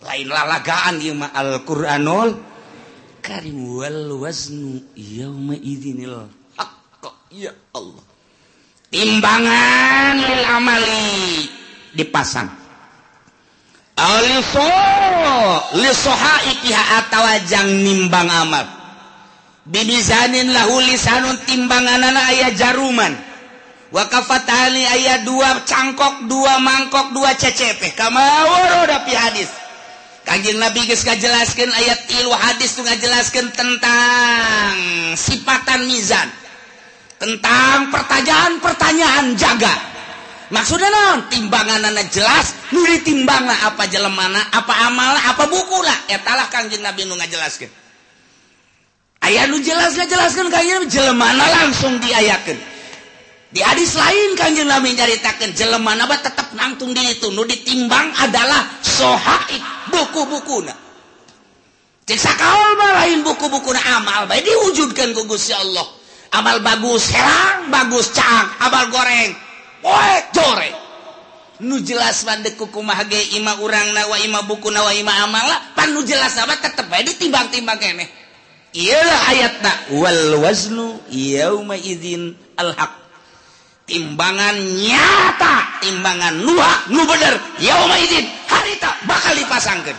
Lain 0.01 0.33
lalagaan 0.33 0.97
ieu 1.05 1.13
mah 1.13 1.29
Al-Qur'anul 1.37 2.33
Karim 3.21 3.77
wal 3.77 4.17
waznu 4.17 4.81
yauma 4.97 5.55
idzinil 5.55 6.25
haqq. 6.57 7.05
Ya 7.37 7.53
Allah? 7.77 8.03
Timbangan 8.91 10.17
lil 10.19 10.45
amali. 10.49 11.47
Dipasang. 11.95 12.49
Aliso 14.01 14.73
lisoha 15.77 16.35
ikiha 16.49 17.05
atau 17.05 17.29
jang 17.45 17.69
nimbang 17.69 18.33
amal. 18.33 18.80
bibizanin 19.69 20.49
bininlahulisanun 20.49 21.37
timbangan 21.45 22.01
anak 22.01 22.25
ayah 22.33 22.51
jaruman. 22.57 23.13
Wakafatali 23.91 24.87
ayah 24.87 25.27
dua 25.27 25.67
cangkok 25.67 26.31
dua 26.31 26.63
mangkok 26.63 27.11
dua 27.11 27.35
cecepe. 27.35 27.91
Kamawar 27.99 28.87
pi 29.03 29.13
hadis. 29.19 29.51
Kanjeng 30.23 30.63
Nabi 30.63 30.87
jelaskan 30.87 31.75
ayat 31.75 32.07
ilu 32.23 32.31
hadis 32.31 32.79
juga 32.79 32.95
ngajelaskeun 32.95 33.51
tentang 33.51 34.75
sifatan 35.19 35.91
Mizan. 35.91 36.29
Tentang 37.19 37.91
pertajaan 37.91 38.63
pertanyaan 38.63 39.35
jaga. 39.35 39.75
Maksudnya 40.55 40.87
non 40.91 41.27
timbangan 41.31 41.83
anak 41.83 42.11
jelas 42.15 42.55
nu 42.71 42.83
timbang 43.03 43.47
apa 43.47 43.87
jelemana 43.91 44.39
apa 44.55 44.87
amal 44.87 45.19
apa 45.19 45.51
buku 45.51 45.79
lah. 45.83 45.99
Etalah 46.15 46.47
kanjeng 46.47 46.83
Nabi 46.87 47.11
jelaskan 47.27 47.71
aya 49.25 49.49
lu 49.49 49.61
jelasnya 49.61 50.09
jelaskan 50.09 50.49
kalian 50.49 50.89
jelemana 50.89 51.45
langsung 51.61 52.01
diayakan 52.01 52.59
di 53.51 53.59
hadis 53.59 53.99
lain 53.99 54.39
kanjeng 54.39 54.71
Nabi 54.71 54.95
nyaritakan 54.95 55.51
jelemana 55.59 56.07
ba 56.07 56.23
tetap 56.23 56.55
nangtung 56.55 56.95
di 56.95 57.03
itu. 57.03 57.35
Nu 57.35 57.43
ditimbang 57.43 58.15
adalah 58.23 58.63
sohaik 58.79 59.91
buku-buku 59.91 60.71
cek 62.07 62.19
sakaul 62.19 62.79
lain 62.79 63.27
buku-buku 63.27 63.75
amal 63.75 64.31
baik 64.31 64.47
diwujudkan 64.47 65.11
ku 65.15 65.27
Gusti 65.27 65.51
Allah. 65.51 65.83
Amal 66.31 66.63
bagus 66.63 67.11
herang 67.11 67.75
bagus 67.75 68.15
cang 68.15 68.47
amal 68.63 68.87
goreng 68.87 69.35
poek 69.83 70.23
jore. 70.31 70.71
Nu 71.67 71.83
jelas 71.83 72.23
mandek 72.23 72.55
kukumah 72.55 73.03
ge 73.11 73.35
ima 73.35 73.59
urang 73.59 73.91
nawa 73.91 74.23
ima 74.23 74.47
buku 74.47 74.71
nawa 74.71 74.95
ima 74.95 75.27
amala 75.27 75.75
pan 75.75 75.91
nu 75.91 76.07
jelas 76.07 76.39
apa 76.39 76.55
tetep 76.55 76.87
baik 76.87 77.19
ditimbang-timbang 77.19 77.83
keneh 77.83 78.20
ialah 78.75 79.21
ayat 79.35 79.55
wal 79.95 80.43
waznu 80.47 80.99
yaumaidzin 81.11 82.39
al 82.57 82.71
haq 82.75 82.93
timbangan 83.91 84.55
nyata 84.79 85.83
timbangan 85.83 86.39
nuha 86.39 86.87
nu 86.95 87.03
bener 87.11 87.35
yaumaidzin 87.59 88.27
harita 88.47 88.91
bakal 89.11 89.35
dipasangkeun. 89.35 89.99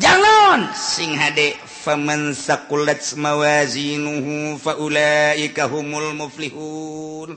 Jangan. 0.00 0.72
Sing 0.72 1.12
hade 1.20 1.52
faman 1.62 2.32
saqulat 2.32 3.04
mawazinuhu 3.14 4.56
faulaika 4.56 5.68
humul 5.68 6.16
muflihun. 6.16 7.36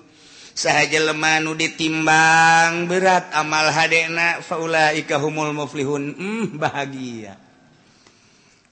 Sahaja 0.56 1.04
lemanu 1.04 1.52
ditimbang 1.52 2.88
berat 2.88 3.28
amal 3.36 3.68
hadena 3.76 4.40
faulaika 4.40 5.20
humul 5.20 5.52
muflihun. 5.52 6.16
Hmm, 6.16 6.46
bahagia. 6.56 7.36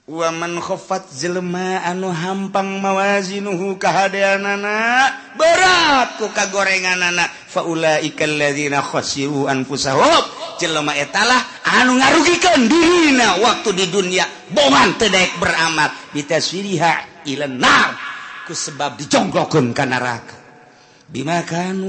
Waman 0.04 0.60
khofat 0.60 1.16
jelema 1.16 1.80
anu 1.80 2.12
hampang 2.12 2.76
mawazinuhu 2.76 3.80
kahadeanana 3.80 5.08
berat 5.32 6.20
ku 6.20 6.28
ka 6.28 6.52
gorengan 6.52 7.00
anak 7.00 7.32
faula 7.48 8.04
anfusahum. 9.48 10.24
Jelema 10.60 10.92
etalah 10.92 11.40
anu 11.80 11.96
ngarugikeun 11.96 12.68
dirina 12.68 13.40
waktu 13.40 13.72
di 13.72 13.88
dunia. 13.88 14.28
Boman 14.52 15.00
teu 15.00 15.08
daek 15.08 15.40
beramal. 15.40 15.88
Ilenar 17.24 17.96
ku 18.44 18.52
sebab 18.52 19.00
dijonglokeun 19.00 19.72
ka 19.72 19.88
neraka. 19.88 20.36
Bima 21.08 21.40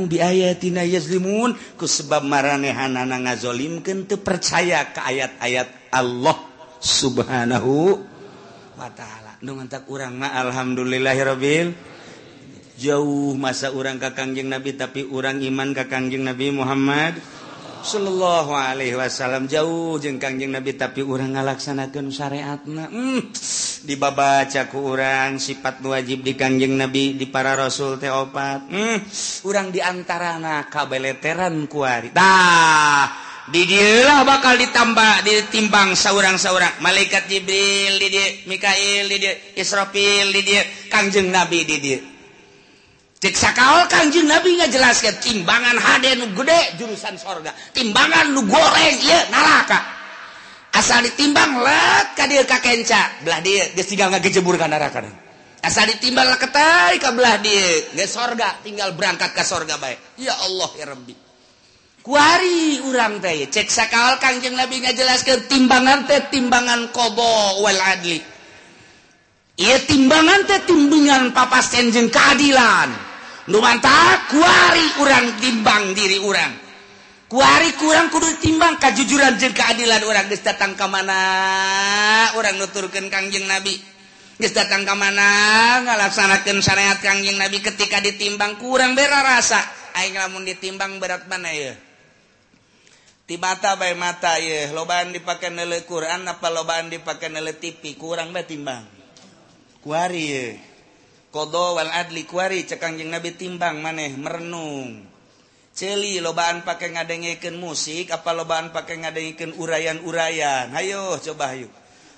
biayatina 0.08 0.88
yazlimun. 0.88 1.52
Ku 1.76 1.84
sebab 1.84 2.24
maranehanana 2.24 3.28
ngazolimkeun 3.28 4.08
teu 4.08 4.24
percaya 4.24 4.88
ka 4.96 5.04
ayat-ayat 5.04 5.92
Allah. 5.92 6.55
subhanahu 6.80 8.00
Wa 8.76 8.90
Ta'ala. 8.92 9.40
Tak 9.70 9.88
urang 9.88 10.20
ma 10.20 10.36
Alhamdulillahirobbil 10.36 11.72
jauh 12.76 13.32
masa 13.40 13.72
urang 13.72 13.96
kakangjeng 13.96 14.52
nabi 14.52 14.76
tapi 14.76 15.08
urang 15.08 15.40
iman 15.40 15.72
kakangjeng 15.72 16.28
Nabi 16.28 16.52
Muhammad 16.52 17.16
Shallallahu 17.86 18.52
Alaihi 18.52 18.98
Wasallam. 18.98 19.46
Jauh 19.46 20.02
jeng 20.02 20.18
kangjeng 20.18 20.50
nabi 20.50 20.74
tapi 20.74 21.06
urang 21.06 21.38
ngalaksanakan 21.38 22.10
syariatna. 22.10 22.90
Mm, 22.90 23.30
dibabacaku 23.86 24.78
urang 24.82 25.38
sifat 25.38 25.86
wajib 25.86 26.26
di 26.26 26.34
kangjeng 26.34 26.74
nabi 26.74 27.14
di 27.14 27.30
para 27.30 27.54
rasul 27.54 28.02
teopat 28.02 28.66
hmm. 28.66 28.98
urang 29.46 29.70
diantara 29.70 30.42
na 30.42 30.66
kabeleteran 30.66 31.70
kuari 31.70 32.10
dah! 32.10 33.25
didilah 33.46 34.26
bakal 34.26 34.58
ditambah 34.58 35.22
ditimbang 35.22 35.94
seorang-seorang 35.94 36.82
malaikat 36.82 37.30
Jibril 37.30 38.02
Didi 38.02 38.50
Mikail 38.50 39.06
Didi 39.06 39.30
Israfil 39.54 40.34
Didi 40.34 40.58
Kangjeng 40.90 41.30
Nabi 41.30 41.62
Didi 41.62 42.16
ciksa 43.22 43.54
kaol 43.54 43.86
Kangjeng 43.86 44.26
Nabi 44.26 44.58
nggak 44.58 44.72
jelas 44.74 44.98
ya 45.02 45.14
timbangan 45.18 45.78
hade 45.78 46.14
nu 46.18 46.30
gede 46.38 46.78
jurusan 46.78 47.18
sorga. 47.18 47.54
Timbangan 47.74 48.34
nu 48.34 48.46
goreng 48.46 48.98
ya 49.02 49.30
neraka 49.34 49.80
asal 50.76 51.08
ditimbang 51.08 51.64
let 51.64 52.14
ka 52.20 52.28
dia 52.28 52.44
kakenca 52.44 53.24
belah 53.24 53.40
dia 53.40 53.72
geus 53.74 53.88
tinggal 53.88 54.12
ngagejebur 54.12 54.60
ka 54.60 54.68
neraka 54.68 55.02
asal 55.64 55.88
ditimbang 55.88 56.28
lah 56.28 56.36
ketai 56.36 57.00
ka 57.00 57.16
belah 57.16 57.40
dia 57.40 57.96
geus 57.96 58.12
sorga 58.12 58.60
tinggal 58.60 58.92
berangkat 58.94 59.32
ke 59.32 59.42
sorga 59.42 59.80
baik 59.80 60.20
ya 60.20 60.36
Allah 60.36 60.70
ya 60.76 60.86
Rabbi. 60.92 61.25
kuari 62.06 62.86
urang 62.86 63.18
teh 63.18 63.50
cek 63.50 63.66
sakal 63.66 64.22
kangjeng 64.22 64.54
nabi 64.54 64.78
ngajelaskeun 64.78 65.50
timbangan 65.50 66.06
teh 66.06 66.22
timbangan 66.30 66.94
kobo 66.94 67.66
wal 67.66 67.82
adli. 67.82 68.22
Iya 69.58 69.82
timbangan 69.90 70.46
teh 70.46 70.62
timbangan 70.70 71.34
papasten 71.34 71.90
jeung 71.90 72.14
keadilan. 72.14 72.94
Numantak 73.50 74.30
kuari 74.30 74.86
urang 75.02 75.34
timbang 75.42 75.98
diri 75.98 76.22
urang. 76.22 76.54
Kuari 77.26 77.74
kurang 77.82 78.14
kudu 78.14 78.38
timbang 78.38 78.78
kejujuran 78.78 79.42
jeung 79.42 79.58
keadilan 79.58 80.06
urang. 80.06 80.30
Geus 80.30 80.46
datang 80.46 80.78
ka 80.78 80.86
mana? 80.86 81.18
Urang 82.38 82.62
nuturkeun 82.62 83.10
kangjeng 83.10 83.50
nabi. 83.50 83.82
Geus 84.38 84.54
datang 84.54 84.86
ka 84.86 84.94
mana? 84.94 85.30
Ngalaksanakeun 85.82 86.62
syariat 86.62 87.02
kangjeng 87.02 87.42
nabi. 87.42 87.66
Ketika 87.66 87.98
ditimbang 87.98 88.62
kurang 88.62 88.94
bera 88.94 89.26
rasa. 89.26 89.62
Aing 89.96 90.20
lamun 90.20 90.44
ditimbang 90.44 91.00
berat 91.00 91.24
mana 91.32 91.56
ya 91.56 91.74
di 93.26 93.42
mata 93.42 93.74
bay 93.74 93.98
mata 93.98 94.38
ye 94.38 94.70
lobaan 94.70 95.10
dipakai 95.10 95.50
nele 95.50 95.82
Quran 95.90 96.30
apa 96.30 96.54
lobaan 96.54 96.94
dipakai 96.94 97.34
nele 97.34 97.58
TV 97.58 97.98
kurang 97.98 98.30
bae 98.30 98.46
timbang. 98.46 98.86
Kuari 99.82 100.26
ye 100.30 100.46
kodo 101.34 101.82
wal 101.82 101.90
adli 101.90 102.30
kuari 102.30 102.70
cekangjeng 102.70 103.10
nabi 103.10 103.34
timbang 103.34 103.82
maneh 103.82 104.14
merenung. 104.14 105.10
Celi 105.74 106.22
lobaan 106.22 106.64
pakai 106.64 106.94
ngadengekeun 106.94 107.58
musik 107.58 108.14
apa 108.14 108.32
lobaan 108.32 108.70
pakai 108.70 109.02
ngadengekeun 109.02 109.58
urayan-urayan. 109.58 110.72
Hayo 110.72 111.18
coba 111.18 111.58
yuk 111.58 111.74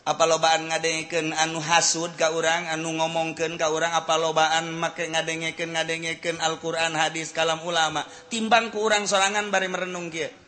apa 0.07 0.23
lobaan 0.27 0.71
ngadengekeun 0.71 1.31
anu 1.35 1.63
hasud 1.63 2.15
ka 2.19 2.35
urang 2.35 2.67
anu 2.67 2.95
ngomongkeun 2.99 3.55
ka 3.55 3.71
urang 3.71 3.95
apa 3.95 4.19
lobaan 4.19 4.75
make 4.75 5.07
ngadengekeun 5.07 5.71
ngadengekeun 5.71 6.39
Al-Qur'an 6.43 6.99
hadis 6.99 7.31
kalam 7.31 7.63
ulama? 7.63 8.03
Timbang 8.27 8.75
ku 8.75 8.83
urang 8.83 9.07
sorangan 9.07 9.47
bari 9.51 9.71
merenung 9.71 10.11
kieu. 10.11 10.46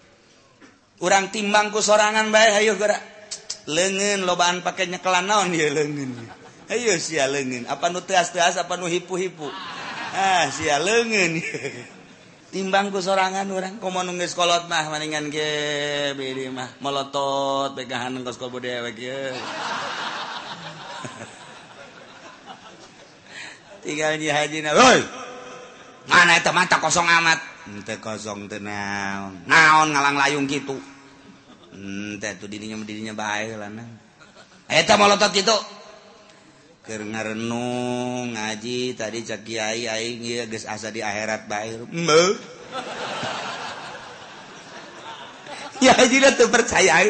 orang 1.00 1.32
timbangku 1.32 1.80
sorangan 1.80 2.32
baik 2.32 2.64
ayo 2.64 2.76
gerak. 2.76 3.02
Lengen 3.70 4.26
lobaan 4.26 4.66
pakai 4.66 4.90
nyekelan 4.90 5.30
naon? 5.30 5.54
Ya 5.54 5.70
lengen 5.70 6.16
ayo 6.70 6.94
sia 7.02 7.26
lengen 7.26 7.66
apa 7.66 7.90
nu 7.90 8.02
teas 8.06 8.30
teas 8.30 8.54
apa 8.62 8.78
nu 8.78 8.86
hipu 8.86 9.18
hipu 9.18 9.50
ah 10.14 10.46
sia 10.54 10.78
lengen 10.78 11.42
timbangku 12.54 13.02
sorangan 13.02 13.50
orang 13.50 13.82
komo 13.82 14.06
nunggu 14.06 14.30
sekolot 14.30 14.70
mah 14.70 14.90
maningan 14.90 15.30
ke 15.34 15.50
bedi 16.18 16.50
mah. 16.50 16.70
Melotot 16.82 17.74
pegahan 17.78 18.14
nunggu 18.14 18.34
sekolah 18.34 18.62
dewek 18.62 18.98
ya 19.02 19.18
tinggal 23.86 24.14
nyi 24.18 24.30
haji 24.30 24.60
na 24.66 24.74
woi 24.78 25.02
mana 26.10 26.42
itu 26.42 26.50
mata 26.54 26.82
kosong 26.82 27.06
amat. 27.06 27.38
kosong 28.02 28.48
tenang 28.48 29.46
naon. 29.46 29.94
Ngalang 29.94 30.18
layung 30.18 30.48
gitu 30.50 30.80
dirinya 32.50 32.76
dirinya 32.84 33.14
baikot 33.14 35.32
gitu 35.32 35.58
karena 36.90 37.22
renung 37.22 38.34
ngaji 38.34 38.98
tadi 38.98 39.22
cek 39.22 39.46
kiai 39.46 39.86
aing 39.86 40.26
ieu 40.26 40.50
geus 40.50 40.66
asa 40.66 40.90
di 40.90 41.06
akhirat 41.06 41.46
bae. 41.46 41.78
ya 45.86 45.94
tuh 46.34 46.50
percaya 46.50 47.06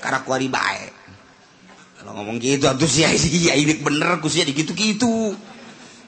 karena 0.00 0.24
kuari 0.24 0.48
bae. 0.48 0.88
kalau 2.00 2.16
ngomong 2.16 2.40
gitu 2.40 2.64
antusias 2.64 3.28
bener 3.84 4.24
gitu 4.24 4.72
gitu 4.72 5.36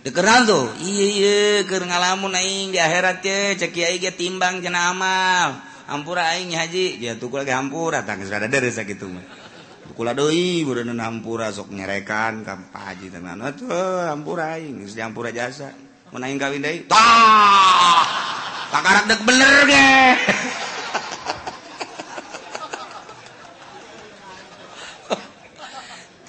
dekeran 0.03 0.47
tuh. 0.47 0.67
Iya 0.83 1.67
keur 1.67 1.87
ngalamun 1.87 2.35
aing 2.35 2.75
di 2.75 2.79
akhirat 2.79 3.23
ya 3.23 3.39
cek 3.59 3.71
kiai 3.71 3.97
ge 4.03 4.15
timbang 4.15 4.63
cenah 4.63 4.95
amal. 4.95 5.49
Hampura 5.87 6.35
aing 6.35 6.55
haji. 6.55 6.99
Ya 6.99 7.19
tuh 7.19 7.31
lagi 7.31 7.55
hampura 7.55 8.03
tangis 8.03 8.31
rada 8.31 8.51
deres 8.51 8.79
gitu 8.79 9.07
mah. 9.11 9.25
Tukul 9.91 10.11
doi 10.15 10.63
budanan 10.67 10.99
hampura 11.03 11.51
sok 11.51 11.75
nyerekan 11.75 12.47
ka 12.47 12.59
haji 12.75 13.11
tenan 13.11 13.43
atuh 13.43 14.11
hampura 14.11 14.59
aing. 14.59 14.83
Geus 14.83 14.99
hampura 14.99 15.31
jasa 15.31 15.75
mun 16.13 16.23
aing 16.27 16.37
kawin 16.37 16.61
deui 16.61 16.85
tah! 16.85 18.05
Takarak 18.69 19.05
dek 19.09 19.21
bener 19.25 19.55
ge. 19.65 19.91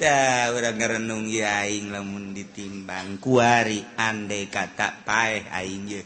Tah 0.03 0.51
urang 0.51 0.75
ngarenung 0.75 1.31
ya 1.31 1.63
aing 1.63 1.87
lamun 1.87 2.35
ditimbang 2.35 3.23
kuari 3.23 3.79
andai 3.95 4.51
kata 4.51 4.99
paeh 5.07 5.47
aing 5.47 5.87
ye. 5.87 6.03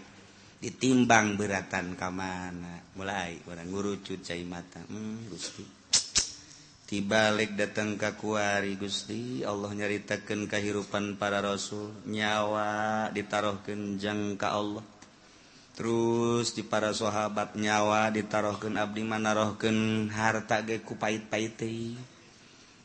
ditimbang 0.62 1.34
beratan 1.34 1.98
kamana. 1.98 2.94
Mulai 2.94 3.42
orang 3.50 3.66
ngurucut 3.66 4.22
cai 4.22 4.46
mata. 4.46 4.86
Hmm, 4.86 5.26
gusti. 5.34 5.66
Tibalik 6.86 7.58
datang 7.58 7.98
ke 7.98 8.14
kuari 8.22 8.78
gusti. 8.78 9.42
Allah 9.42 9.74
nyaritakan 9.74 10.46
kehidupan 10.46 11.18
para 11.18 11.42
rasul. 11.42 11.90
Nyawa 12.06 13.10
ditaruh 13.10 13.66
kenjang 13.66 14.38
ke 14.38 14.46
Allah. 14.46 14.86
Terus 15.74 16.54
di 16.54 16.62
para 16.62 16.94
sahabat 16.94 17.58
nyawa 17.58 18.14
ditaruhkan 18.14 18.78
abdi 18.78 19.02
mana 19.02 19.34
rohken 19.34 20.06
harta 20.14 20.62
ge 20.62 20.86
ku 20.86 20.94
pait-paitei 21.02 22.17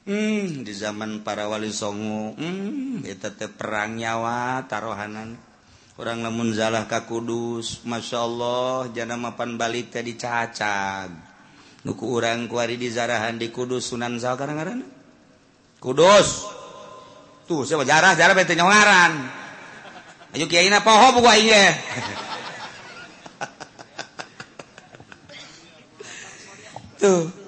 Hmm, 0.02 0.66
di 0.66 0.74
zaman 0.74 1.22
para 1.22 1.46
wali 1.46 1.70
Songo 1.70 2.34
hmm, 2.34 3.06
perang 3.54 3.94
nyawa 3.94 4.66
tarohanan. 4.66 5.38
Orang 5.94 6.26
lamunzalah 6.26 6.90
ka 6.90 7.06
Kudus 7.06 7.86
Masya 7.86 8.18
Allah 8.18 8.90
jana 8.90 9.14
mapan 9.14 9.54
balik 9.54 9.94
tadi 9.94 10.18
dicacag. 10.18 11.10
Nuku 11.86 12.04
urang 12.06 12.50
kuari 12.50 12.74
di 12.74 12.90
zarahan 12.90 13.38
di 13.38 13.54
Kudus 13.54 13.90
Sunan 13.94 14.18
zal 14.18 14.38
kadang-kadang 14.38 14.82
Kudus! 15.82 16.46
Tuh 17.46 17.66
siapa? 17.66 17.82
Jarah 17.82 18.14
jarah 18.14 18.34
bete 18.38 18.54
nyongaran 18.54 19.42
ayo 20.32 20.48
kiai 20.48 20.72
na 20.72 20.80
poho 20.80 21.20
buka 21.20 21.36
iya 21.36 21.76
tuh. 27.02 27.41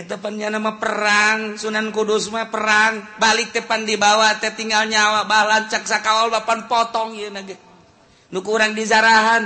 depannya 0.00 0.48
nama 0.48 0.80
perang 0.80 1.60
Sunan 1.60 1.92
Kudus 1.92 2.32
mah 2.32 2.48
perang. 2.48 3.04
Balik 3.20 3.52
depan 3.52 3.84
dibawa 3.84 4.40
teh 4.40 4.56
tinggal 4.56 4.88
nyawa 4.88 5.28
balan 5.28 5.68
caksa 5.68 6.00
kawal 6.00 6.32
bapan 6.32 6.64
potong 6.64 7.12
ya 7.12 7.28
nage. 7.28 7.60
Nu 8.32 8.40
kurang 8.40 8.72
dizarahan 8.72 9.44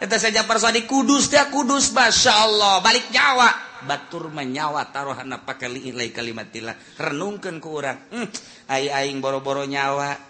eta 0.00 0.16
saja 0.20 0.44
persadi 0.44 0.84
kudus 0.84 1.32
dia 1.32 1.48
kudus 1.48 1.96
masya 1.96 2.32
Allah 2.44 2.84
balik 2.84 3.08
nyawa. 3.08 3.48
Batur 3.80 4.28
menyawa 4.28 4.92
taruhan 4.92 5.32
apa 5.32 5.56
kali 5.56 5.88
nilai 5.88 6.12
kalimatillah 6.12 7.00
renungkan 7.00 7.56
ku 7.56 7.80
orang 7.80 8.12
hmm, 8.12 8.28
aing 8.68 8.92
aing 8.92 9.18
boro-boro 9.24 9.64
nyawa. 9.64 10.28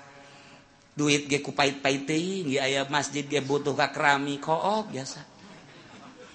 Duit 0.95 1.27
ge 1.27 1.43
ku 1.43 1.51
pait-paiting 1.51 2.55
ge 2.55 2.59
aya 2.63 2.87
masjid 2.87 3.27
ge 3.27 3.43
butuh 3.43 3.75
ka 3.75 3.91
kerami 3.91 4.39
kok 4.39 4.87
biasa. 4.95 5.30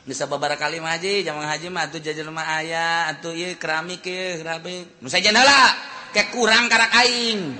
Bisa 0.05 0.29
beberapa 0.29 0.53
kali 0.53 0.77
maji 0.77 1.25
jangan 1.25 1.49
haji 1.49 1.67
mah 1.73 1.89
tuh 1.89 1.97
jajan 1.97 2.29
rumah 2.29 2.45
ayah 2.61 3.09
atau 3.09 3.33
keramik 3.57 4.05
jendela 5.01 5.73
kayak 6.13 6.29
kurang 6.29 6.69
karak 6.69 6.93
aing 7.01 7.57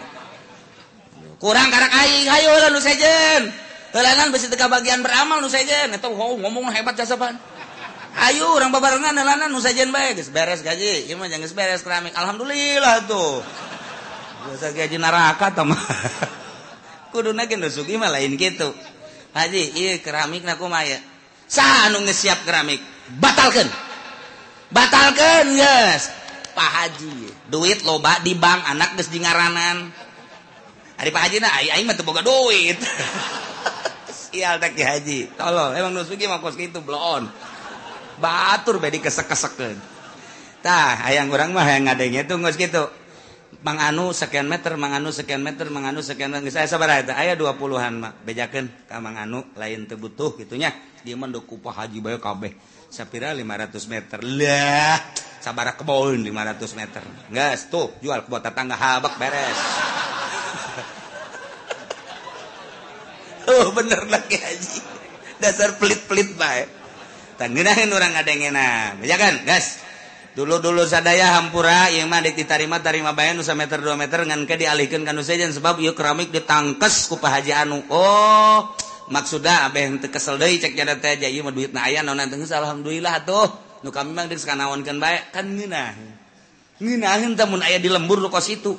kurang 1.41 1.73
karak 1.73 1.89
aing 1.89 2.29
ayo 2.29 2.53
lah 2.61 2.69
nusa 2.69 2.93
jen 2.93 3.65
Helangan 3.95 4.27
besi 4.27 4.51
teka 4.51 4.67
bagian 4.67 4.99
beramal 4.99 5.39
nu 5.39 5.47
saja. 5.47 5.87
Itu 5.87 6.11
oh, 6.11 6.35
ngomong 6.35 6.67
hebat 6.75 6.99
jasa 6.99 7.15
pan. 7.15 7.39
Ayo 8.27 8.51
orang 8.51 8.67
babarengan 8.75 9.15
helangan 9.15 9.47
nu 9.47 9.63
saja 9.63 9.87
baik. 9.87 10.19
Geus 10.19 10.35
beres 10.35 10.59
gaji. 10.59 11.07
Ieu 11.07 11.15
mah 11.15 11.31
jangan 11.31 11.47
beres 11.55 11.79
keramik. 11.79 12.11
Alhamdulillah 12.11 13.07
tuh. 13.07 13.39
Biasa 14.51 14.75
gaji 14.75 14.99
neraka 14.99 15.47
mah. 15.63 15.79
Kuduna 17.15 17.47
ge 17.47 17.55
nu 17.55 17.71
sugi 17.71 17.95
mah 17.95 18.11
lain 18.11 18.35
kitu. 18.35 18.67
Haji, 19.31 19.63
ieu 19.79 20.03
keramik 20.03 20.43
na 20.43 20.59
kumaha 20.59 21.14
sah 21.45 21.89
anu 21.89 22.03
siap 22.09 22.45
keramik. 22.45 22.81
Batalkan 23.21 23.69
batalkan 24.73 25.53
yes 25.53 26.09
Pak 26.57 26.71
Haji 26.73 27.29
duit 27.53 27.85
loba 27.85 28.17
di 28.25 28.33
bank 28.33 28.65
anak 28.65 28.97
geus 28.97 29.13
di 29.13 29.21
ngaranan 29.21 29.93
hari 30.97 31.11
Pak 31.13 31.21
Haji 31.29 31.37
nah 31.37 31.53
aing 31.61 31.85
mah 31.85 31.93
teu 31.93 32.07
boga 32.07 32.25
duit. 32.25 32.79
Sial 34.31 34.57
tak 34.57 34.75
Haji. 34.75 35.35
Tolong 35.37 35.75
emang 35.77 35.93
nusugi 35.93 36.25
mah 36.25 36.41
kos 36.41 36.57
kitu 36.57 36.81
bloon. 36.81 37.29
Batur 38.19 38.79
bedi 38.79 39.03
kesek-kesekeun. 39.03 39.97
tah 40.65 40.97
hayang 41.05 41.29
urang 41.29 41.53
mah 41.53 41.61
hayang 41.61 41.85
ngadengnya 41.85 42.25
tuh 42.25 42.41
geus 42.41 42.57
kitu 42.57 42.89
manganu 43.63 44.11
sekian 44.11 44.49
meter 44.49 44.75
manganu 44.75 45.13
sekian 45.13 45.39
meter 45.39 45.69
manganu 45.71 46.01
sekian 46.01 46.33
meter. 46.33 46.49
Saya 46.51 46.67
sabar 46.67 46.91
eta 46.99 47.15
aya 47.15 47.37
20-an 47.37 47.93
mah 48.01 48.11
bejakeun 48.25 48.67
ka 48.89 48.99
manganu 48.99 49.45
lain 49.55 49.85
teu 49.85 49.95
butuh 49.95 50.35
gitunya. 50.35 50.73
Dia 51.05 51.13
mah 51.13 51.29
kupa 51.45 51.71
haji 51.71 52.01
bae 52.01 52.17
kabeh. 52.17 52.51
Sapira 52.89 53.31
500 53.31 53.91
meter. 53.91 54.19
Lah 54.25 54.97
sabar 55.39 55.77
kebon 55.77 56.25
500 56.25 56.79
meter. 56.79 57.03
Geus 57.29 57.61
tuh 57.69 57.93
jual 58.01 58.25
ke 58.25 58.29
tetangga 58.41 58.75
habak 58.75 59.15
beres. 59.21 59.59
Oh 63.45 63.69
bener 63.77 64.09
lagi 64.09 64.41
haji. 64.41 64.81
Dasar 65.37 65.77
pelit-pelit 65.77 66.33
bae 66.33 66.65
tan 67.37 67.53
ngeunaheun 67.53 67.93
urang 67.93 68.17
ngadengenan 68.17 68.97
bejakeun 68.97 69.45
geus. 69.45 69.84
dulu-dulu 70.35 70.83
sadaya 70.83 71.39
hampura 71.39 71.87
yang 71.95 72.11
mah 72.11 72.19
diterima 72.19 72.83
tarima 72.83 73.15
bayan 73.15 73.39
nusa 73.39 73.55
meter 73.55 73.79
2 73.79 73.95
meter 73.95 74.27
ngan 74.27 74.43
ke 74.43 74.59
dialihkan 74.59 75.07
kan 75.07 75.15
sejen 75.23 75.55
sebab 75.55 75.79
yuk 75.79 75.95
keramik 75.95 76.29
ditangkes 76.29 77.07
ku 77.07 77.15
pahaji 77.15 77.55
anu. 77.55 77.79
Oh 77.87 78.75
maksudnya 79.07 79.69
Abeh 79.69 79.87
yang 79.87 79.95
kesel 80.03 80.35
deui 80.35 80.59
cek 80.59 80.75
jada 80.75 80.99
teh 80.99 81.15
jadi 81.15 81.39
mah 81.39 81.55
duit 81.55 81.71
na 81.71 81.87
aya 81.87 82.03
naon 82.03 82.19
teu 82.27 82.41
alhamdulillah 82.41 83.23
tuh 83.23 83.47
nu 83.85 83.93
kami 83.95 84.11
mah 84.11 84.27
geus 84.27 84.43
kanaonkeun 84.43 84.97
bae 84.99 85.29
kan 85.31 85.47
ngeunah 85.47 85.93
ngeunaheun 86.83 87.37
teh 87.39 87.45
mun 87.47 87.61
aya 87.63 87.79
di 87.79 87.87
lembur 87.87 88.19
lu 88.19 88.27
kos 88.27 88.51
itu 88.51 88.75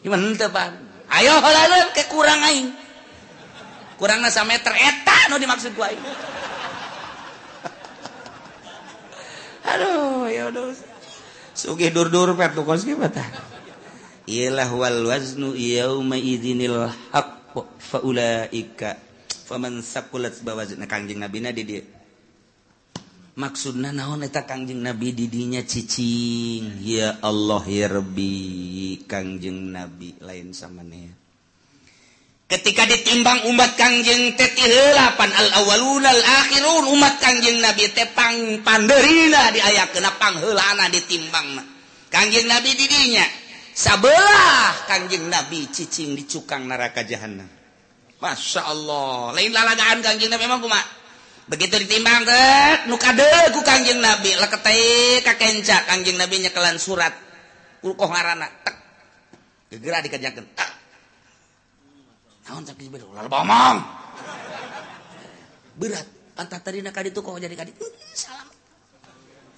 gimana 0.00 0.22
mah 0.22 0.28
henteu 0.32 0.48
pak? 0.48 0.68
Ayo 1.06 1.38
heula 1.38 1.90
ke 1.94 2.06
kurang 2.10 2.40
aing. 2.46 2.70
Kurangna 3.98 4.30
1 4.30 4.46
meter 4.46 4.72
eta 4.74 5.30
nu 5.30 5.36
dimaksud 5.38 5.74
ku 5.74 5.82
aing. 5.82 6.00
aduh 9.66 10.74
suge 11.56 11.88
durdur 11.90 12.36
pet 12.38 12.54
tukos 12.54 12.86
gimana 12.86 13.24
ialah 14.26 14.70
wal 14.74 15.00
waznu 15.10 15.54
yauma 15.58 16.18
idinil 16.18 16.90
haqq 17.14 17.54
faulaika 17.78 18.98
faman 19.46 19.80
saqulat 19.82 20.34
bawazna 20.42 20.86
kangjeng 20.90 21.22
nabina 21.22 21.50
di 21.54 21.62
dieu 21.62 21.84
maksudna 23.36 23.92
naon 23.92 24.24
eta 24.24 24.48
kangjeng 24.48 24.80
nabi 24.80 25.12
didinya 25.12 25.60
cicing? 25.60 26.80
Ya 26.80 27.20
Allah 27.20 27.60
ya 27.68 27.86
Rabbi 27.92 29.04
kangjeng 29.04 29.76
nabi 29.76 30.16
lain 30.24 30.56
samanea 30.56 31.25
ketika 32.46 32.86
ditimbang 32.86 33.50
umat 33.50 33.74
Kangjeng 33.74 34.38
Tetihpan 34.38 35.30
al-awalun 35.34 36.06
al-akhirun 36.06 36.94
umat 36.94 37.18
Kangjeng 37.18 37.58
Nabi 37.58 37.90
tepang 37.90 38.62
panderina 38.62 39.50
di 39.50 39.58
ayat 39.58 39.90
kenapang 39.90 40.38
helana 40.38 40.86
ditimbang 40.86 41.58
Kangjeng 42.06 42.46
Nabi 42.46 42.70
didinya 42.78 43.26
sabelah 43.74 44.86
Kangjeng 44.86 45.26
Nabi 45.26 45.66
cicing 45.74 46.14
di 46.14 46.22
cukang 46.30 46.70
neraka 46.70 47.02
jahanam 47.02 47.50
Masya 48.22 48.62
Allah 48.62 49.34
lain 49.34 49.50
lalagaan 49.50 49.98
Kangjeng 50.06 50.30
Nabi 50.30 50.46
emang 50.46 50.62
kumat 50.62 50.86
begitu 51.50 51.82
ditimbang 51.82 52.26
ke 52.26 52.42
nu 52.90 52.98
deku 52.98 53.62
Kangjeng 53.62 54.02
Nabi. 54.02 54.34
Lekete 54.34 54.78
kakenca 55.22 55.86
Kangjeng 55.86 56.18
Nabi 56.18 56.42
nyekelan 56.42 56.74
surat. 56.74 57.14
Kulkoh 57.78 58.10
ngarana 58.10 58.50
tek. 58.66 58.74
Gegera 59.70 60.02
dikerjakan 60.02 60.42
tak 60.58 60.75
naon 62.46 62.62
cak 62.62 62.78
jibril 62.78 63.10
lalu 63.10 63.26
bomong 63.26 63.78
berat 65.76 66.06
antah 66.38 66.62
tadi 66.62 66.80
nak 66.80 66.94
kadi 66.94 67.10
kok 67.10 67.36
jadi 67.42 67.56
kadi 67.58 67.72
salam. 68.14 68.48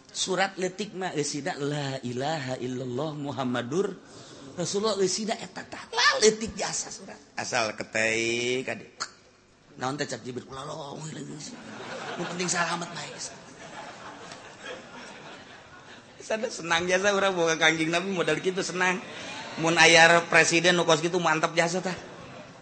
Surat 0.09 0.59
letik 0.59 0.99
mah 0.99 1.15
esida 1.15 1.55
la 1.63 1.95
ilaha 2.03 2.59
illallah 2.59 3.15
muhammadur 3.15 3.95
rasulullah 4.59 4.99
esida 4.99 5.39
eta 5.39 5.63
tah 5.63 5.85
letik 6.19 6.59
jasa 6.59 6.91
surat. 6.91 7.15
Asal 7.39 7.77
ketei 7.79 8.67
kadi 8.67 8.83
naon 9.79 9.95
teh 9.95 10.09
cak 10.09 10.27
jibril 10.27 10.49
ulah 10.51 10.99
penting 12.19 12.49
selamat 12.51 12.89
baik 12.91 13.15
sana 16.19 16.51
senang 16.53 16.85
jasa 16.85 17.15
orang 17.15 17.33
bukan 17.33 17.57
kanjing 17.57 17.89
nabi 17.89 18.13
modal 18.13 18.37
gitu 18.43 18.61
senang. 18.61 19.01
Mun 19.59 19.75
ayar 19.75 20.29
presiden 20.31 20.79
nukos 20.79 21.03
gitu 21.03 21.19
mantap 21.19 21.55
jasa 21.57 21.83
tah 21.83 21.95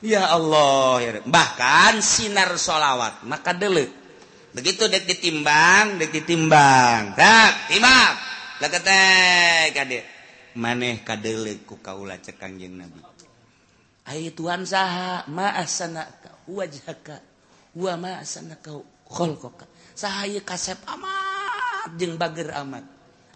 ya 0.04 0.28
Allah 0.32 1.22
bahkan 1.24 2.00
sinar 2.04 2.56
sholawat 2.56 3.24
maka 3.24 3.56
delik 3.56 3.88
begitu 4.56 4.88
dek 4.88 5.04
ditimbang 5.04 6.00
dek 6.00 6.10
ditimbang. 6.16 7.12
Tak 7.12 7.68
timbang. 7.68 8.14
Leketek 8.56 9.76
kade. 9.76 9.98
Maneh 10.56 11.04
kadelik 11.04 11.68
ku 11.68 11.76
kaula 11.84 12.16
cekang 12.16 12.56
jeung 12.56 12.80
nabi. 12.80 13.04
Ai 14.08 14.32
tuan 14.32 14.64
saha 14.64 15.28
ma 15.28 15.52
asanaka 15.60 16.32
wajhaka 16.48 17.20
wa 17.76 17.92
ma 18.00 18.16
asanaka 18.24 18.80
khalqaka. 19.12 19.68
Saha 19.92 20.24
ieu 20.24 20.40
kasep 20.40 20.80
amat 20.88 22.00
jeung 22.00 22.16
bager 22.16 22.56
amat. 22.56 22.88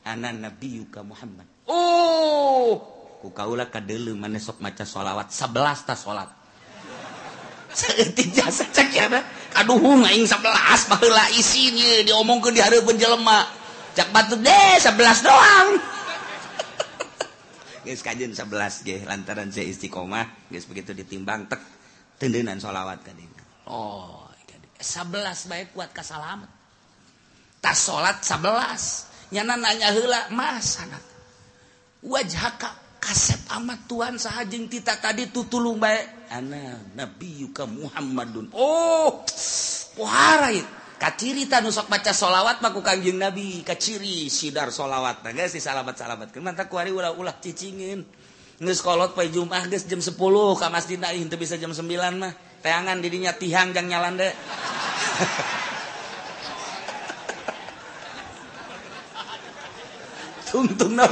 Anan 0.09 0.41
nabi 0.41 0.81
ka 0.89 1.05
Muhammad. 1.05 1.45
Oh 1.69 2.81
ku 3.21 3.29
kaula 3.37 3.69
kadele 3.69 4.17
maneh 4.17 4.41
sok 4.41 4.65
maca 4.65 4.89
sholawat 4.89 5.29
11 5.29 5.85
ta 5.85 5.93
salat 5.93 6.40
aduhung 9.61 10.03
diomong 12.07 12.39
ke 12.43 12.51
di 12.55 12.61
penjelemak 12.63 13.47
cak 13.95 14.09
batu 14.15 14.39
deh 14.39 14.73
11 14.79 15.27
doang 15.27 15.69
guys 17.83 18.03
kajun 18.05 18.33
11 18.37 18.87
ge 18.87 18.97
lantaran 19.07 19.51
saya 19.51 19.67
istiqomah 19.67 20.51
guys 20.51 20.67
begitu 20.67 20.95
ditimbang 20.95 21.51
tek 21.51 21.61
tendenan 22.21 22.61
solawat 22.63 23.03
tadi 23.03 23.27
oh 23.67 24.31
11 24.81 25.51
baik 25.51 25.77
kuat 25.77 25.93
kasalamat 25.93 26.49
tas 27.61 27.77
salat 27.77 28.25
11 28.25 29.37
nyana 29.37 29.55
nanya 29.61 29.93
heula 29.93 30.33
mas 30.33 30.81
anak 30.81 31.05
wajhaka 32.01 32.73
kasep 33.01 33.41
amat 33.61 33.81
Tuhan 33.89 34.17
sahajeng 34.17 34.69
tita 34.69 34.97
tadi 34.97 35.29
tutulung 35.29 35.77
baik 35.81 36.20
ana 36.31 36.79
nabi 36.95 37.43
yuka 37.43 37.67
Muhammadun. 37.67 38.55
Oh 38.55 39.27
puhara 39.99 40.55
kaciri 40.97 41.51
ta 41.51 41.59
nusok 41.59 41.91
baca 41.91 42.15
solawat 42.15 42.63
maku 42.63 42.81
kangjeng 42.81 43.19
nabi. 43.19 43.67
Kaciri 43.67 44.31
sidar 44.31 44.71
solawat 44.71 45.27
nah 45.27 45.35
guys 45.35 45.59
salamat 45.59 45.99
salamat 45.99 46.31
kemana 46.31 46.55
tak 46.55 46.71
kuari 46.71 46.95
ulah 46.95 47.11
ulah 47.19 47.35
cicingin. 47.43 48.07
Nges 48.63 48.81
kolot 48.85 49.19
pay 49.19 49.35
jumah 49.35 49.67
guys 49.67 49.91
jam 49.91 49.99
10 49.99 50.15
ka 50.55 50.71
masjid 50.71 51.03
nah 51.03 51.11
itu 51.11 51.35
bisa 51.35 51.59
jam 51.59 51.75
9 51.75 51.83
mah. 52.15 52.33
Teangan 52.63 53.03
dirinya 53.03 53.35
tihang 53.35 53.75
jang 53.75 53.91
nyalan 53.91 54.21
deh 54.21 54.33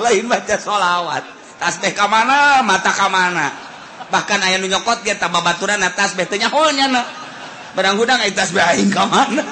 lain 0.05 0.29
baca 0.31 0.57
solawat. 0.61 1.25
Tas 1.59 1.83
teh 1.83 1.91
kamana 1.91 2.63
mata 2.63 2.95
kamana 2.95 3.68
bahkan 4.09 4.41
aya 4.41 4.57
nu 4.61 4.69
nyokot 4.69 5.05
ge 5.05 5.17
tambah 5.17 5.41
baturan 5.41 5.81
atas 5.85 6.17
betenya 6.17 6.49
nya 6.51 6.87
na. 6.89 7.03
Barang 7.77 8.01
hudang 8.01 8.21
eta 8.25 8.43
tasbih 8.43 8.65
aing 8.65 8.91
ka 8.91 9.05
mana 9.13 9.45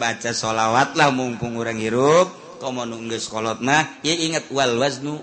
baca 0.00 0.30
sholawat 0.32 0.96
lah 0.96 1.12
mumpung 1.12 1.58
orang 1.60 1.76
hirup. 1.76 2.32
Komo 2.60 2.84
nu 2.84 3.00
geus 3.08 3.28
mah. 3.32 4.00
ya 4.04 4.14
ingat 4.16 4.48
wal 4.52 4.80
waznu 4.80 5.20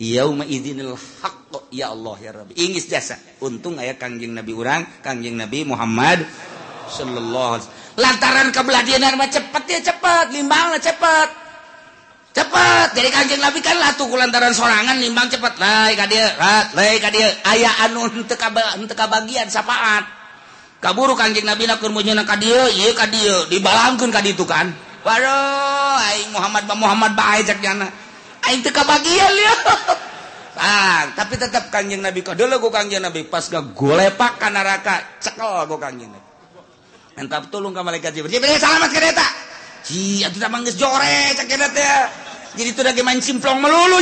yauma 0.00 0.44
idzinil 0.44 0.96
haqq. 0.96 1.72
Ya 1.72 1.90
Allah 1.94 2.16
ya 2.20 2.30
Rabbi. 2.36 2.54
Ingis 2.58 2.90
jasa. 2.90 3.16
Untung 3.40 3.78
aya 3.80 3.96
kangjeng 3.96 4.34
nabi 4.36 4.52
urang 4.52 4.86
kangjeng 5.00 5.38
nabi 5.38 5.64
Muhammad 5.64 6.26
sallallahu 6.90 7.62
alaihi 7.62 7.78
lantaran 7.98 8.48
kebeladianan 8.50 9.14
mah 9.18 9.30
cepat 9.30 9.64
ya 9.66 9.80
cepat 9.82 10.30
limbang 10.34 10.78
cepat 10.78 11.28
cepat 12.30 12.94
jadi 12.94 13.10
kanjeng 13.10 13.42
Nabi 13.42 13.58
kan 13.58 13.74
latuh 13.74 14.06
lantaran 14.06 14.54
sorangan 14.54 15.02
nimbang 15.02 15.26
cepat 15.26 15.58
lai 15.58 15.98
ka 15.98 16.06
dieu 16.06 16.22
rat 16.38 16.70
lai 16.78 17.02
ka 17.02 17.10
dieu 17.10 17.26
aya 17.42 17.70
anu 17.90 18.06
henteu 18.06 18.38
ka 18.38 18.54
henteu 18.78 18.94
kabagian 18.94 19.50
sapaat 19.50 20.06
kaburu 20.78 21.18
kanjeng 21.18 21.44
Nabi 21.44 21.66
keur 21.66 21.90
munyeuna 21.90 22.22
ka 22.22 22.38
dieu 22.38 22.56
ieu 22.72 22.94
ka 22.94 23.10
dieu 23.10 23.46
dibalangkeun 23.52 24.10
ka 24.10 24.24
ditu 24.24 24.48
kan. 24.48 24.72
Waduh 25.00 25.96
aing 26.12 26.30
Muhammad 26.36 26.68
ba 26.68 26.74
Muhammad 26.76 27.12
bae 27.16 27.40
cek 27.40 27.64
jana 27.64 27.88
aing 28.48 28.60
teu 28.60 28.72
kabagian 28.72 29.30
lieu 29.32 29.56
ah 30.60 31.08
tapi 31.16 31.40
tetap 31.40 31.72
kanjeng 31.72 32.04
Nabi 32.04 32.20
kau 32.20 32.36
dulu 32.36 32.60
ku 32.60 32.68
kanjeng 32.68 33.00
Nabi 33.00 33.24
pas 33.24 33.48
gagolepak 33.48 34.36
ka 34.36 34.48
neraka 34.52 35.18
cekel 35.18 35.66
ku 35.66 35.76
kanjeng 35.80 36.12
Nabi. 36.12 36.28
Entah 37.20 37.42
tulung 37.52 37.76
ka 37.76 37.84
malaikat 37.84 38.16
Jibril. 38.16 38.32
Jibril 38.32 38.56
selamat 38.56 38.90
ka 38.92 39.00
eta 39.02 39.28
jadiplong 43.34 43.58
melulu 43.58 43.98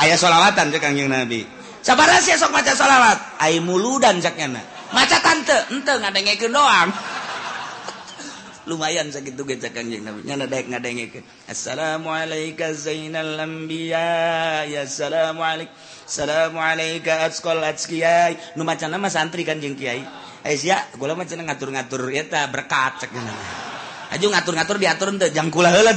ayaah 0.00 0.16
sholawatan 0.16 0.72
Kangjeng 0.80 1.12
nabi. 1.12 1.44
Sabar 1.80 2.08
sok 2.20 2.52
maca 2.52 2.72
sholawat 2.76 3.40
ay 3.40 3.60
mulu 3.60 4.00
dan 4.00 4.20
jaknya 4.20 4.60
maca 4.92 5.16
tante 5.20 5.56
ente 5.72 5.92
ngadenge 5.96 6.36
doang. 6.48 6.92
Lumayan 8.68 9.08
sakit 9.08 9.32
tuh 9.32 9.48
gecak 9.48 9.72
kanjeng 9.72 10.04
nabi. 10.04 10.28
Nyana 10.28 10.44
daek 10.44 10.68
ngadenge 10.68 11.08
ke 11.08 11.20
assalamualaika 11.48 12.76
zainal 12.76 13.40
anbiya. 13.40 14.68
Ya 14.68 14.84
assalamualaikum. 14.84 15.72
Assalamualaikum 16.04 17.16
atskol 17.16 17.64
atskiyai 17.64 18.36
nu 18.60 18.68
maca 18.68 18.84
nama 18.88 19.08
santri 19.08 19.48
kanjeng 19.48 19.72
kiai. 19.72 20.04
Aisyah 20.44 20.96
gula 21.00 21.16
cenah 21.24 21.48
ngatur-ngatur 21.48 22.12
eta 22.12 22.48
berkat 22.48 23.04
cek 23.04 23.12
nabi 23.12 23.69
aju 24.10 24.26
ngatur-ngatur 24.30 24.76
diatur 24.78 25.08
teu 25.16 25.30
jang 25.30 25.48
kula 25.48 25.70
heula 25.70 25.94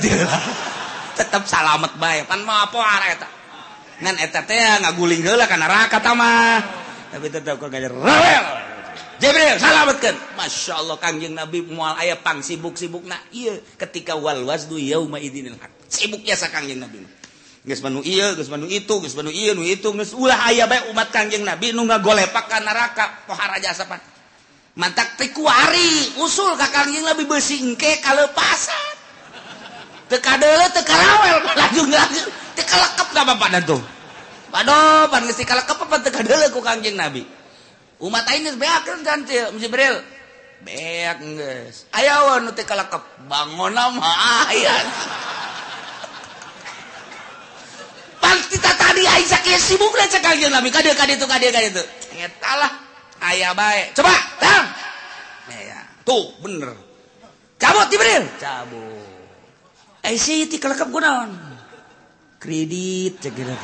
tetep 1.14 1.44
salamet 1.46 1.94
bae. 1.98 2.26
Pan 2.26 2.42
mau 2.42 2.58
apa 2.66 2.78
arah 2.78 3.10
eta? 3.14 3.30
Ngan 4.02 4.16
eta 4.18 4.42
teh 4.46 4.58
ngaguling 4.82 5.22
heula 5.22 5.46
ka 5.46 5.58
neraka 5.58 6.02
tamah 6.02 6.62
tapi 7.14 7.30
tetep 7.30 7.62
keur 7.62 7.70
gajar. 7.70 7.94
Rewel! 7.94 8.46
Jibril 9.22 9.62
salametkeun. 9.62 10.18
Masyaallah 10.34 10.98
kangjeng 10.98 11.38
Nabi 11.38 11.62
moal 11.70 11.94
aya 12.02 12.18
pang 12.18 12.42
sibuk-sibukna 12.42 13.16
ieu 13.30 13.62
ketika 13.78 14.18
wal 14.18 14.42
wasdu 14.50 14.82
yauma 14.82 15.22
idinil 15.22 15.54
haq. 15.62 15.70
Sibuknya 15.86 16.34
sa 16.34 16.50
kangjeng 16.50 16.82
Nabi 16.82 17.06
geus 17.64 17.80
manu 17.80 18.04
ieu 18.04 18.36
geus 18.36 18.52
manu 18.52 18.68
itu 18.68 18.92
geus 19.00 19.16
manu 19.16 19.32
ieu 19.32 19.56
nu 19.56 19.64
itu 19.64 19.88
geus 19.96 20.12
ulah 20.12 20.36
aya 20.52 20.68
bae 20.68 20.92
umat 20.92 21.16
kangjeng 21.16 21.48
Nabi 21.48 21.72
nu 21.72 21.86
ngagolepak 21.86 22.46
ka 22.50 22.60
neraka. 22.60 23.24
Pohara 23.30 23.62
jasa 23.62 23.86
pan 23.86 24.02
mantap 24.74 25.20
tekuari 25.22 26.18
usul 26.18 26.58
kakaknya 26.58 27.14
lebih 27.14 27.30
besingke 27.30 28.02
kalau 28.02 28.26
pasar 28.34 28.98
teka 30.10 30.38
dulu 30.42 30.66
teka 30.74 30.94
rawel 30.94 31.38
langsung 31.54 31.88
langsung 31.94 32.30
teka 32.58 32.76
lekep 32.82 33.08
gak 33.14 33.26
apa 33.30 33.48
dan 33.54 33.64
tuh 33.66 33.84
Waduh, 34.54 35.10
pan 35.10 35.26
ngesi 35.26 35.50
kalekep 35.50 35.82
apa 35.82 35.98
teka 36.06 36.22
dulu 36.22 36.46
ku 36.54 36.62
kangjeng 36.62 36.94
Nabi. 36.94 37.26
Umat 37.98 38.30
ini 38.38 38.54
beak 38.54 38.86
kan 38.86 39.02
cantil, 39.02 39.50
Jibril. 39.58 39.98
Beak 40.62 41.18
geus. 41.26 41.90
Aya 41.90 42.22
wae 42.30 42.46
nu 42.46 42.54
teu 42.54 42.62
kalekep, 42.62 43.02
bangunna 43.26 43.90
mah 43.98 44.46
aya. 44.54 44.78
Pan 48.22 48.38
kita 48.46 48.72
tadi 48.78 49.02
Aisyah 49.10 49.42
ke 49.42 49.58
sibuk 49.58 49.90
lah 49.98 50.06
cek 50.06 50.22
kangjeng 50.22 50.54
Nabi, 50.54 50.70
kade 50.70 50.94
kade 50.94 51.18
tuh 51.18 51.26
kade 51.26 51.50
kade 51.50 51.74
tuh. 51.74 51.86
Eta 52.22 52.54
lah 52.54 52.72
ayah 53.32 53.56
baik. 53.56 53.96
Coba 53.96 54.16
tang 54.42 54.68
ya, 55.48 55.80
tuh 56.04 56.36
bener. 56.44 56.76
Cabut 57.56 57.88
Jibril. 57.88 58.28
Cabut. 58.42 59.04
Eh 60.04 60.20
si 60.20 60.52
ti 60.52 60.60
kelekap 60.60 60.92
kunaon 60.92 61.54
kredit 62.44 63.24
cek 63.24 63.32
gitu 63.40 63.56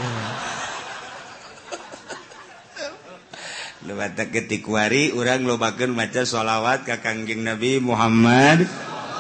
Lewat 3.80 4.16
ketik 4.32 4.64
wari 4.68 5.12
orang 5.12 5.44
lobakeun 5.44 5.96
maca 5.96 6.24
sholawat 6.24 6.84
ka 6.88 7.00
Kangjeng 7.00 7.44
Nabi 7.44 7.80
Muhammad 7.80 8.68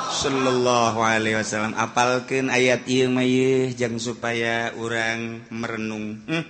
Shallallahu 0.09 0.99
Alaihi 0.99 1.39
Wasallam. 1.39 1.79
Apalkan 1.79 2.51
ayat 2.51 2.83
ieu 2.91 3.07
mayih 3.07 3.71
jang 3.71 3.95
supaya 4.01 4.75
orang 4.75 5.47
merenung. 5.47 6.19
Hmm. 6.27 6.43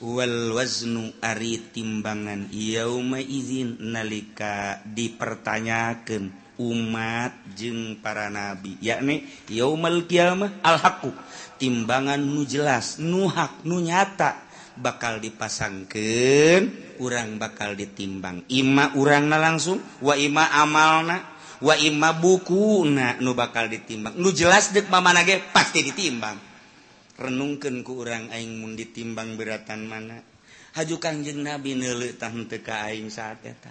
wal 0.00 0.56
waznu 0.56 1.12
ari 1.20 1.60
timbangan 1.76 2.48
yauma 2.48 3.20
izin 3.20 3.76
nalika 3.92 4.80
dipertanyakan 4.88 6.32
umat 6.56 7.36
jeung 7.52 8.00
para 8.00 8.32
nabi. 8.32 8.80
Yakni 8.80 9.28
yaumal 9.52 10.04
kiamah 10.08 10.60
al 10.64 10.80
haqqu 10.80 11.12
timbangan 11.60 12.20
nu 12.20 12.48
jelas 12.48 12.96
nu 12.96 13.28
hak 13.28 13.64
nu 13.68 13.80
nyata 13.80 14.40
bakal 14.80 15.20
dipasangkan 15.20 16.96
urang 17.00 17.36
bakal 17.36 17.76
ditimbang. 17.76 18.44
Ima 18.48 18.96
urangna 18.96 19.36
langsung 19.36 19.80
wa 20.00 20.16
ima 20.16 20.48
amalna 20.52 21.28
wa 21.60 21.76
ima 21.76 22.16
bukuna 22.16 23.20
nu 23.20 23.36
bakal 23.36 23.68
ditimbang. 23.68 24.16
Nu 24.16 24.32
jelas 24.32 24.72
dek 24.72 24.88
mama 24.88 25.12
ge 25.24 25.44
pasti 25.52 25.84
ditimbang. 25.84 26.49
renungken 27.20 27.84
ku 27.84 28.00
urang 28.00 28.32
aing 28.32 28.64
mun 28.64 28.72
ditimbang 28.74 29.36
beratan 29.36 29.84
mana. 29.84 30.18
Haju 30.74 30.96
kangjeng 30.96 31.44
nabi 31.44 31.76
neuleuh 31.76 32.16
tah 32.16 32.32
ka 32.64 32.88
aing 32.88 33.12
saat 33.12 33.44
eta. 33.44 33.70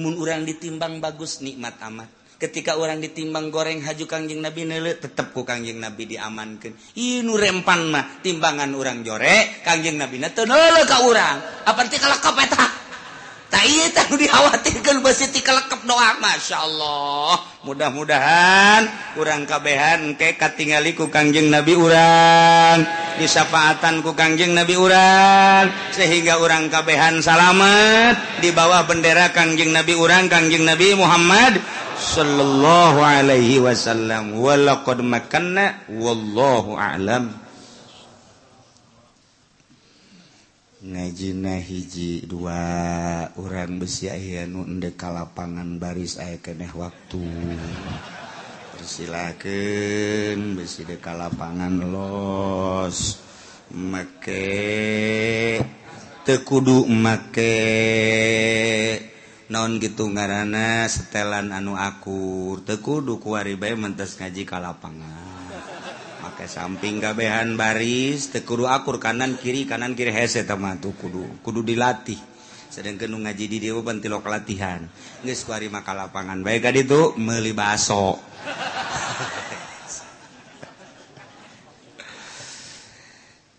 Mun 0.00 0.16
urang 0.16 0.48
ditimbang 0.48 1.04
bagus 1.04 1.44
nikmat 1.44 1.76
amat. 1.84 2.18
Ketika 2.38 2.78
orang 2.78 3.02
ditimbang 3.02 3.50
goreng 3.50 3.82
haju 3.82 4.06
Kangjeng 4.06 4.38
Nabi 4.38 4.62
nele 4.62 4.94
tetep 4.94 5.34
ku 5.34 5.42
Kangjeng 5.42 5.82
Nabi 5.82 6.06
diamankeun. 6.06 6.70
Ieu 6.94 7.26
nu 7.26 7.34
rempan 7.34 7.90
mah 7.90 8.22
timbangan 8.22 8.78
urang 8.78 9.02
jorek 9.02 9.66
Kangjeng 9.66 9.98
Nabi 9.98 10.22
na 10.22 10.30
teu 10.30 10.46
neuleuh 10.46 10.86
ka 10.86 11.02
urang. 11.02 11.66
Apa 11.66 11.82
arti 11.82 11.98
kalakop 11.98 12.38
eta? 12.38 12.87
dikhawatirkan 14.18 14.98
besti 15.00 15.40
kelekep 15.40 15.86
doa 15.86 16.18
Masya 16.18 16.58
Allah 16.58 17.38
mudah-mudahan 17.62 18.90
kurang 19.14 19.46
kabehan 19.46 20.18
kekat 20.18 20.58
tinggalku 20.58 21.06
Kangjeng 21.06 21.48
Nabi 21.48 21.78
urang 21.78 22.82
disyafaatan 23.22 24.02
ku 24.02 24.18
Kangjeng 24.18 24.58
Nabi 24.58 24.74
urang 24.74 25.70
sehingga 25.94 26.42
orang 26.42 26.66
kabehan 26.66 27.22
salamet 27.22 28.42
di 28.42 28.50
bawah 28.50 28.84
bendera 28.90 29.30
Kangjeng 29.30 29.70
Nabi 29.70 29.94
urang 29.94 30.26
Kangjeng 30.26 30.66
Nabi 30.66 30.98
Muhammad 30.98 31.62
Shallallahu 31.98 33.02
Alaihi 33.02 33.58
Wasallam. 33.58 34.38
Walaqad 34.38 35.02
makanna 35.02 35.82
wallahu 35.90 36.78
a'lam. 36.78 37.47
ngajina 40.88 41.60
hiji 41.60 42.24
dua 42.24 42.56
orang 43.36 43.76
besi 43.76 44.08
aya 44.08 44.48
nu 44.48 44.64
ndeka 44.64 45.12
lapangan 45.12 45.76
baris 45.76 46.16
aya 46.16 46.40
keneh 46.40 46.72
waktu. 46.72 47.20
Persilakan 48.72 50.56
besi 50.56 50.88
deka 50.88 51.12
lapangan 51.12 51.92
los. 51.92 53.20
Make. 53.76 54.48
Tekudu 56.24 56.88
make. 56.88 57.52
Non 59.52 59.76
gitu 59.76 60.08
ngarana 60.08 60.88
setelan 60.88 61.52
anu 61.52 61.76
akur. 61.76 62.64
Tekudu 62.64 63.20
kuari 63.20 63.60
bae 63.60 63.76
mentes 63.76 64.16
ngaji 64.16 64.48
ka 64.48 64.56
lapangan. 64.56 65.27
ke 66.38 66.46
samping 66.46 67.02
kabehan 67.02 67.58
baris 67.58 68.30
tekuru 68.30 68.70
akur 68.70 69.02
kanan 69.02 69.34
kiri 69.34 69.66
kanan 69.66 69.98
kiri 69.98 70.14
hese 70.14 70.46
teman 70.46 70.78
tuh 70.78 70.94
kudu 70.94 71.42
kudu 71.42 71.66
dilatih. 71.66 72.14
Sedang 72.70 72.94
kenung 72.94 73.26
ngaji 73.26 73.50
di 73.50 73.58
dewa 73.58 73.82
pentilok 73.82 74.22
latihan. 74.30 74.86
Nggak 75.26 75.34
kuari 75.42 75.66
maka 75.66 75.98
lapangan 75.98 76.46
baik 76.46 76.62
kan 76.62 76.78
itu 76.78 77.18
meli 77.18 77.50
baso. 77.50 78.22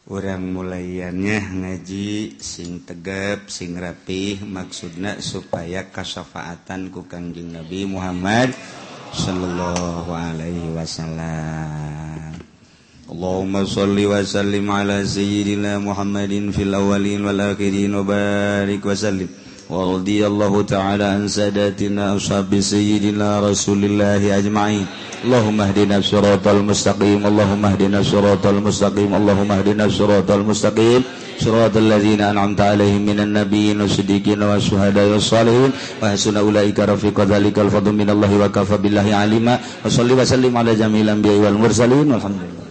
Orang 0.09 0.55
mulaiannya 0.55 1.37
ngaji 1.59 2.39
sing 2.39 2.87
tegap 2.87 3.51
sing 3.51 3.75
rapih 3.75 4.41
maksudnya 4.41 5.19
supaya 5.19 5.91
kasafaatan 5.91 6.89
ku 6.95 7.05
kangjeng 7.05 7.53
Nabi 7.53 7.85
Muhammad 7.85 8.55
Shallallahu 9.13 10.09
Alaihi 10.09 10.73
Wasallam. 10.73 12.38
اللهم 13.09 13.65
صل 13.65 13.97
وسلم 13.97 14.71
على 14.71 15.01
سيدنا 15.01 15.81
محمد 15.81 16.53
في 16.53 16.61
الأولين 16.61 17.25
والآخرين 17.25 17.95
وبارك 17.95 18.85
وسلم. 18.85 19.27
ورضي 19.69 20.27
الله 20.27 20.53
تعالى 20.61 21.03
عن 21.03 21.27
ساداتنا 21.27 22.15
أصحاب 22.15 22.59
سيدنا 22.59 23.39
رسول 23.49 23.81
الله 23.89 24.21
أجمعين. 24.37 24.85
اللهم 25.25 25.57
اهدنا 25.61 25.97
الصراط 25.97 26.45
المستقيم 26.47 27.25
اللهم 27.25 27.65
اهدنا 27.65 27.99
الصراط 28.05 28.45
المستقيم 28.45 29.11
اللهم 29.15 29.49
اهدنا 29.57 29.85
الصراط 29.89 30.29
المستقيم. 30.31 31.01
صراط 31.41 31.77
الذين 31.77 32.21
أنعمت 32.21 32.61
عليهم 32.61 33.01
من 33.09 33.19
النبيين 33.25 33.81
والصديقين 33.81 34.41
والشهداء 34.43 35.07
والصالحين. 35.09 35.71
وحسن 36.03 36.37
أولئك 36.37 36.79
رفيق 36.79 37.17
ذلك 37.25 37.59
الفضل 37.59 37.93
من 37.93 38.09
الله 38.09 38.31
وكفى 38.37 38.77
بالله 38.77 39.07
عليما. 39.15 39.59
وصلي 39.85 40.13
وسلم 40.13 40.53
على 40.57 40.75
جميع 40.75 41.01
الأنبياء 41.01 41.37
والمرسلين. 41.41 42.07
والحمد 42.13 42.41
لله. 42.45 42.68